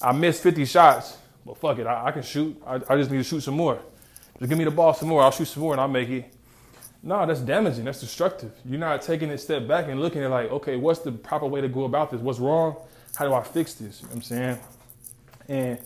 I 0.00 0.12
missed 0.12 0.42
50 0.42 0.64
shots, 0.64 1.18
but 1.44 1.58
fuck 1.58 1.78
it, 1.78 1.86
I, 1.86 2.06
I 2.06 2.12
can 2.12 2.22
shoot. 2.22 2.60
I, 2.66 2.76
I, 2.76 2.96
just 2.96 3.10
need 3.10 3.18
to 3.18 3.24
shoot 3.24 3.42
some 3.42 3.56
more. 3.56 3.78
Just 4.38 4.48
give 4.48 4.56
me 4.56 4.64
the 4.64 4.70
ball 4.70 4.94
some 4.94 5.08
more. 5.08 5.22
I'll 5.22 5.30
shoot 5.30 5.46
some 5.46 5.62
more 5.62 5.72
and 5.72 5.80
I'll 5.80 5.88
make 5.88 6.08
it. 6.08 6.32
No, 7.02 7.26
that's 7.26 7.40
damaging. 7.40 7.84
That's 7.84 8.00
destructive. 8.00 8.52
You're 8.64 8.78
not 8.78 9.02
taking 9.02 9.30
a 9.30 9.36
step 9.36 9.66
back 9.66 9.88
and 9.88 10.00
looking 10.00 10.22
at 10.22 10.30
like, 10.30 10.50
okay, 10.50 10.76
what's 10.76 11.00
the 11.00 11.12
proper 11.12 11.46
way 11.46 11.60
to 11.60 11.68
go 11.68 11.84
about 11.84 12.10
this? 12.10 12.20
What's 12.20 12.38
wrong? 12.38 12.76
How 13.16 13.26
do 13.26 13.34
I 13.34 13.42
fix 13.42 13.74
this? 13.74 14.00
You 14.00 14.06
know 14.06 14.08
what 14.10 14.16
I'm 14.16 14.22
saying? 14.22 14.58
And 15.48 15.78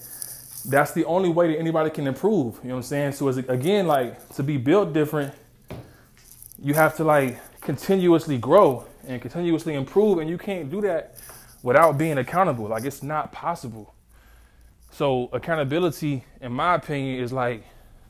that's 0.65 0.93
the 0.93 1.05
only 1.05 1.29
way 1.29 1.49
that 1.49 1.59
anybody 1.59 1.91
can 1.91 2.07
improve. 2.07 2.59
You 2.63 2.69
know 2.69 2.77
what 2.77 2.79
I'm 2.79 2.83
saying? 2.85 3.13
So 3.13 3.29
as 3.29 3.37
again, 3.37 3.87
like 3.87 4.29
to 4.35 4.43
be 4.43 4.57
built 4.57 4.93
different, 4.93 5.35
you 6.63 6.75
have 6.75 6.97
to 6.97 7.05
like 7.05 7.39
continuously 7.61 8.39
grow 8.39 8.87
and 9.07 9.21
continuously 9.21 9.75
improve, 9.75 10.19
and 10.19 10.31
you 10.31 10.39
can't 10.39 10.71
do 10.71 10.81
that 10.83 11.17
without 11.63 11.99
being 11.99 12.19
accountable. 12.19 12.69
Like 12.69 12.85
it's 12.85 13.03
not 13.03 13.33
possible. 13.33 13.95
So 14.91 15.29
accountability, 15.33 16.25
in 16.41 16.53
my 16.53 16.77
opinion, 16.77 17.23
is 17.23 17.33
like 17.33 17.65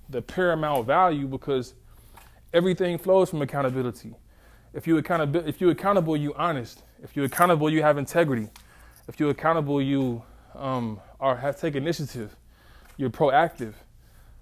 the 0.09 0.23
paramount 0.23 0.87
value 0.87 1.27
because 1.27 1.75
everything 2.53 2.99
flows 2.99 3.31
from 3.31 3.43
accountability. 3.43 4.15
If 4.73 4.87
you 4.87 4.99
accountable, 4.99 5.47
if 5.47 5.61
you're 5.61 5.73
accountable, 5.73 6.17
you 6.17 6.35
honest. 6.35 6.83
If 7.03 7.17
you're 7.17 7.27
accountable, 7.27 7.69
you 7.71 7.83
have 7.83 7.99
integrity. 7.99 8.49
If 9.09 9.19
you're 9.19 9.31
accountable, 9.31 9.83
you 9.83 10.23
um, 10.55 11.01
are 11.21 11.37
have 11.37 11.61
take 11.61 11.75
initiative 11.75 12.37
you're 12.97 13.11
proactive. 13.11 13.75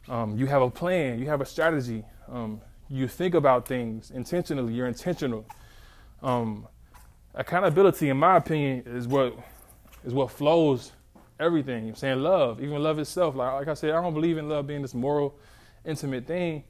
Um, 0.08 0.36
you 0.36 0.46
have 0.46 0.62
a 0.62 0.70
plan. 0.70 1.18
You 1.18 1.28
have 1.28 1.40
a 1.40 1.46
strategy. 1.46 2.04
Um, 2.30 2.60
you 2.88 3.08
think 3.08 3.34
about 3.34 3.66
things 3.66 4.10
intentionally. 4.10 4.74
You're 4.74 4.86
intentional. 4.86 5.46
Um, 6.22 6.66
accountability, 7.34 8.10
in 8.10 8.16
my 8.16 8.36
opinion, 8.36 8.84
is 8.86 9.06
what 9.06 9.36
is 10.04 10.12
what 10.12 10.30
flows 10.30 10.92
everything. 11.38 11.88
I'm 11.88 11.94
saying 11.94 12.20
love, 12.20 12.62
even 12.62 12.82
love 12.82 12.98
itself. 12.98 13.34
Like, 13.34 13.52
like 13.52 13.68
I 13.68 13.74
said, 13.74 13.90
I 13.90 14.00
don't 14.00 14.14
believe 14.14 14.38
in 14.38 14.48
love 14.48 14.66
being 14.66 14.82
this 14.82 14.94
moral, 14.94 15.34
intimate 15.84 16.26
thing. 16.26 16.64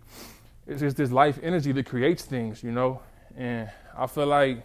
It's 0.67 0.81
just 0.81 0.97
this 0.97 1.11
life 1.11 1.39
energy 1.43 1.73
that 1.73 1.87
creates 1.87 2.25
things, 2.25 2.63
you 2.63 2.71
know. 2.71 3.01
And 3.37 3.71
I 3.97 4.07
feel 4.07 4.27
like 4.27 4.63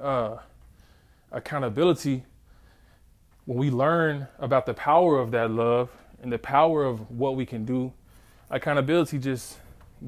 uh, 0.00 0.36
accountability 1.32 2.24
when 3.48 3.56
we 3.56 3.70
learn 3.70 4.28
about 4.40 4.66
the 4.66 4.74
power 4.74 5.18
of 5.18 5.30
that 5.30 5.50
love 5.50 5.88
and 6.22 6.30
the 6.30 6.38
power 6.38 6.84
of 6.84 7.10
what 7.10 7.34
we 7.34 7.46
can 7.46 7.64
do, 7.64 7.90
accountability 8.50 9.18
just 9.18 9.56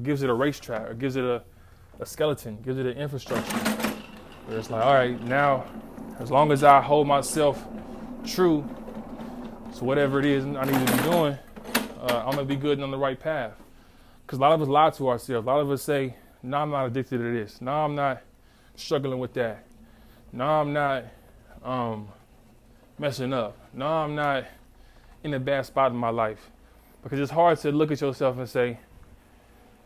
gives 0.03 0.21
it 0.21 0.29
a 0.29 0.33
racetrack 0.33 0.87
or 0.87 0.93
gives 0.93 1.15
it 1.15 1.23
a, 1.23 1.41
a 1.99 2.05
skeleton, 2.05 2.61
gives 2.61 2.77
it 2.77 2.85
an 2.85 2.95
infrastructure. 2.95 3.57
Where 4.45 4.59
it's 4.59 4.69
like, 4.69 4.85
all 4.85 4.93
right, 4.93 5.19
now, 5.23 5.65
as 6.19 6.29
long 6.29 6.51
as 6.51 6.63
I 6.63 6.81
hold 6.81 7.07
myself 7.07 7.65
true 8.27 8.63
to 9.75 9.83
whatever 9.83 10.19
it 10.19 10.25
is 10.25 10.45
I 10.45 10.63
need 10.63 10.87
to 10.87 10.97
be 10.97 11.03
doing, 11.09 11.37
uh, 11.99 12.23
I'm 12.23 12.35
gonna 12.35 12.45
be 12.45 12.55
good 12.55 12.73
and 12.73 12.83
on 12.83 12.91
the 12.91 12.97
right 12.99 13.19
path. 13.19 13.53
Because 14.23 14.37
a 14.37 14.41
lot 14.41 14.51
of 14.51 14.61
us 14.61 14.67
lie 14.67 14.91
to 14.91 15.09
ourselves. 15.09 15.47
A 15.47 15.49
lot 15.49 15.61
of 15.61 15.71
us 15.71 15.81
say, 15.81 16.15
no, 16.43 16.57
I'm 16.57 16.69
not 16.69 16.85
addicted 16.85 17.17
to 17.17 17.33
this. 17.33 17.59
No, 17.59 17.71
I'm 17.71 17.95
not 17.95 18.21
struggling 18.75 19.17
with 19.17 19.33
that. 19.33 19.65
No, 20.31 20.45
I'm 20.45 20.73
not 20.73 21.05
um, 21.63 22.07
messing 23.01 23.33
up. 23.33 23.57
No, 23.73 23.87
I'm 23.87 24.13
not 24.13 24.45
in 25.23 25.33
a 25.33 25.39
bad 25.39 25.65
spot 25.65 25.91
in 25.91 25.97
my 25.97 26.09
life. 26.09 26.51
Because 27.01 27.19
it's 27.19 27.31
hard 27.31 27.57
to 27.61 27.71
look 27.71 27.91
at 27.91 27.99
yourself 27.99 28.37
and 28.37 28.47
say, 28.47 28.77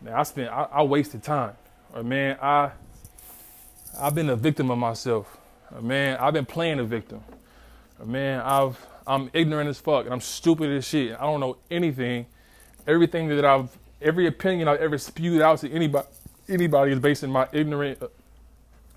man, 0.02 0.14
I 0.14 0.24
spent, 0.24 0.52
I, 0.52 0.68
I 0.70 0.84
wasted 0.84 1.24
time. 1.24 1.54
Or 1.94 2.04
man, 2.04 2.38
I, 2.42 2.72
I've 3.98 4.14
been 4.14 4.30
a 4.30 4.36
victim 4.36 4.70
of 4.70 4.78
myself. 4.78 5.38
Or 5.74 5.82
man, 5.82 6.18
I've 6.18 6.34
been 6.34 6.46
playing 6.46 6.80
a 6.80 6.84
victim. 6.84 7.24
Or 8.02 8.06
man, 8.06 8.42
I've, 8.42 8.86
I'm 9.08 9.30
ignorant 9.32 9.70
as 9.70 9.80
fuck 9.80 10.04
and 10.04 10.14
I'm 10.14 10.20
stupid 10.20 10.70
as 10.72 10.86
shit. 10.86 11.16
I 11.18 11.22
don't 11.22 11.40
know 11.40 11.56
anything. 11.72 12.26
Everything 12.86 13.30
that 13.30 13.46
I've, 13.46 13.70
every 14.02 14.28
opinion 14.28 14.68
I've 14.68 14.82
ever 14.82 14.98
spewed 14.98 15.42
out 15.42 15.60
to 15.60 15.72
anybody, 15.72 16.08
anybody 16.50 16.92
is 16.92 17.00
based 17.00 17.24
on 17.24 17.32
my 17.32 17.48
ignorant 17.54 18.04
uh, 18.04 18.08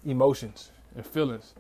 emotions 0.04 0.72
and 0.96 1.06
feelings. 1.06 1.54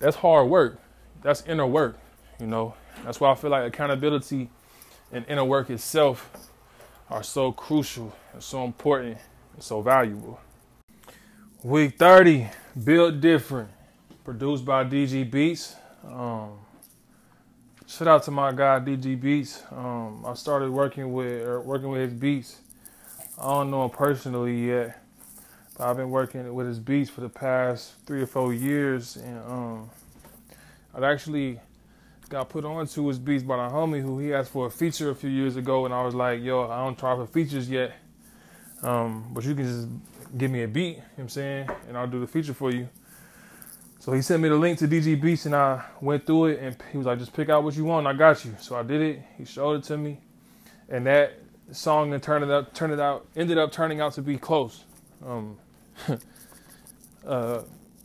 That's 0.00 0.16
hard 0.16 0.48
work 0.48 0.80
that's 1.24 1.42
inner 1.46 1.66
work, 1.66 1.98
you 2.38 2.46
know. 2.46 2.74
That's 3.02 3.18
why 3.18 3.32
I 3.32 3.34
feel 3.34 3.50
like 3.50 3.66
accountability 3.66 4.50
and 5.10 5.24
inner 5.26 5.44
work 5.44 5.70
itself 5.70 6.30
are 7.10 7.22
so 7.22 7.50
crucial 7.50 8.14
and 8.32 8.42
so 8.42 8.64
important 8.64 9.16
and 9.54 9.62
so 9.62 9.80
valuable. 9.80 10.38
Week 11.62 11.98
30, 11.98 12.46
Built 12.84 13.20
Different, 13.20 13.70
produced 14.22 14.66
by 14.66 14.84
DG 14.84 15.30
Beats. 15.30 15.74
Um, 16.06 16.58
shout 17.86 18.06
out 18.06 18.22
to 18.24 18.30
my 18.30 18.52
guy 18.52 18.78
DG 18.80 19.18
Beats. 19.18 19.62
Um, 19.72 20.26
I 20.26 20.34
started 20.34 20.70
working 20.70 21.14
with 21.14 21.42
er, 21.42 21.60
working 21.62 21.88
with 21.88 22.02
his 22.02 22.12
beats. 22.12 22.60
I 23.40 23.44
don't 23.44 23.70
know 23.70 23.84
him 23.84 23.90
personally 23.90 24.68
yet, 24.68 25.02
but 25.78 25.88
I've 25.88 25.96
been 25.96 26.10
working 26.10 26.52
with 26.54 26.66
his 26.66 26.78
beats 26.78 27.08
for 27.08 27.22
the 27.22 27.30
past 27.30 27.94
three 28.04 28.20
or 28.20 28.26
four 28.26 28.52
years, 28.52 29.16
and 29.16 29.38
um, 29.38 29.90
I 30.96 31.10
actually 31.10 31.60
got 32.28 32.48
put 32.48 32.64
onto 32.64 33.06
his 33.06 33.18
beats 33.18 33.42
by 33.42 33.66
a 33.66 33.70
homie 33.70 34.00
who 34.00 34.18
he 34.18 34.32
asked 34.32 34.50
for 34.50 34.66
a 34.66 34.70
feature 34.70 35.10
a 35.10 35.14
few 35.14 35.30
years 35.30 35.56
ago, 35.56 35.84
and 35.84 35.94
I 35.94 36.02
was 36.02 36.14
like, 36.14 36.42
"Yo, 36.42 36.68
I 36.68 36.84
don't 36.84 36.98
try 36.98 37.14
for 37.16 37.26
features 37.26 37.68
yet, 37.68 37.92
um, 38.82 39.30
but 39.32 39.44
you 39.44 39.54
can 39.54 39.64
just 39.64 39.88
give 40.36 40.50
me 40.50 40.62
a 40.62 40.68
beat, 40.68 40.88
you 40.88 40.94
know 40.96 41.02
what 41.14 41.22
I'm 41.24 41.28
saying, 41.28 41.70
and 41.88 41.96
I'll 41.96 42.06
do 42.06 42.20
the 42.20 42.26
feature 42.26 42.54
for 42.54 42.70
you. 42.70 42.88
So 44.04 44.12
he 44.12 44.20
sent 44.20 44.42
me 44.42 44.50
the 44.50 44.56
link 44.56 44.78
to 44.80 44.86
DG 44.86 45.18
Beats 45.18 45.46
and 45.46 45.56
I 45.56 45.82
went 46.02 46.26
through 46.26 46.46
it 46.46 46.60
and 46.60 46.76
he 46.92 46.98
was 46.98 47.06
like, 47.06 47.18
just 47.18 47.32
pick 47.32 47.48
out 47.48 47.64
what 47.64 47.74
you 47.74 47.84
want, 47.84 48.06
I 48.06 48.12
got 48.12 48.44
you. 48.44 48.54
So 48.60 48.76
I 48.76 48.82
did 48.82 49.00
it. 49.00 49.22
He 49.38 49.46
showed 49.46 49.78
it 49.78 49.84
to 49.84 49.96
me. 49.96 50.20
And 50.90 51.06
that 51.06 51.38
song 51.72 52.12
and 52.12 52.22
turned 52.22 52.44
it 52.44 52.50
up 52.50 52.74
turned 52.74 52.92
it 52.92 53.00
out 53.00 53.26
ended 53.34 53.56
up 53.56 53.72
turning 53.72 54.02
out 54.02 54.12
to 54.14 54.20
be 54.20 54.36
close. 54.36 54.84
Um, 55.26 55.56
uh, 57.26 57.62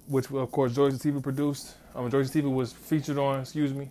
which 0.08 0.32
of 0.32 0.52
course 0.52 0.74
George 0.74 0.94
Sativa 0.94 1.20
produced. 1.20 1.76
Um, 1.96 2.10
George 2.10 2.28
Sativa 2.28 2.50
was 2.50 2.72
featured 2.72 3.18
on, 3.18 3.42
excuse 3.42 3.74
me. 3.74 3.90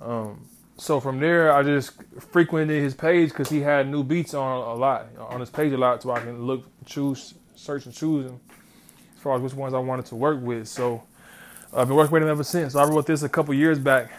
Um, 0.00 0.46
so 0.76 1.00
from 1.00 1.18
there, 1.18 1.52
I 1.52 1.62
just 1.62 1.92
frequented 2.32 2.82
his 2.82 2.94
page 2.94 3.30
because 3.30 3.48
he 3.48 3.60
had 3.60 3.88
new 3.88 4.04
beats 4.04 4.32
on 4.32 4.58
a 4.58 4.74
lot 4.74 5.06
on 5.18 5.40
his 5.40 5.50
page 5.50 5.72
a 5.72 5.76
lot, 5.76 6.02
so 6.02 6.12
I 6.12 6.20
can 6.20 6.46
look, 6.46 6.64
choose, 6.86 7.34
search, 7.56 7.86
and 7.86 7.94
choose 7.94 8.26
them 8.26 8.40
as 9.16 9.22
far 9.22 9.36
as 9.36 9.42
which 9.42 9.54
ones 9.54 9.74
I 9.74 9.78
wanted 9.78 10.06
to 10.06 10.14
work 10.16 10.40
with. 10.40 10.68
So 10.68 11.02
I've 11.74 11.88
been 11.88 11.96
working 11.96 12.12
with 12.12 12.22
him 12.22 12.28
ever 12.28 12.44
since. 12.44 12.74
So 12.74 12.78
I 12.78 12.84
wrote 12.84 13.06
this 13.06 13.22
a 13.22 13.28
couple 13.28 13.52
years 13.54 13.78
back, 13.78 14.12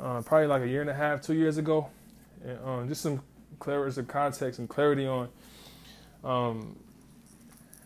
uh, 0.00 0.22
probably 0.22 0.46
like 0.46 0.62
a 0.62 0.68
year 0.68 0.80
and 0.80 0.88
a 0.88 0.94
half, 0.94 1.20
two 1.20 1.34
years 1.34 1.58
ago, 1.58 1.88
and 2.42 2.58
um, 2.64 2.88
just 2.88 3.02
some 3.02 3.22
clarity, 3.58 3.92
some 3.92 4.06
context 4.06 4.58
and 4.58 4.68
clarity 4.68 5.06
on 5.06 5.28
um, 6.24 6.76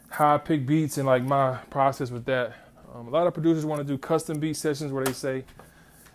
how 0.08 0.36
I 0.36 0.38
pick 0.38 0.66
beats 0.66 0.98
and 0.98 1.06
like 1.06 1.24
my 1.24 1.56
process 1.68 2.10
with 2.10 2.24
that. 2.26 2.54
Um, 2.94 3.08
a 3.08 3.10
lot 3.10 3.26
of 3.26 3.34
producers 3.34 3.64
want 3.64 3.80
to 3.80 3.84
do 3.84 3.96
custom 3.96 4.40
beat 4.40 4.56
sessions 4.56 4.92
where 4.92 5.04
they 5.04 5.12
say 5.12 5.44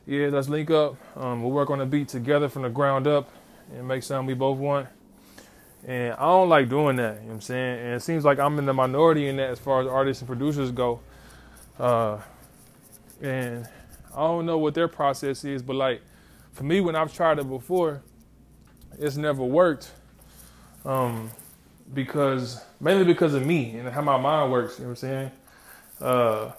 yeah, 0.08 0.28
let's 0.28 0.48
link 0.48 0.70
up. 0.70 0.96
Um, 1.18 1.42
we'll 1.42 1.52
work 1.52 1.72
on 1.72 1.80
the 1.80 1.86
beat 1.86 2.08
together 2.10 2.48
from 2.48 2.62
the 2.62 2.70
ground 2.70 3.08
up 3.08 3.30
and 3.74 3.88
make 3.88 4.04
something 4.04 4.28
we 4.28 4.36
both 4.36 4.60
want. 4.60 4.88
And 5.88 6.14
I 6.14 6.26
don't 6.26 6.50
like 6.50 6.70
doing 6.70 6.96
that, 6.98 7.16
you 7.16 7.22
know 7.22 7.28
what 7.28 7.34
I'm 7.36 7.42
saying? 7.42 7.80
And 7.80 7.94
it 7.96 8.02
seems 8.02 8.24
like 8.24 8.40
I'm 8.40 8.58
in 8.60 8.66
the 8.66 8.74
minority 8.74 9.28
in 9.28 9.38
that 9.38 9.50
as 9.50 9.60
far 9.60 9.82
as 9.82 9.88
artists 9.88 10.22
and 10.22 10.28
producers 10.28 10.72
go. 10.72 11.00
Uh, 11.80 12.20
and 13.22 13.68
I 14.14 14.20
don't 14.20 14.46
know 14.46 14.58
what 14.60 14.76
their 14.76 14.88
process 14.88 15.44
is, 15.44 15.64
but 15.64 15.76
like 15.76 16.02
for 16.54 16.64
me, 16.64 16.82
when 16.82 16.96
I've 16.96 17.14
tried 17.14 17.40
it 17.40 17.50
before, 17.50 18.02
it's 19.00 19.18
never 19.18 19.44
worked. 19.44 19.92
Um, 20.86 21.32
because 21.94 22.64
mainly 22.80 23.06
because 23.06 23.34
of 23.34 23.46
me 23.46 23.78
and 23.78 23.90
how 23.90 24.02
my 24.02 24.18
mind 24.18 24.52
works, 24.52 24.78
you 24.78 24.86
know 24.86 24.92
what 24.92 25.04
I'm 25.04 25.10
saying? 25.10 25.32
Uh, 26.00 26.52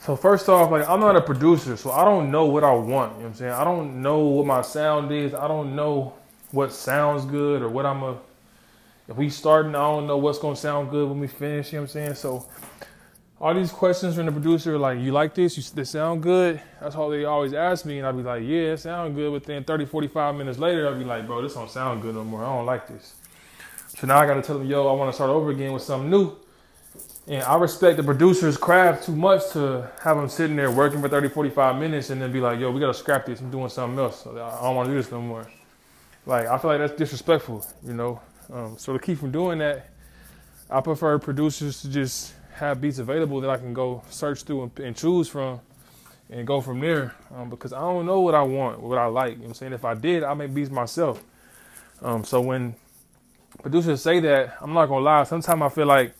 so 0.00 0.16
first 0.16 0.48
off, 0.48 0.70
like 0.70 0.88
I'm 0.88 1.00
not 1.00 1.14
a 1.14 1.20
producer, 1.20 1.76
so 1.76 1.90
I 1.90 2.04
don't 2.04 2.30
know 2.30 2.46
what 2.46 2.64
I 2.64 2.72
want. 2.72 2.86
You 2.86 2.90
know 2.90 3.06
what 3.06 3.26
I'm 3.26 3.34
saying? 3.34 3.52
I 3.52 3.64
don't 3.64 4.00
know 4.00 4.18
what 4.20 4.46
my 4.46 4.62
sound 4.62 5.12
is. 5.12 5.34
I 5.34 5.46
don't 5.46 5.76
know 5.76 6.14
what 6.52 6.72
sounds 6.72 7.24
good 7.24 7.62
or 7.62 7.68
what 7.68 7.84
I'm 7.86 8.02
a. 8.02 8.18
If 9.08 9.16
we 9.16 9.28
starting, 9.28 9.74
I 9.74 9.80
don't 9.80 10.06
know 10.06 10.16
what's 10.16 10.38
gonna 10.38 10.56
sound 10.56 10.90
good 10.90 11.08
when 11.08 11.20
we 11.20 11.26
finish. 11.26 11.72
You 11.72 11.78
know 11.78 11.82
what 11.82 11.90
I'm 11.90 11.92
saying? 11.92 12.14
So 12.14 12.46
all 13.40 13.54
these 13.54 13.72
questions 13.72 14.16
from 14.16 14.26
the 14.26 14.32
producer, 14.32 14.78
like, 14.78 15.00
you 15.00 15.12
like 15.12 15.34
this? 15.34 15.56
You 15.56 15.62
they 15.74 15.84
sound 15.84 16.22
good? 16.22 16.60
That's 16.80 16.94
all 16.94 17.08
they 17.08 17.24
always 17.24 17.54
ask 17.54 17.86
me, 17.86 17.98
and 17.98 18.06
I'd 18.06 18.16
be 18.16 18.22
like, 18.22 18.42
yeah, 18.42 18.72
it 18.72 18.78
sound 18.78 19.14
good. 19.14 19.32
But 19.32 19.44
then 19.44 19.64
30, 19.64 19.86
45 19.86 20.34
minutes 20.34 20.58
later, 20.58 20.88
I'd 20.88 20.98
be 20.98 21.04
like, 21.04 21.26
bro, 21.26 21.40
this 21.42 21.54
don't 21.54 21.70
sound 21.70 22.02
good 22.02 22.14
no 22.14 22.24
more. 22.24 22.44
I 22.44 22.54
don't 22.54 22.66
like 22.66 22.86
this. 22.86 23.14
So 23.88 24.06
now 24.06 24.18
I 24.18 24.26
gotta 24.26 24.42
tell 24.42 24.58
them, 24.58 24.66
yo, 24.66 24.88
I 24.88 24.92
want 24.92 25.10
to 25.10 25.14
start 25.14 25.30
over 25.30 25.50
again 25.50 25.72
with 25.72 25.82
something 25.82 26.10
new. 26.10 26.36
And 27.26 27.42
I 27.42 27.56
respect 27.56 27.96
the 27.96 28.02
producer's 28.02 28.56
craft 28.56 29.04
too 29.04 29.14
much 29.14 29.50
to 29.52 29.90
have 30.02 30.16
them 30.16 30.28
sitting 30.28 30.56
there 30.56 30.70
working 30.70 31.00
for 31.00 31.08
30, 31.08 31.28
45 31.28 31.76
minutes 31.76 32.10
and 32.10 32.20
then 32.20 32.32
be 32.32 32.40
like, 32.40 32.58
yo, 32.58 32.70
we 32.70 32.80
got 32.80 32.88
to 32.88 32.94
scrap 32.94 33.26
this. 33.26 33.40
I'm 33.40 33.50
doing 33.50 33.68
something 33.68 33.98
else. 33.98 34.26
I 34.26 34.32
don't 34.62 34.74
want 34.74 34.88
to 34.88 34.94
do 34.94 35.00
this 35.00 35.10
no 35.10 35.20
more. 35.20 35.46
Like, 36.26 36.46
I 36.46 36.58
feel 36.58 36.70
like 36.70 36.80
that's 36.80 36.94
disrespectful, 36.94 37.64
you 37.84 37.94
know? 37.94 38.20
Um, 38.52 38.76
so 38.78 38.92
to 38.92 38.98
keep 38.98 39.18
from 39.18 39.30
doing 39.30 39.58
that, 39.58 39.90
I 40.68 40.80
prefer 40.80 41.18
producers 41.18 41.82
to 41.82 41.90
just 41.90 42.34
have 42.54 42.80
beats 42.80 42.98
available 42.98 43.40
that 43.40 43.50
I 43.50 43.56
can 43.56 43.72
go 43.72 44.02
search 44.10 44.42
through 44.42 44.64
and, 44.64 44.80
and 44.80 44.96
choose 44.96 45.28
from 45.28 45.60
and 46.30 46.46
go 46.46 46.60
from 46.60 46.80
there. 46.80 47.14
Um, 47.34 47.50
because 47.50 47.72
I 47.72 47.80
don't 47.80 48.06
know 48.06 48.20
what 48.20 48.34
I 48.34 48.42
want, 48.42 48.80
what 48.80 48.98
I 48.98 49.06
like. 49.06 49.32
You 49.32 49.36
know 49.36 49.42
what 49.42 49.48
I'm 49.48 49.54
saying? 49.54 49.72
If 49.72 49.84
I 49.84 49.94
did, 49.94 50.22
I 50.22 50.34
make 50.34 50.52
beats 50.54 50.70
myself. 50.70 51.22
Um, 52.02 52.24
so 52.24 52.40
when 52.40 52.74
producers 53.62 54.02
say 54.02 54.20
that, 54.20 54.56
I'm 54.60 54.72
not 54.72 54.86
going 54.86 55.00
to 55.00 55.04
lie. 55.04 55.24
Sometimes 55.24 55.62
I 55.62 55.68
feel 55.68 55.86
like 55.86 56.14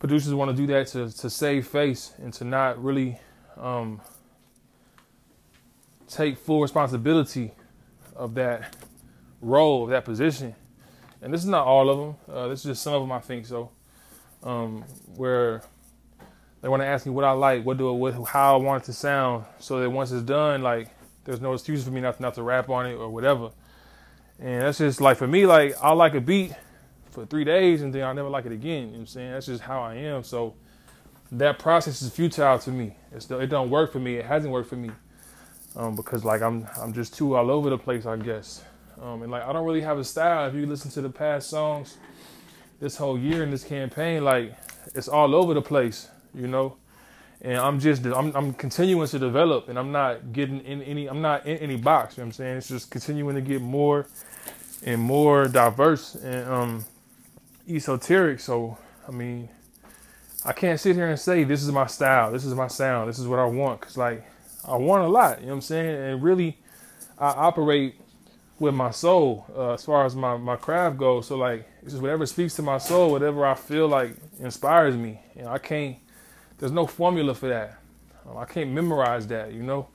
producers 0.00 0.34
want 0.34 0.50
to 0.50 0.56
do 0.56 0.66
that 0.66 0.88
to, 0.88 1.10
to 1.10 1.30
save 1.30 1.68
face 1.68 2.14
and 2.18 2.32
to 2.32 2.42
not 2.42 2.82
really 2.82 3.20
um, 3.56 4.00
take 6.08 6.36
full 6.38 6.60
responsibility 6.60 7.52
of 8.16 8.34
that 8.34 8.74
role, 9.40 9.84
of 9.84 9.90
that 9.90 10.04
position. 10.04 10.54
And 11.22 11.32
this 11.32 11.42
is 11.42 11.48
not 11.48 11.66
all 11.66 11.90
of 11.90 11.98
them. 11.98 12.34
Uh, 12.34 12.48
this 12.48 12.60
is 12.60 12.64
just 12.64 12.82
some 12.82 12.94
of 12.94 13.02
them, 13.02 13.12
I 13.12 13.20
think 13.20 13.46
so. 13.46 13.70
Um, 14.42 14.84
where 15.16 15.62
they 16.62 16.68
want 16.68 16.82
to 16.82 16.86
ask 16.86 17.04
me 17.04 17.12
what 17.12 17.26
I 17.26 17.32
like, 17.32 17.64
what 17.64 17.76
do 17.76 17.92
what, 17.92 18.14
how 18.26 18.54
I 18.54 18.56
want 18.56 18.82
it 18.82 18.86
to 18.86 18.94
sound, 18.94 19.44
so 19.58 19.80
that 19.80 19.90
once 19.90 20.12
it's 20.12 20.22
done, 20.22 20.62
like 20.62 20.88
there's 21.24 21.42
no 21.42 21.52
excuse 21.52 21.84
for 21.84 21.90
me 21.90 22.00
not, 22.00 22.18
not 22.20 22.34
to 22.34 22.42
rap 22.42 22.70
on 22.70 22.86
it 22.86 22.94
or 22.94 23.10
whatever. 23.10 23.50
And 24.38 24.62
that's 24.62 24.78
just 24.78 25.02
like 25.02 25.18
for 25.18 25.26
me, 25.26 25.44
like 25.44 25.76
I 25.82 25.92
like 25.92 26.14
a 26.14 26.22
beat 26.22 26.54
for 27.10 27.26
three 27.26 27.44
days 27.44 27.82
and 27.82 27.94
then 27.94 28.04
I'll 28.04 28.14
never 28.14 28.28
like 28.30 28.46
it 28.46 28.52
again. 28.52 28.82
You 28.82 28.86
know 28.86 28.92
what 28.92 28.98
I'm 29.00 29.06
saying? 29.06 29.32
That's 29.32 29.46
just 29.46 29.62
how 29.62 29.82
I 29.82 29.94
am. 29.96 30.24
So 30.24 30.54
that 31.32 31.58
process 31.58 32.02
is 32.02 32.10
futile 32.12 32.58
to 32.60 32.70
me. 32.70 32.96
It's, 33.12 33.30
it 33.30 33.46
don't 33.48 33.70
work 33.70 33.92
for 33.92 34.00
me. 34.00 34.16
It 34.16 34.26
hasn't 34.26 34.52
worked 34.52 34.68
for 34.68 34.76
me. 34.76 34.90
Um, 35.76 35.96
because 35.96 36.24
like 36.24 36.42
I'm 36.42 36.66
I'm 36.80 36.92
just 36.92 37.14
too 37.14 37.36
all 37.36 37.50
over 37.50 37.70
the 37.70 37.78
place, 37.78 38.06
I 38.06 38.16
guess. 38.16 38.64
Um, 39.00 39.22
and 39.22 39.30
like 39.30 39.42
I 39.44 39.52
don't 39.52 39.64
really 39.64 39.82
have 39.82 39.98
a 39.98 40.04
style. 40.04 40.48
If 40.48 40.54
you 40.54 40.66
listen 40.66 40.90
to 40.92 41.00
the 41.00 41.10
past 41.10 41.48
songs 41.50 41.96
this 42.80 42.96
whole 42.96 43.18
year 43.18 43.42
in 43.44 43.50
this 43.50 43.64
campaign, 43.64 44.24
like 44.24 44.54
it's 44.94 45.08
all 45.08 45.34
over 45.34 45.54
the 45.54 45.62
place, 45.62 46.08
you 46.34 46.48
know. 46.48 46.76
And 47.42 47.58
I'm 47.58 47.80
just 47.80 48.04
I'm 48.06 48.34
I'm 48.36 48.52
continuing 48.54 49.08
to 49.08 49.18
develop 49.18 49.68
and 49.68 49.78
I'm 49.78 49.92
not 49.92 50.32
getting 50.32 50.60
in 50.60 50.82
any 50.82 51.06
I'm 51.08 51.22
not 51.22 51.46
in 51.46 51.58
any 51.58 51.76
box, 51.76 52.16
you 52.16 52.22
know 52.22 52.26
what 52.26 52.28
I'm 52.28 52.32
saying? 52.34 52.56
It's 52.58 52.68
just 52.68 52.90
continuing 52.90 53.36
to 53.36 53.40
get 53.42 53.62
more 53.62 54.06
and 54.84 55.00
more 55.00 55.48
diverse 55.48 56.16
and 56.16 56.48
um 56.48 56.84
esoteric. 57.68 58.40
So, 58.40 58.78
I 59.06 59.10
mean, 59.10 59.48
I 60.44 60.52
can't 60.52 60.80
sit 60.80 60.96
here 60.96 61.08
and 61.08 61.18
say 61.18 61.44
this 61.44 61.62
is 61.62 61.70
my 61.70 61.86
style, 61.86 62.32
this 62.32 62.44
is 62.44 62.54
my 62.54 62.68
sound, 62.68 63.08
this 63.08 63.18
is 63.18 63.26
what 63.26 63.38
I 63.38 63.44
want. 63.44 63.80
Cause 63.80 63.96
like 63.96 64.24
I 64.66 64.76
want 64.76 65.04
a 65.04 65.08
lot, 65.08 65.40
you 65.40 65.46
know 65.46 65.52
what 65.52 65.56
I'm 65.56 65.60
saying? 65.62 65.96
And 65.96 66.22
really, 66.22 66.58
I 67.18 67.28
operate 67.28 67.96
with 68.58 68.74
my 68.74 68.90
soul 68.90 69.46
uh, 69.56 69.72
as 69.72 69.84
far 69.84 70.04
as 70.04 70.16
my, 70.16 70.36
my 70.36 70.56
craft 70.56 70.96
goes. 70.96 71.26
So 71.26 71.36
like, 71.36 71.68
it's 71.82 71.92
just 71.92 72.02
whatever 72.02 72.24
speaks 72.26 72.56
to 72.56 72.62
my 72.62 72.78
soul, 72.78 73.10
whatever 73.10 73.44
I 73.46 73.54
feel 73.54 73.88
like 73.88 74.14
inspires 74.38 74.96
me. 74.96 75.20
And 75.36 75.48
I 75.48 75.58
can't, 75.58 75.96
there's 76.58 76.72
no 76.72 76.86
formula 76.86 77.34
for 77.34 77.48
that. 77.48 77.78
Um, 78.28 78.38
I 78.38 78.44
can't 78.44 78.70
memorize 78.70 79.26
that, 79.28 79.52
you 79.52 79.62
know? 79.62 79.88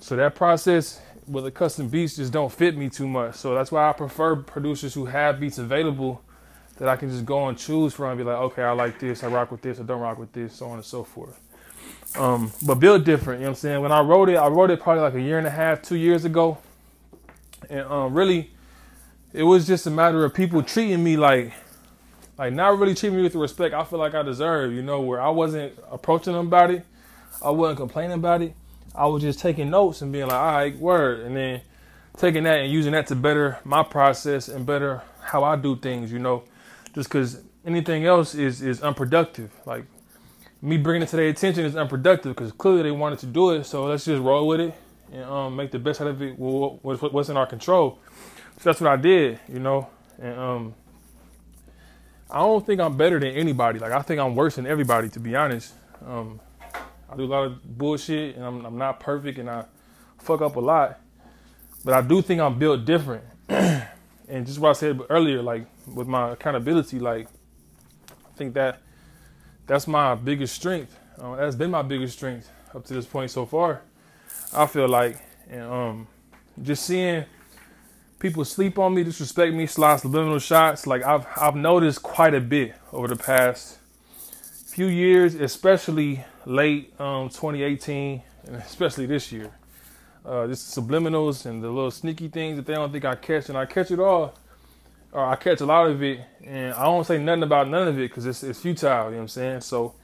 So 0.00 0.16
that 0.16 0.34
process 0.34 1.00
with 1.26 1.44
the 1.44 1.50
custom 1.50 1.88
beats 1.88 2.16
just 2.16 2.32
don't 2.32 2.52
fit 2.52 2.76
me 2.76 2.88
too 2.88 3.08
much. 3.08 3.36
So 3.36 3.54
that's 3.54 3.72
why 3.72 3.88
I 3.88 3.92
prefer 3.92 4.36
producers 4.36 4.94
who 4.94 5.06
have 5.06 5.40
beats 5.40 5.58
available 5.58 6.22
that 6.78 6.88
I 6.88 6.96
can 6.96 7.10
just 7.10 7.24
go 7.24 7.48
and 7.48 7.56
choose 7.56 7.94
from 7.94 8.10
and 8.10 8.18
be 8.18 8.24
like, 8.24 8.36
okay, 8.36 8.62
I 8.62 8.72
like 8.72 8.98
this, 8.98 9.24
I 9.24 9.28
rock 9.28 9.50
with 9.50 9.62
this, 9.62 9.80
I 9.80 9.82
don't 9.82 10.00
rock 10.00 10.18
with 10.18 10.32
this, 10.32 10.54
so 10.54 10.66
on 10.66 10.76
and 10.76 10.84
so 10.84 11.04
forth. 11.04 11.40
Um, 12.16 12.52
but 12.64 12.76
built 12.76 13.04
different, 13.04 13.40
you 13.40 13.44
know 13.44 13.50
what 13.50 13.56
I'm 13.58 13.60
saying? 13.60 13.82
When 13.82 13.92
I 13.92 14.00
wrote 14.00 14.28
it, 14.28 14.36
I 14.36 14.48
wrote 14.48 14.70
it 14.70 14.80
probably 14.80 15.02
like 15.02 15.14
a 15.14 15.20
year 15.20 15.38
and 15.38 15.46
a 15.46 15.50
half, 15.50 15.82
two 15.82 15.96
years 15.96 16.24
ago. 16.24 16.58
And 17.68 17.80
um, 17.80 18.14
really, 18.14 18.50
it 19.32 19.42
was 19.42 19.66
just 19.66 19.86
a 19.86 19.90
matter 19.90 20.24
of 20.24 20.34
people 20.34 20.62
treating 20.62 21.02
me 21.02 21.16
like, 21.16 21.52
like 22.38 22.52
not 22.52 22.78
really 22.78 22.94
treating 22.94 23.16
me 23.16 23.22
with 23.22 23.32
the 23.32 23.38
respect 23.38 23.74
I 23.74 23.84
feel 23.84 23.98
like 23.98 24.14
I 24.14 24.22
deserve, 24.22 24.72
you 24.72 24.82
know, 24.82 25.00
where 25.00 25.20
I 25.20 25.30
wasn't 25.30 25.72
approaching 25.90 26.34
them 26.34 26.46
about 26.46 26.70
it, 26.70 26.84
I 27.42 27.50
wasn't 27.50 27.78
complaining 27.78 28.12
about 28.12 28.42
it. 28.42 28.54
I 28.94 29.06
was 29.06 29.22
just 29.22 29.40
taking 29.40 29.70
notes 29.70 30.00
and 30.02 30.12
being 30.12 30.26
like, 30.26 30.34
all 30.34 30.52
right, 30.52 30.78
word. 30.78 31.20
And 31.20 31.36
then 31.36 31.60
taking 32.16 32.44
that 32.44 32.60
and 32.60 32.72
using 32.72 32.92
that 32.92 33.06
to 33.08 33.16
better 33.16 33.58
my 33.64 33.82
process 33.82 34.48
and 34.48 34.64
better 34.64 35.02
how 35.20 35.42
I 35.44 35.56
do 35.56 35.76
things, 35.76 36.12
you 36.12 36.18
know 36.18 36.44
just 36.96 37.10
because 37.10 37.42
anything 37.64 38.06
else 38.06 38.34
is 38.34 38.62
is 38.62 38.82
unproductive. 38.82 39.52
Like 39.66 39.84
me 40.62 40.78
bringing 40.78 41.02
it 41.02 41.10
to 41.10 41.16
their 41.16 41.28
attention 41.28 41.64
is 41.64 41.76
unproductive 41.76 42.34
because 42.34 42.50
clearly 42.52 42.82
they 42.84 42.90
wanted 42.90 43.18
to 43.20 43.26
do 43.26 43.50
it. 43.50 43.64
So 43.64 43.84
let's 43.84 44.06
just 44.06 44.22
roll 44.22 44.48
with 44.48 44.60
it 44.60 44.74
and 45.12 45.24
um, 45.24 45.54
make 45.54 45.70
the 45.70 45.78
best 45.78 46.00
out 46.00 46.08
of 46.08 46.22
it. 46.22 46.32
What's 46.38 47.28
in 47.28 47.36
our 47.36 47.46
control. 47.46 47.98
So 48.56 48.70
that's 48.70 48.80
what 48.80 48.90
I 48.90 48.96
did, 48.96 49.38
you 49.46 49.60
know. 49.60 49.88
And 50.18 50.38
um, 50.38 50.74
I 52.30 52.38
don't 52.38 52.64
think 52.64 52.80
I'm 52.80 52.96
better 52.96 53.20
than 53.20 53.32
anybody. 53.34 53.78
Like 53.78 53.92
I 53.92 54.00
think 54.00 54.18
I'm 54.18 54.34
worse 54.34 54.56
than 54.56 54.66
everybody, 54.66 55.10
to 55.10 55.20
be 55.20 55.36
honest. 55.36 55.74
Um, 56.04 56.40
I 57.10 57.16
do 57.16 57.24
a 57.24 57.26
lot 57.26 57.44
of 57.44 57.78
bullshit, 57.78 58.36
and 58.36 58.44
I'm, 58.44 58.64
I'm 58.64 58.78
not 58.78 59.00
perfect, 59.00 59.38
and 59.38 59.48
I 59.48 59.66
fuck 60.18 60.40
up 60.40 60.56
a 60.56 60.60
lot. 60.60 60.98
But 61.84 61.92
I 61.94 62.00
do 62.00 62.22
think 62.22 62.40
I'm 62.40 62.58
built 62.58 62.86
different. 62.86 63.22
and 63.48 64.46
just 64.46 64.58
what 64.58 64.70
I 64.70 64.72
said 64.72 64.98
earlier, 65.10 65.42
like 65.42 65.66
with 65.94 66.06
my 66.06 66.32
accountability, 66.32 66.98
like 66.98 67.28
I 68.10 68.36
think 68.36 68.54
that 68.54 68.80
that's 69.66 69.86
my 69.86 70.14
biggest 70.14 70.54
strength. 70.54 70.98
Uh, 71.18 71.36
that's 71.36 71.56
been 71.56 71.70
my 71.70 71.82
biggest 71.82 72.16
strength 72.16 72.50
up 72.74 72.84
to 72.86 72.94
this 72.94 73.06
point 73.06 73.30
so 73.30 73.46
far. 73.46 73.82
I 74.52 74.66
feel 74.66 74.88
like, 74.88 75.18
and 75.48 75.62
um, 75.62 76.08
just 76.62 76.84
seeing 76.84 77.24
people 78.18 78.44
sleep 78.44 78.78
on 78.78 78.94
me, 78.94 79.04
disrespect 79.04 79.54
me, 79.54 79.66
slide 79.66 80.00
subliminal 80.00 80.38
shots. 80.38 80.86
Like 80.86 81.04
I've 81.04 81.26
I've 81.36 81.56
noticed 81.56 82.02
quite 82.02 82.34
a 82.34 82.40
bit 82.40 82.74
over 82.92 83.08
the 83.08 83.16
past 83.16 83.78
few 84.66 84.88
years, 84.88 85.34
especially 85.34 86.22
late 86.44 86.92
um, 87.00 87.30
2018, 87.30 88.22
and 88.46 88.56
especially 88.56 89.06
this 89.06 89.32
year. 89.32 89.50
Uh, 90.22 90.46
just 90.46 90.76
subliminals 90.76 91.46
and 91.46 91.62
the 91.62 91.68
little 91.68 91.90
sneaky 91.90 92.28
things 92.28 92.56
that 92.56 92.66
they 92.66 92.74
don't 92.74 92.92
think 92.92 93.04
I 93.04 93.14
catch, 93.14 93.48
and 93.48 93.56
I 93.56 93.64
catch 93.64 93.90
it 93.90 93.98
all, 93.98 94.34
or 95.12 95.24
I 95.24 95.36
catch 95.36 95.60
a 95.60 95.66
lot 95.66 95.88
of 95.88 96.02
it, 96.02 96.20
and 96.44 96.74
I 96.74 96.84
don't 96.84 97.06
say 97.06 97.18
nothing 97.18 97.44
about 97.44 97.68
none 97.68 97.88
of 97.88 97.98
it 97.98 98.10
because 98.10 98.26
it's, 98.26 98.42
it's 98.42 98.60
futile. 98.60 99.06
You 99.06 99.10
know 99.10 99.16
what 99.16 99.22
I'm 99.22 99.28
saying? 99.28 99.60
So 99.62 99.94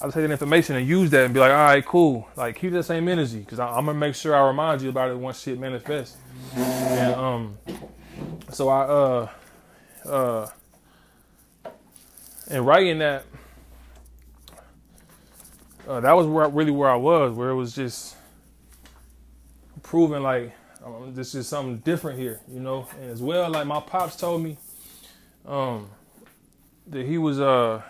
I 0.00 0.04
take 0.06 0.14
that 0.14 0.30
information 0.30 0.76
and 0.76 0.86
use 0.86 1.10
that 1.10 1.24
and 1.24 1.34
be 1.34 1.40
like, 1.40 1.50
all 1.52 1.56
right, 1.56 1.84
cool. 1.84 2.28
Like 2.36 2.56
keep 2.56 2.72
that 2.72 2.84
same 2.84 3.08
energy 3.08 3.40
because 3.40 3.60
I'm 3.60 3.86
gonna 3.86 3.94
make 3.94 4.14
sure 4.14 4.34
I 4.34 4.46
remind 4.46 4.82
you 4.82 4.88
about 4.88 5.10
it 5.10 5.16
once 5.16 5.40
shit 5.42 5.58
manifests. 5.58 6.16
And 6.54 7.14
um, 7.14 7.58
so 8.50 8.68
I 8.68 8.82
uh 8.82 9.28
uh, 10.06 10.46
and 12.48 12.66
writing 12.66 12.98
that, 12.98 13.24
uh, 15.88 16.00
that 16.00 16.12
was 16.12 16.26
where 16.26 16.48
really 16.48 16.70
where 16.70 16.90
I 16.90 16.96
was, 16.96 17.32
where 17.32 17.50
it 17.50 17.54
was 17.54 17.74
just 17.74 18.16
proving 19.82 20.22
like 20.22 20.52
um, 20.84 21.14
this 21.14 21.34
is 21.34 21.48
something 21.48 21.78
different 21.78 22.18
here, 22.18 22.40
you 22.48 22.60
know. 22.60 22.86
And 23.00 23.10
as 23.10 23.22
well, 23.22 23.50
like 23.50 23.66
my 23.66 23.80
pops 23.80 24.16
told 24.16 24.42
me, 24.42 24.58
um, 25.46 25.90
that 26.88 27.06
he 27.06 27.18
was 27.18 27.40
uh 27.40 27.82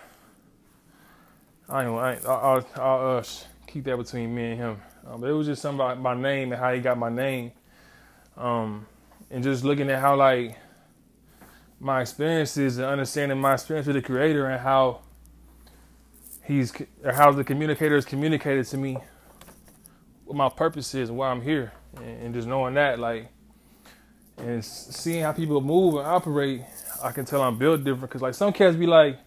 I 1.69 1.83
I 1.83 2.13
ain't 2.13 2.25
I'll, 2.25 2.67
I'll 2.75 3.17
uh, 3.17 3.23
keep 3.67 3.83
that 3.85 3.97
between 3.97 4.33
me 4.33 4.51
and 4.51 4.59
him. 4.59 4.81
Um, 5.07 5.21
but 5.21 5.29
it 5.29 5.33
was 5.33 5.47
just 5.47 5.61
something 5.61 5.79
about 5.79 5.99
my 5.99 6.15
name 6.15 6.51
and 6.51 6.61
how 6.61 6.73
he 6.73 6.79
got 6.79 6.97
my 6.97 7.09
name. 7.09 7.51
Um, 8.37 8.85
and 9.31 9.43
just 9.43 9.63
looking 9.63 9.89
at 9.89 9.99
how 9.99 10.15
like 10.15 10.57
my 11.79 12.01
experiences 12.01 12.77
and 12.77 12.87
understanding 12.87 13.39
my 13.39 13.53
experience 13.53 13.87
with 13.87 13.95
the 13.95 14.01
creator 14.01 14.47
and 14.47 14.61
how 14.61 15.01
he's 16.43 16.73
or 17.03 17.13
how 17.13 17.31
the 17.31 17.43
communicator 17.43 17.95
has 17.95 18.05
communicated 18.05 18.65
to 18.67 18.77
me 18.77 18.97
what 20.25 20.37
my 20.37 20.49
purpose 20.49 20.93
is 20.95 21.09
and 21.09 21.17
why 21.17 21.29
I'm 21.29 21.41
here. 21.41 21.73
And, 22.03 22.33
just 22.33 22.47
knowing 22.47 22.73
that 22.73 22.99
like 22.99 23.29
and 24.37 24.63
seeing 24.63 25.23
how 25.23 25.31
people 25.31 25.61
move 25.61 25.95
and 25.95 26.05
operate, 26.05 26.61
I 27.01 27.11
can 27.11 27.25
tell 27.25 27.41
I'm 27.41 27.57
built 27.57 27.83
different. 27.83 28.09
Cause 28.11 28.21
like 28.21 28.33
some 28.33 28.51
cats 28.51 28.75
be 28.75 28.85
like, 28.85 29.17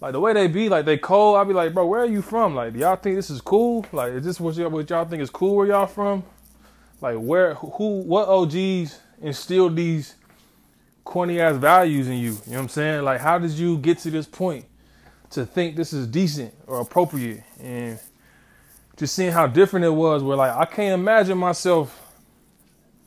like 0.00 0.12
the 0.12 0.20
way 0.20 0.32
they 0.32 0.48
be, 0.48 0.68
like 0.68 0.84
they 0.84 0.98
cold. 0.98 1.38
I 1.38 1.44
be 1.44 1.52
like, 1.52 1.72
bro, 1.72 1.86
where 1.86 2.00
are 2.00 2.06
you 2.06 2.22
from? 2.22 2.54
Like, 2.54 2.74
y'all 2.74 2.96
think 2.96 3.16
this 3.16 3.30
is 3.30 3.40
cool? 3.40 3.86
Like, 3.92 4.12
is 4.12 4.24
this 4.24 4.40
what 4.40 4.54
y'all, 4.56 4.70
what 4.70 4.90
y'all 4.90 5.04
think 5.04 5.22
is 5.22 5.30
cool 5.30 5.56
where 5.56 5.66
y'all 5.66 5.86
from? 5.86 6.24
Like, 7.00 7.16
where, 7.16 7.54
who, 7.54 8.00
what 8.02 8.28
OGs 8.28 8.98
instilled 9.22 9.76
these 9.76 10.14
corny 11.04 11.40
ass 11.40 11.56
values 11.56 12.08
in 12.08 12.14
you? 12.14 12.32
You 12.32 12.32
know 12.32 12.38
what 12.46 12.58
I'm 12.58 12.68
saying? 12.68 13.04
Like, 13.04 13.20
how 13.20 13.38
did 13.38 13.52
you 13.52 13.78
get 13.78 13.98
to 13.98 14.10
this 14.10 14.26
point 14.26 14.64
to 15.30 15.46
think 15.46 15.76
this 15.76 15.92
is 15.92 16.06
decent 16.06 16.52
or 16.66 16.80
appropriate? 16.80 17.42
And 17.60 17.98
just 18.96 19.14
seeing 19.14 19.32
how 19.32 19.46
different 19.46 19.84
it 19.84 19.90
was, 19.90 20.22
where 20.22 20.36
like 20.36 20.52
I 20.52 20.64
can't 20.64 20.94
imagine 21.00 21.38
myself 21.38 22.00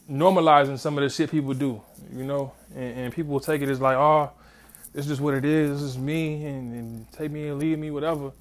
normalizing 0.09 0.79
some 0.79 0.97
of 0.97 1.03
the 1.03 1.09
shit 1.09 1.31
people 1.31 1.53
do, 1.53 1.81
you 2.13 2.23
know, 2.23 2.53
and, 2.75 2.97
and 2.97 3.13
people 3.13 3.33
will 3.33 3.39
take 3.39 3.61
it 3.61 3.69
as 3.69 3.81
like, 3.81 3.97
oh, 3.97 4.31
it's 4.93 5.07
just 5.07 5.21
what 5.21 5.33
it 5.33 5.45
is. 5.45 5.71
This 5.71 5.81
is 5.81 5.97
me, 5.97 6.45
and, 6.45 6.73
and 6.73 7.11
take 7.11 7.31
me 7.31 7.47
and 7.49 7.59
leave 7.59 7.77
me, 7.77 7.91
whatever. 7.91 8.31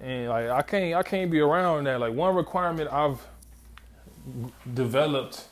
And 0.00 0.28
like 0.28 0.48
I 0.50 0.62
can't, 0.62 0.94
I 0.94 1.02
can't 1.02 1.30
be 1.30 1.40
around 1.40 1.84
that. 1.84 2.00
Like 2.00 2.14
one 2.14 2.34
requirement 2.34 2.92
I've 2.92 3.20
developed 4.72 5.44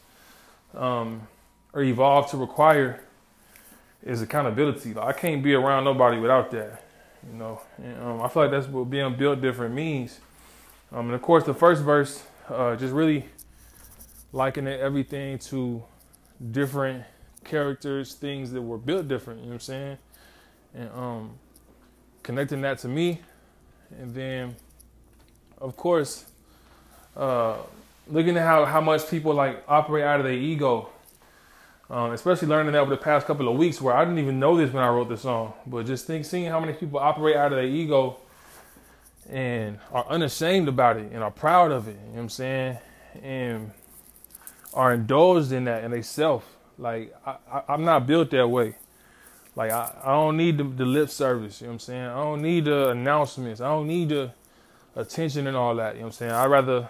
um, 0.74 1.26
or 1.72 1.82
evolved 1.82 2.30
to 2.30 2.36
require 2.36 3.00
is 4.02 4.22
accountability. 4.22 4.94
Like 4.94 5.06
I 5.06 5.18
can't 5.18 5.42
be 5.42 5.54
around 5.54 5.84
nobody 5.84 6.18
without 6.18 6.50
that. 6.52 6.82
You 7.30 7.38
know, 7.38 7.60
and, 7.78 8.02
um, 8.02 8.22
I 8.22 8.28
feel 8.28 8.42
like 8.42 8.50
that's 8.50 8.66
what 8.66 8.90
being 8.90 9.14
built 9.16 9.40
different 9.40 9.74
means. 9.74 10.18
Um, 10.92 11.06
and 11.06 11.14
of 11.14 11.22
course, 11.22 11.44
the 11.44 11.54
first 11.54 11.82
verse, 11.82 12.22
uh, 12.48 12.76
just 12.76 12.92
really 12.92 13.26
likening 14.32 14.78
everything 14.78 15.38
to 15.38 15.82
different 16.50 17.04
characters, 17.44 18.14
things 18.14 18.52
that 18.52 18.62
were 18.62 18.78
built 18.78 19.08
different. 19.08 19.40
You 19.40 19.46
know 19.46 19.52
what 19.52 19.54
I'm 19.54 19.60
saying? 19.60 19.98
and 20.74 20.90
um, 20.92 21.30
connecting 22.22 22.60
that 22.62 22.78
to 22.78 22.88
me, 22.88 23.20
and 23.98 24.14
then, 24.14 24.56
of 25.58 25.76
course, 25.76 26.24
uh, 27.16 27.56
looking 28.08 28.36
at 28.36 28.46
how 28.46 28.64
how 28.64 28.80
much 28.80 29.08
people 29.08 29.34
like 29.34 29.62
operate 29.68 30.04
out 30.04 30.20
of 30.20 30.24
their 30.24 30.34
ego. 30.34 30.88
Um, 31.90 32.12
especially 32.12 32.48
learning 32.48 32.72
that 32.72 32.78
over 32.78 32.90
the 32.90 32.96
past 32.96 33.26
couple 33.26 33.48
of 33.48 33.58
weeks, 33.58 33.78
where 33.78 33.94
I 33.94 34.02
didn't 34.06 34.18
even 34.18 34.40
know 34.40 34.56
this 34.56 34.72
when 34.72 34.82
I 34.82 34.88
wrote 34.88 35.10
the 35.10 35.18
song, 35.18 35.52
but 35.66 35.84
just 35.84 36.06
think, 36.06 36.24
seeing 36.24 36.46
how 36.46 36.58
many 36.58 36.72
people 36.72 36.98
operate 36.98 37.36
out 37.36 37.52
of 37.52 37.58
their 37.58 37.66
ego 37.66 38.16
and 39.32 39.78
are 39.90 40.06
unashamed 40.08 40.68
about 40.68 40.98
it 40.98 41.10
and 41.10 41.24
are 41.24 41.30
proud 41.30 41.72
of 41.72 41.88
it. 41.88 41.92
You 41.92 41.96
know 41.96 42.12
what 42.12 42.20
I'm 42.20 42.28
saying? 42.28 42.78
And 43.22 43.70
are 44.74 44.92
indulged 44.92 45.52
in 45.52 45.64
that 45.64 45.84
in 45.84 45.90
they 45.90 46.02
self. 46.02 46.56
Like 46.78 47.14
I, 47.26 47.36
I, 47.50 47.62
I'm 47.70 47.84
not 47.84 48.06
built 48.06 48.30
that 48.30 48.46
way. 48.46 48.76
Like 49.56 49.70
I, 49.70 49.90
I 50.04 50.08
don't 50.08 50.36
need 50.36 50.58
the, 50.58 50.64
the, 50.64 50.84
lip 50.84 51.08
service, 51.08 51.60
you 51.60 51.66
know 51.66 51.72
what 51.72 51.74
I'm 51.74 51.78
saying? 51.80 52.04
I 52.04 52.14
don't 52.14 52.42
need 52.42 52.66
the 52.66 52.90
announcements. 52.90 53.60
I 53.60 53.68
don't 53.68 53.86
need 53.86 54.10
the 54.10 54.32
attention 54.96 55.46
and 55.46 55.56
all 55.56 55.74
that, 55.76 55.94
you 55.94 56.00
know 56.00 56.06
what 56.06 56.14
I'm 56.14 56.18
saying? 56.18 56.32
I'd 56.32 56.46
rather 56.46 56.88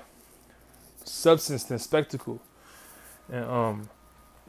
substance 1.04 1.64
than 1.64 1.78
spectacle. 1.78 2.42
And 3.30 3.44
um 3.44 3.88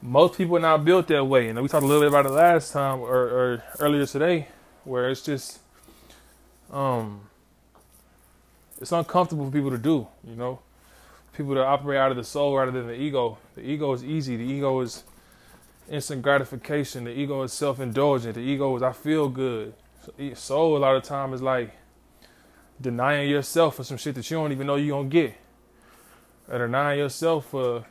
most 0.02 0.38
people 0.38 0.58
are 0.58 0.60
not 0.60 0.84
built 0.84 1.08
that 1.08 1.24
way. 1.26 1.48
And 1.48 1.62
we 1.62 1.70
talked 1.70 1.84
a 1.84 1.88
little 1.88 2.02
bit 2.02 2.10
about 2.10 2.26
it 2.26 2.32
last 2.32 2.74
time 2.74 3.00
or, 3.00 3.16
or 3.16 3.64
earlier 3.80 4.06
today, 4.06 4.48
where 4.84 5.10
it's 5.10 5.22
just 5.22 5.60
um 6.72 7.30
it's 8.84 8.92
uncomfortable 8.92 9.46
for 9.46 9.52
people 9.52 9.72
to 9.72 9.78
do, 9.78 10.06
you 10.28 10.36
know. 10.36 10.60
People 11.32 11.56
that 11.56 11.64
operate 11.64 11.98
out 11.98 12.12
of 12.12 12.18
the 12.18 12.24
soul 12.24 12.56
rather 12.56 12.70
than 12.70 12.88
the 12.88 12.94
ego. 12.94 13.38
The 13.56 13.62
ego 13.62 13.94
is 13.94 14.04
easy. 14.04 14.36
The 14.36 14.44
ego 14.44 14.82
is 14.82 15.04
instant 15.90 16.22
gratification. 16.22 17.06
The 17.06 17.18
ego 17.18 17.42
is 17.44 17.54
self 17.54 17.80
indulgent. 17.80 18.36
The 18.36 18.42
ego 18.42 18.76
is 18.76 18.84
I 18.84 18.92
feel 18.92 19.30
good. 19.30 19.74
Soul 20.36 20.76
a 20.76 20.80
lot 20.80 20.98
of 20.98 21.04
time 21.04 21.34
is 21.34 21.42
like 21.42 21.74
denying 22.80 23.30
yourself 23.30 23.78
for 23.78 23.86
some 23.86 23.96
shit 23.96 24.16
that 24.16 24.30
you 24.30 24.36
don't 24.36 24.52
even 24.52 24.68
know 24.68 24.76
you're 24.76 24.98
gonna 24.98 25.08
get. 25.08 25.34
Or 26.50 26.60
denying 26.60 27.00
yourself 27.00 27.46
for 27.46 27.86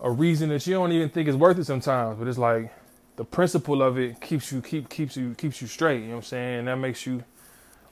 a 0.00 0.10
reason 0.10 0.48
that 0.48 0.66
you 0.66 0.74
don't 0.74 0.90
even 0.90 1.10
think 1.10 1.28
is 1.28 1.36
worth 1.36 1.58
it 1.60 1.64
sometimes. 1.64 2.18
But 2.18 2.26
it's 2.26 2.38
like 2.38 2.74
the 3.14 3.24
principle 3.24 3.82
of 3.82 4.00
it 4.00 4.20
keeps 4.20 4.50
you 4.50 4.60
keep 4.60 4.88
keeps 4.88 5.16
you 5.16 5.32
keeps 5.36 5.62
you 5.62 5.68
straight, 5.68 6.00
you 6.00 6.08
know 6.08 6.16
what 6.16 6.24
I'm 6.24 6.24
saying? 6.24 6.58
And 6.58 6.68
that 6.68 6.76
makes 6.76 7.06
you 7.06 7.22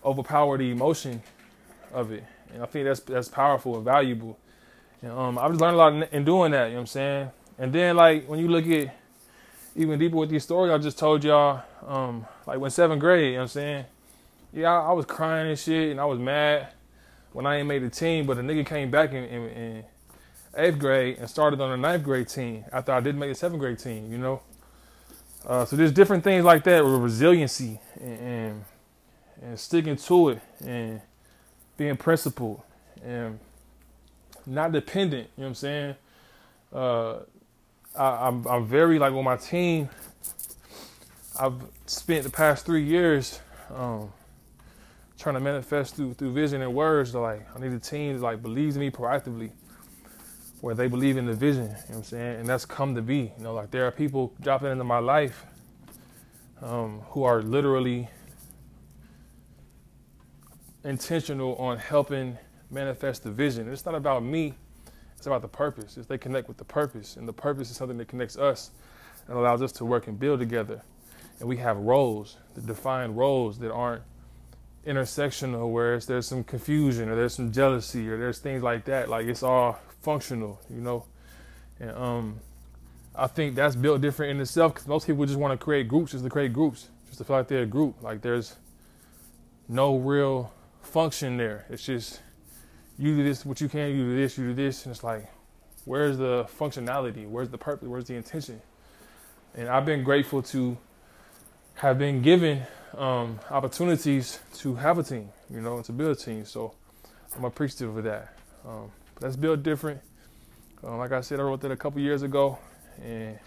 overpower 0.04 0.58
the 0.58 0.68
emotion 0.72 1.22
of 1.92 2.12
it. 2.12 2.24
And 2.52 2.62
I 2.62 2.66
think 2.66 2.84
that's 2.86 3.00
that's 3.00 3.28
powerful 3.28 3.76
and 3.76 3.84
valuable. 3.84 4.38
And, 5.00 5.12
um, 5.12 5.38
I've 5.38 5.54
learned 5.54 5.74
a 5.74 5.78
lot 5.78 6.12
in 6.12 6.24
doing 6.24 6.52
that, 6.52 6.66
you 6.66 6.70
know 6.70 6.76
what 6.76 6.80
I'm 6.80 6.86
saying? 6.86 7.30
And 7.58 7.72
then 7.72 7.96
like 7.96 8.26
when 8.26 8.38
you 8.38 8.48
look 8.48 8.66
at 8.66 8.94
even 9.74 9.98
deeper 9.98 10.16
with 10.16 10.30
these 10.30 10.44
stories 10.44 10.72
I 10.72 10.78
just 10.78 10.98
told 10.98 11.24
y'all, 11.24 11.62
um, 11.86 12.26
like 12.46 12.58
when 12.58 12.70
seventh 12.70 13.00
grade, 13.00 13.24
you 13.24 13.30
know 13.32 13.38
what 13.38 13.42
I'm 13.42 13.48
saying? 13.48 13.84
Yeah, 14.52 14.72
I, 14.72 14.90
I, 14.90 14.92
was 14.92 15.06
crying 15.06 15.48
and 15.48 15.58
shit 15.58 15.90
and 15.92 16.00
I 16.00 16.04
was 16.04 16.18
mad 16.18 16.68
when 17.32 17.46
I 17.46 17.56
ain't 17.56 17.68
made 17.68 17.82
the 17.82 17.88
team, 17.88 18.26
but 18.26 18.36
a 18.36 18.42
nigga 18.42 18.66
came 18.66 18.90
back 18.90 19.10
in, 19.10 19.24
in, 19.24 19.48
in, 19.48 19.84
eighth 20.54 20.78
grade 20.78 21.16
and 21.18 21.30
started 21.30 21.58
on 21.62 21.70
the 21.70 21.76
ninth 21.78 22.02
grade 22.02 22.28
team 22.28 22.62
after 22.70 22.92
I 22.92 23.00
didn't 23.00 23.18
make 23.18 23.30
the 23.30 23.34
seventh 23.34 23.58
grade 23.58 23.78
team, 23.78 24.12
you 24.12 24.18
know? 24.18 24.42
Uh, 25.46 25.64
so 25.64 25.76
there's 25.76 25.92
different 25.92 26.22
things 26.22 26.44
like 26.44 26.62
that 26.64 26.84
with 26.84 26.94
resiliency 26.94 27.80
and, 27.98 28.18
and, 28.20 28.64
and 29.42 29.58
sticking 29.58 29.96
to 29.96 30.28
it 30.28 30.42
and 30.60 31.00
being 31.82 31.96
principled 31.96 32.62
and 33.04 33.40
not 34.46 34.70
dependent, 34.70 35.28
you 35.36 35.42
know 35.42 35.42
what 35.42 35.48
I'm 35.48 35.54
saying? 35.56 35.94
Uh, 36.72 37.14
I, 37.98 38.28
am 38.28 38.46
I'm, 38.46 38.46
I'm 38.46 38.66
very 38.66 39.00
like 39.00 39.12
with 39.12 39.24
my 39.24 39.36
team. 39.36 39.88
I've 41.40 41.60
spent 41.86 42.22
the 42.22 42.30
past 42.30 42.64
three 42.64 42.84
years 42.84 43.40
um, 43.74 44.12
trying 45.18 45.34
to 45.34 45.40
manifest 45.40 45.96
through 45.96 46.14
through 46.14 46.32
vision 46.34 46.62
and 46.62 46.72
words. 46.72 47.16
Like 47.16 47.48
I 47.52 47.58
need 47.58 47.72
a 47.72 47.80
team 47.80 48.14
that 48.14 48.22
like 48.22 48.42
believes 48.42 48.78
me 48.78 48.88
proactively, 48.88 49.50
where 50.60 50.76
they 50.76 50.86
believe 50.86 51.16
in 51.16 51.26
the 51.26 51.34
vision. 51.34 51.64
You 51.64 51.68
know 51.68 51.74
what 51.88 51.96
I'm 51.96 52.04
saying? 52.04 52.40
And 52.40 52.48
that's 52.48 52.64
come 52.64 52.94
to 52.94 53.02
be. 53.02 53.32
You 53.36 53.42
know, 53.42 53.54
like 53.54 53.72
there 53.72 53.88
are 53.88 53.90
people 53.90 54.32
dropping 54.40 54.70
into 54.70 54.84
my 54.84 55.00
life 55.00 55.44
um, 56.62 57.00
who 57.10 57.24
are 57.24 57.42
literally 57.42 58.08
intentional 60.84 61.54
on 61.56 61.78
helping 61.78 62.38
manifest 62.70 63.24
the 63.24 63.30
vision. 63.30 63.70
It's 63.70 63.86
not 63.86 63.94
about 63.94 64.22
me. 64.22 64.54
It's 65.16 65.26
about 65.26 65.42
the 65.42 65.48
purpose. 65.48 65.96
It's 65.96 66.06
they 66.06 66.18
connect 66.18 66.48
with 66.48 66.56
the 66.56 66.64
purpose, 66.64 67.16
and 67.16 67.28
the 67.28 67.32
purpose 67.32 67.70
is 67.70 67.76
something 67.76 67.98
that 67.98 68.08
connects 68.08 68.36
us 68.36 68.72
and 69.28 69.36
allows 69.36 69.62
us 69.62 69.70
to 69.72 69.84
work 69.84 70.08
and 70.08 70.18
build 70.18 70.40
together. 70.40 70.82
And 71.38 71.48
we 71.48 71.56
have 71.58 71.76
roles, 71.76 72.36
the 72.54 72.60
defined 72.60 73.16
roles 73.16 73.58
that 73.60 73.70
aren't 73.72 74.02
intersectional, 74.86 75.70
where 75.70 75.98
there's 76.00 76.26
some 76.26 76.42
confusion 76.42 77.08
or 77.08 77.14
there's 77.14 77.34
some 77.34 77.52
jealousy 77.52 78.08
or 78.08 78.18
there's 78.18 78.38
things 78.38 78.62
like 78.62 78.84
that. 78.86 79.08
Like 79.08 79.26
it's 79.26 79.42
all 79.42 79.78
functional, 80.00 80.60
you 80.68 80.80
know. 80.80 81.04
And 81.78 81.90
um, 81.92 82.40
I 83.14 83.26
think 83.28 83.54
that's 83.54 83.76
built 83.76 84.00
different 84.00 84.32
in 84.32 84.40
itself 84.40 84.74
because 84.74 84.88
most 84.88 85.06
people 85.06 85.24
just 85.24 85.38
want 85.38 85.58
to 85.58 85.62
create 85.62 85.86
groups 85.86 86.12
just 86.12 86.24
to 86.24 86.30
create 86.30 86.52
groups, 86.52 86.88
just 87.06 87.18
to 87.18 87.24
feel 87.24 87.36
like 87.36 87.48
they're 87.48 87.62
a 87.62 87.66
group. 87.66 88.02
Like 88.02 88.22
there's 88.22 88.56
no 89.68 89.96
real 89.96 90.52
function 90.82 91.36
there. 91.36 91.66
It's 91.70 91.84
just 91.84 92.20
you 92.98 93.16
do 93.16 93.24
this, 93.24 93.44
what 93.44 93.60
you 93.60 93.68
can, 93.68 93.90
you 93.90 94.04
do 94.04 94.16
this, 94.16 94.36
you 94.36 94.48
do 94.48 94.54
this, 94.54 94.84
and 94.84 94.94
it's 94.94 95.02
like, 95.02 95.26
where's 95.84 96.18
the 96.18 96.46
functionality? 96.58 97.28
Where's 97.28 97.48
the 97.48 97.58
purpose? 97.58 97.88
Where's 97.88 98.04
the 98.04 98.14
intention? 98.14 98.60
And 99.54 99.68
I've 99.68 99.86
been 99.86 100.02
grateful 100.02 100.42
to 100.42 100.76
have 101.74 101.98
been 101.98 102.22
given 102.22 102.62
um, 102.96 103.40
opportunities 103.50 104.38
to 104.54 104.74
have 104.74 104.98
a 104.98 105.02
team, 105.02 105.30
you 105.50 105.60
know, 105.60 105.76
and 105.76 105.84
to 105.86 105.92
build 105.92 106.16
a 106.16 106.20
team. 106.20 106.44
So 106.44 106.74
I'm 107.36 107.44
appreciative 107.44 107.96
of 107.96 108.04
that. 108.04 108.36
Um, 108.66 108.90
let's 109.20 109.36
build 109.36 109.62
different. 109.62 110.00
Um, 110.84 110.98
like 110.98 111.12
I 111.12 111.20
said, 111.20 111.40
I 111.40 111.42
wrote 111.42 111.60
that 111.62 111.70
a 111.70 111.76
couple 111.76 112.00
years 112.00 112.22
ago, 112.22 112.58
and 113.02 113.38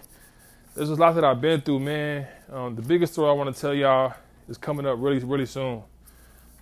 there's 0.75 0.89
a 0.89 0.95
lot 0.95 1.15
that 1.15 1.23
I've 1.23 1.41
been 1.41 1.61
through, 1.61 1.79
man. 1.79 2.27
Um, 2.51 2.75
the 2.75 2.81
biggest 2.81 3.13
story 3.13 3.29
I 3.29 3.33
want 3.33 3.53
to 3.53 3.59
tell 3.59 3.73
y'all 3.73 4.13
is 4.47 4.57
coming 4.57 4.85
up 4.85 4.97
really, 4.99 5.19
really 5.19 5.45
soon. 5.45 5.83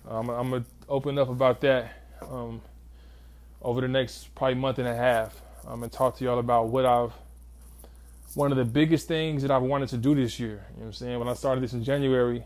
I'm 0.08 0.26
gonna 0.26 0.64
open 0.88 1.18
up 1.18 1.28
about 1.28 1.60
that 1.62 1.92
um, 2.22 2.60
over 3.62 3.80
the 3.80 3.88
next 3.88 4.34
probably 4.34 4.56
month 4.56 4.78
and 4.78 4.88
a 4.88 4.94
half. 4.94 5.40
I'm 5.66 5.80
gonna 5.80 5.88
talk 5.88 6.16
to 6.18 6.24
y'all 6.24 6.38
about 6.38 6.68
what 6.68 6.84
I've 6.84 7.12
one 8.34 8.50
of 8.50 8.58
the 8.58 8.64
biggest 8.64 9.08
things 9.08 9.42
that 9.42 9.50
I've 9.50 9.62
wanted 9.62 9.88
to 9.90 9.96
do 9.96 10.14
this 10.14 10.40
year. 10.40 10.48
You 10.50 10.56
know 10.56 10.64
what 10.80 10.86
I'm 10.86 10.92
saying? 10.92 11.18
When 11.18 11.28
I 11.28 11.34
started 11.34 11.62
this 11.62 11.72
in 11.72 11.84
January, 11.84 12.44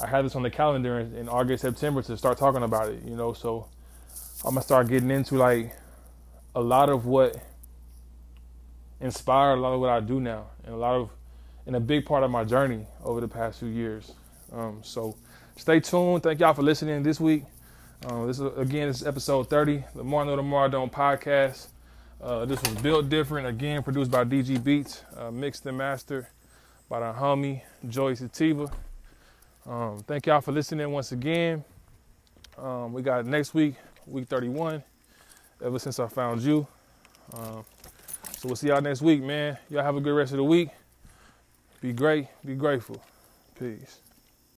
I 0.00 0.06
had 0.06 0.24
this 0.24 0.34
on 0.34 0.42
the 0.42 0.50
calendar 0.50 0.98
in, 0.98 1.14
in 1.14 1.28
August, 1.28 1.62
September 1.62 2.02
to 2.02 2.16
start 2.16 2.38
talking 2.38 2.62
about 2.62 2.88
it, 2.88 3.02
you 3.04 3.16
know, 3.16 3.32
so 3.32 3.68
I'm 4.44 4.54
gonna 4.54 4.62
start 4.62 4.88
getting 4.88 5.10
into 5.10 5.36
like 5.36 5.74
a 6.54 6.60
lot 6.60 6.88
of 6.88 7.06
what 7.06 7.36
inspired 9.00 9.56
a 9.58 9.60
lot 9.60 9.72
of 9.72 9.80
what 9.80 9.90
I 9.90 10.00
do 10.00 10.20
now 10.20 10.46
and 10.64 10.74
a 10.74 10.78
lot 10.78 10.94
of 10.94 11.10
and 11.66 11.76
a 11.76 11.80
big 11.80 12.04
part 12.04 12.24
of 12.24 12.30
my 12.30 12.44
journey 12.44 12.86
over 13.04 13.20
the 13.20 13.28
past 13.28 13.60
few 13.60 13.68
years. 13.68 14.12
Um, 14.52 14.80
so 14.82 15.16
stay 15.56 15.80
tuned. 15.80 16.22
Thank 16.22 16.40
y'all 16.40 16.54
for 16.54 16.62
listening 16.62 17.02
this 17.02 17.20
week. 17.20 17.44
Uh, 18.04 18.26
this 18.26 18.40
is 18.40 18.58
again, 18.58 18.88
this 18.88 19.00
is 19.00 19.06
episode 19.06 19.48
30, 19.48 19.84
the 19.94 20.02
More 20.02 20.24
the 20.24 20.42
More 20.42 20.68
Don't 20.68 20.90
podcast. 20.90 21.68
Uh, 22.20 22.44
this 22.44 22.60
was 22.62 22.74
built 22.82 23.08
different, 23.08 23.46
again, 23.46 23.82
produced 23.82 24.10
by 24.10 24.24
DG 24.24 24.62
Beats, 24.62 25.02
uh, 25.16 25.30
mixed 25.30 25.66
and 25.66 25.76
mastered 25.76 26.26
by 26.88 27.00
the 27.00 27.18
homie 27.18 27.62
Joy 27.88 28.14
Sativa. 28.14 28.70
Um, 29.66 30.04
thank 30.06 30.26
y'all 30.26 30.40
for 30.40 30.52
listening 30.52 30.90
once 30.90 31.12
again. 31.12 31.64
Um, 32.58 32.92
we 32.92 33.02
got 33.02 33.26
next 33.26 33.54
week, 33.54 33.74
week 34.06 34.28
31, 34.28 34.82
ever 35.64 35.78
since 35.78 35.98
I 35.98 36.06
found 36.06 36.42
you. 36.42 36.66
Um, 37.32 37.64
so 38.38 38.48
we'll 38.48 38.56
see 38.56 38.68
y'all 38.68 38.80
next 38.80 39.02
week, 39.02 39.22
man. 39.22 39.56
Y'all 39.70 39.82
have 39.82 39.96
a 39.96 40.00
good 40.00 40.14
rest 40.14 40.32
of 40.32 40.38
the 40.38 40.44
week. 40.44 40.68
Be 41.80 41.92
great, 41.92 42.26
be 42.44 42.54
grateful. 42.54 43.02
Peace. 43.58 44.00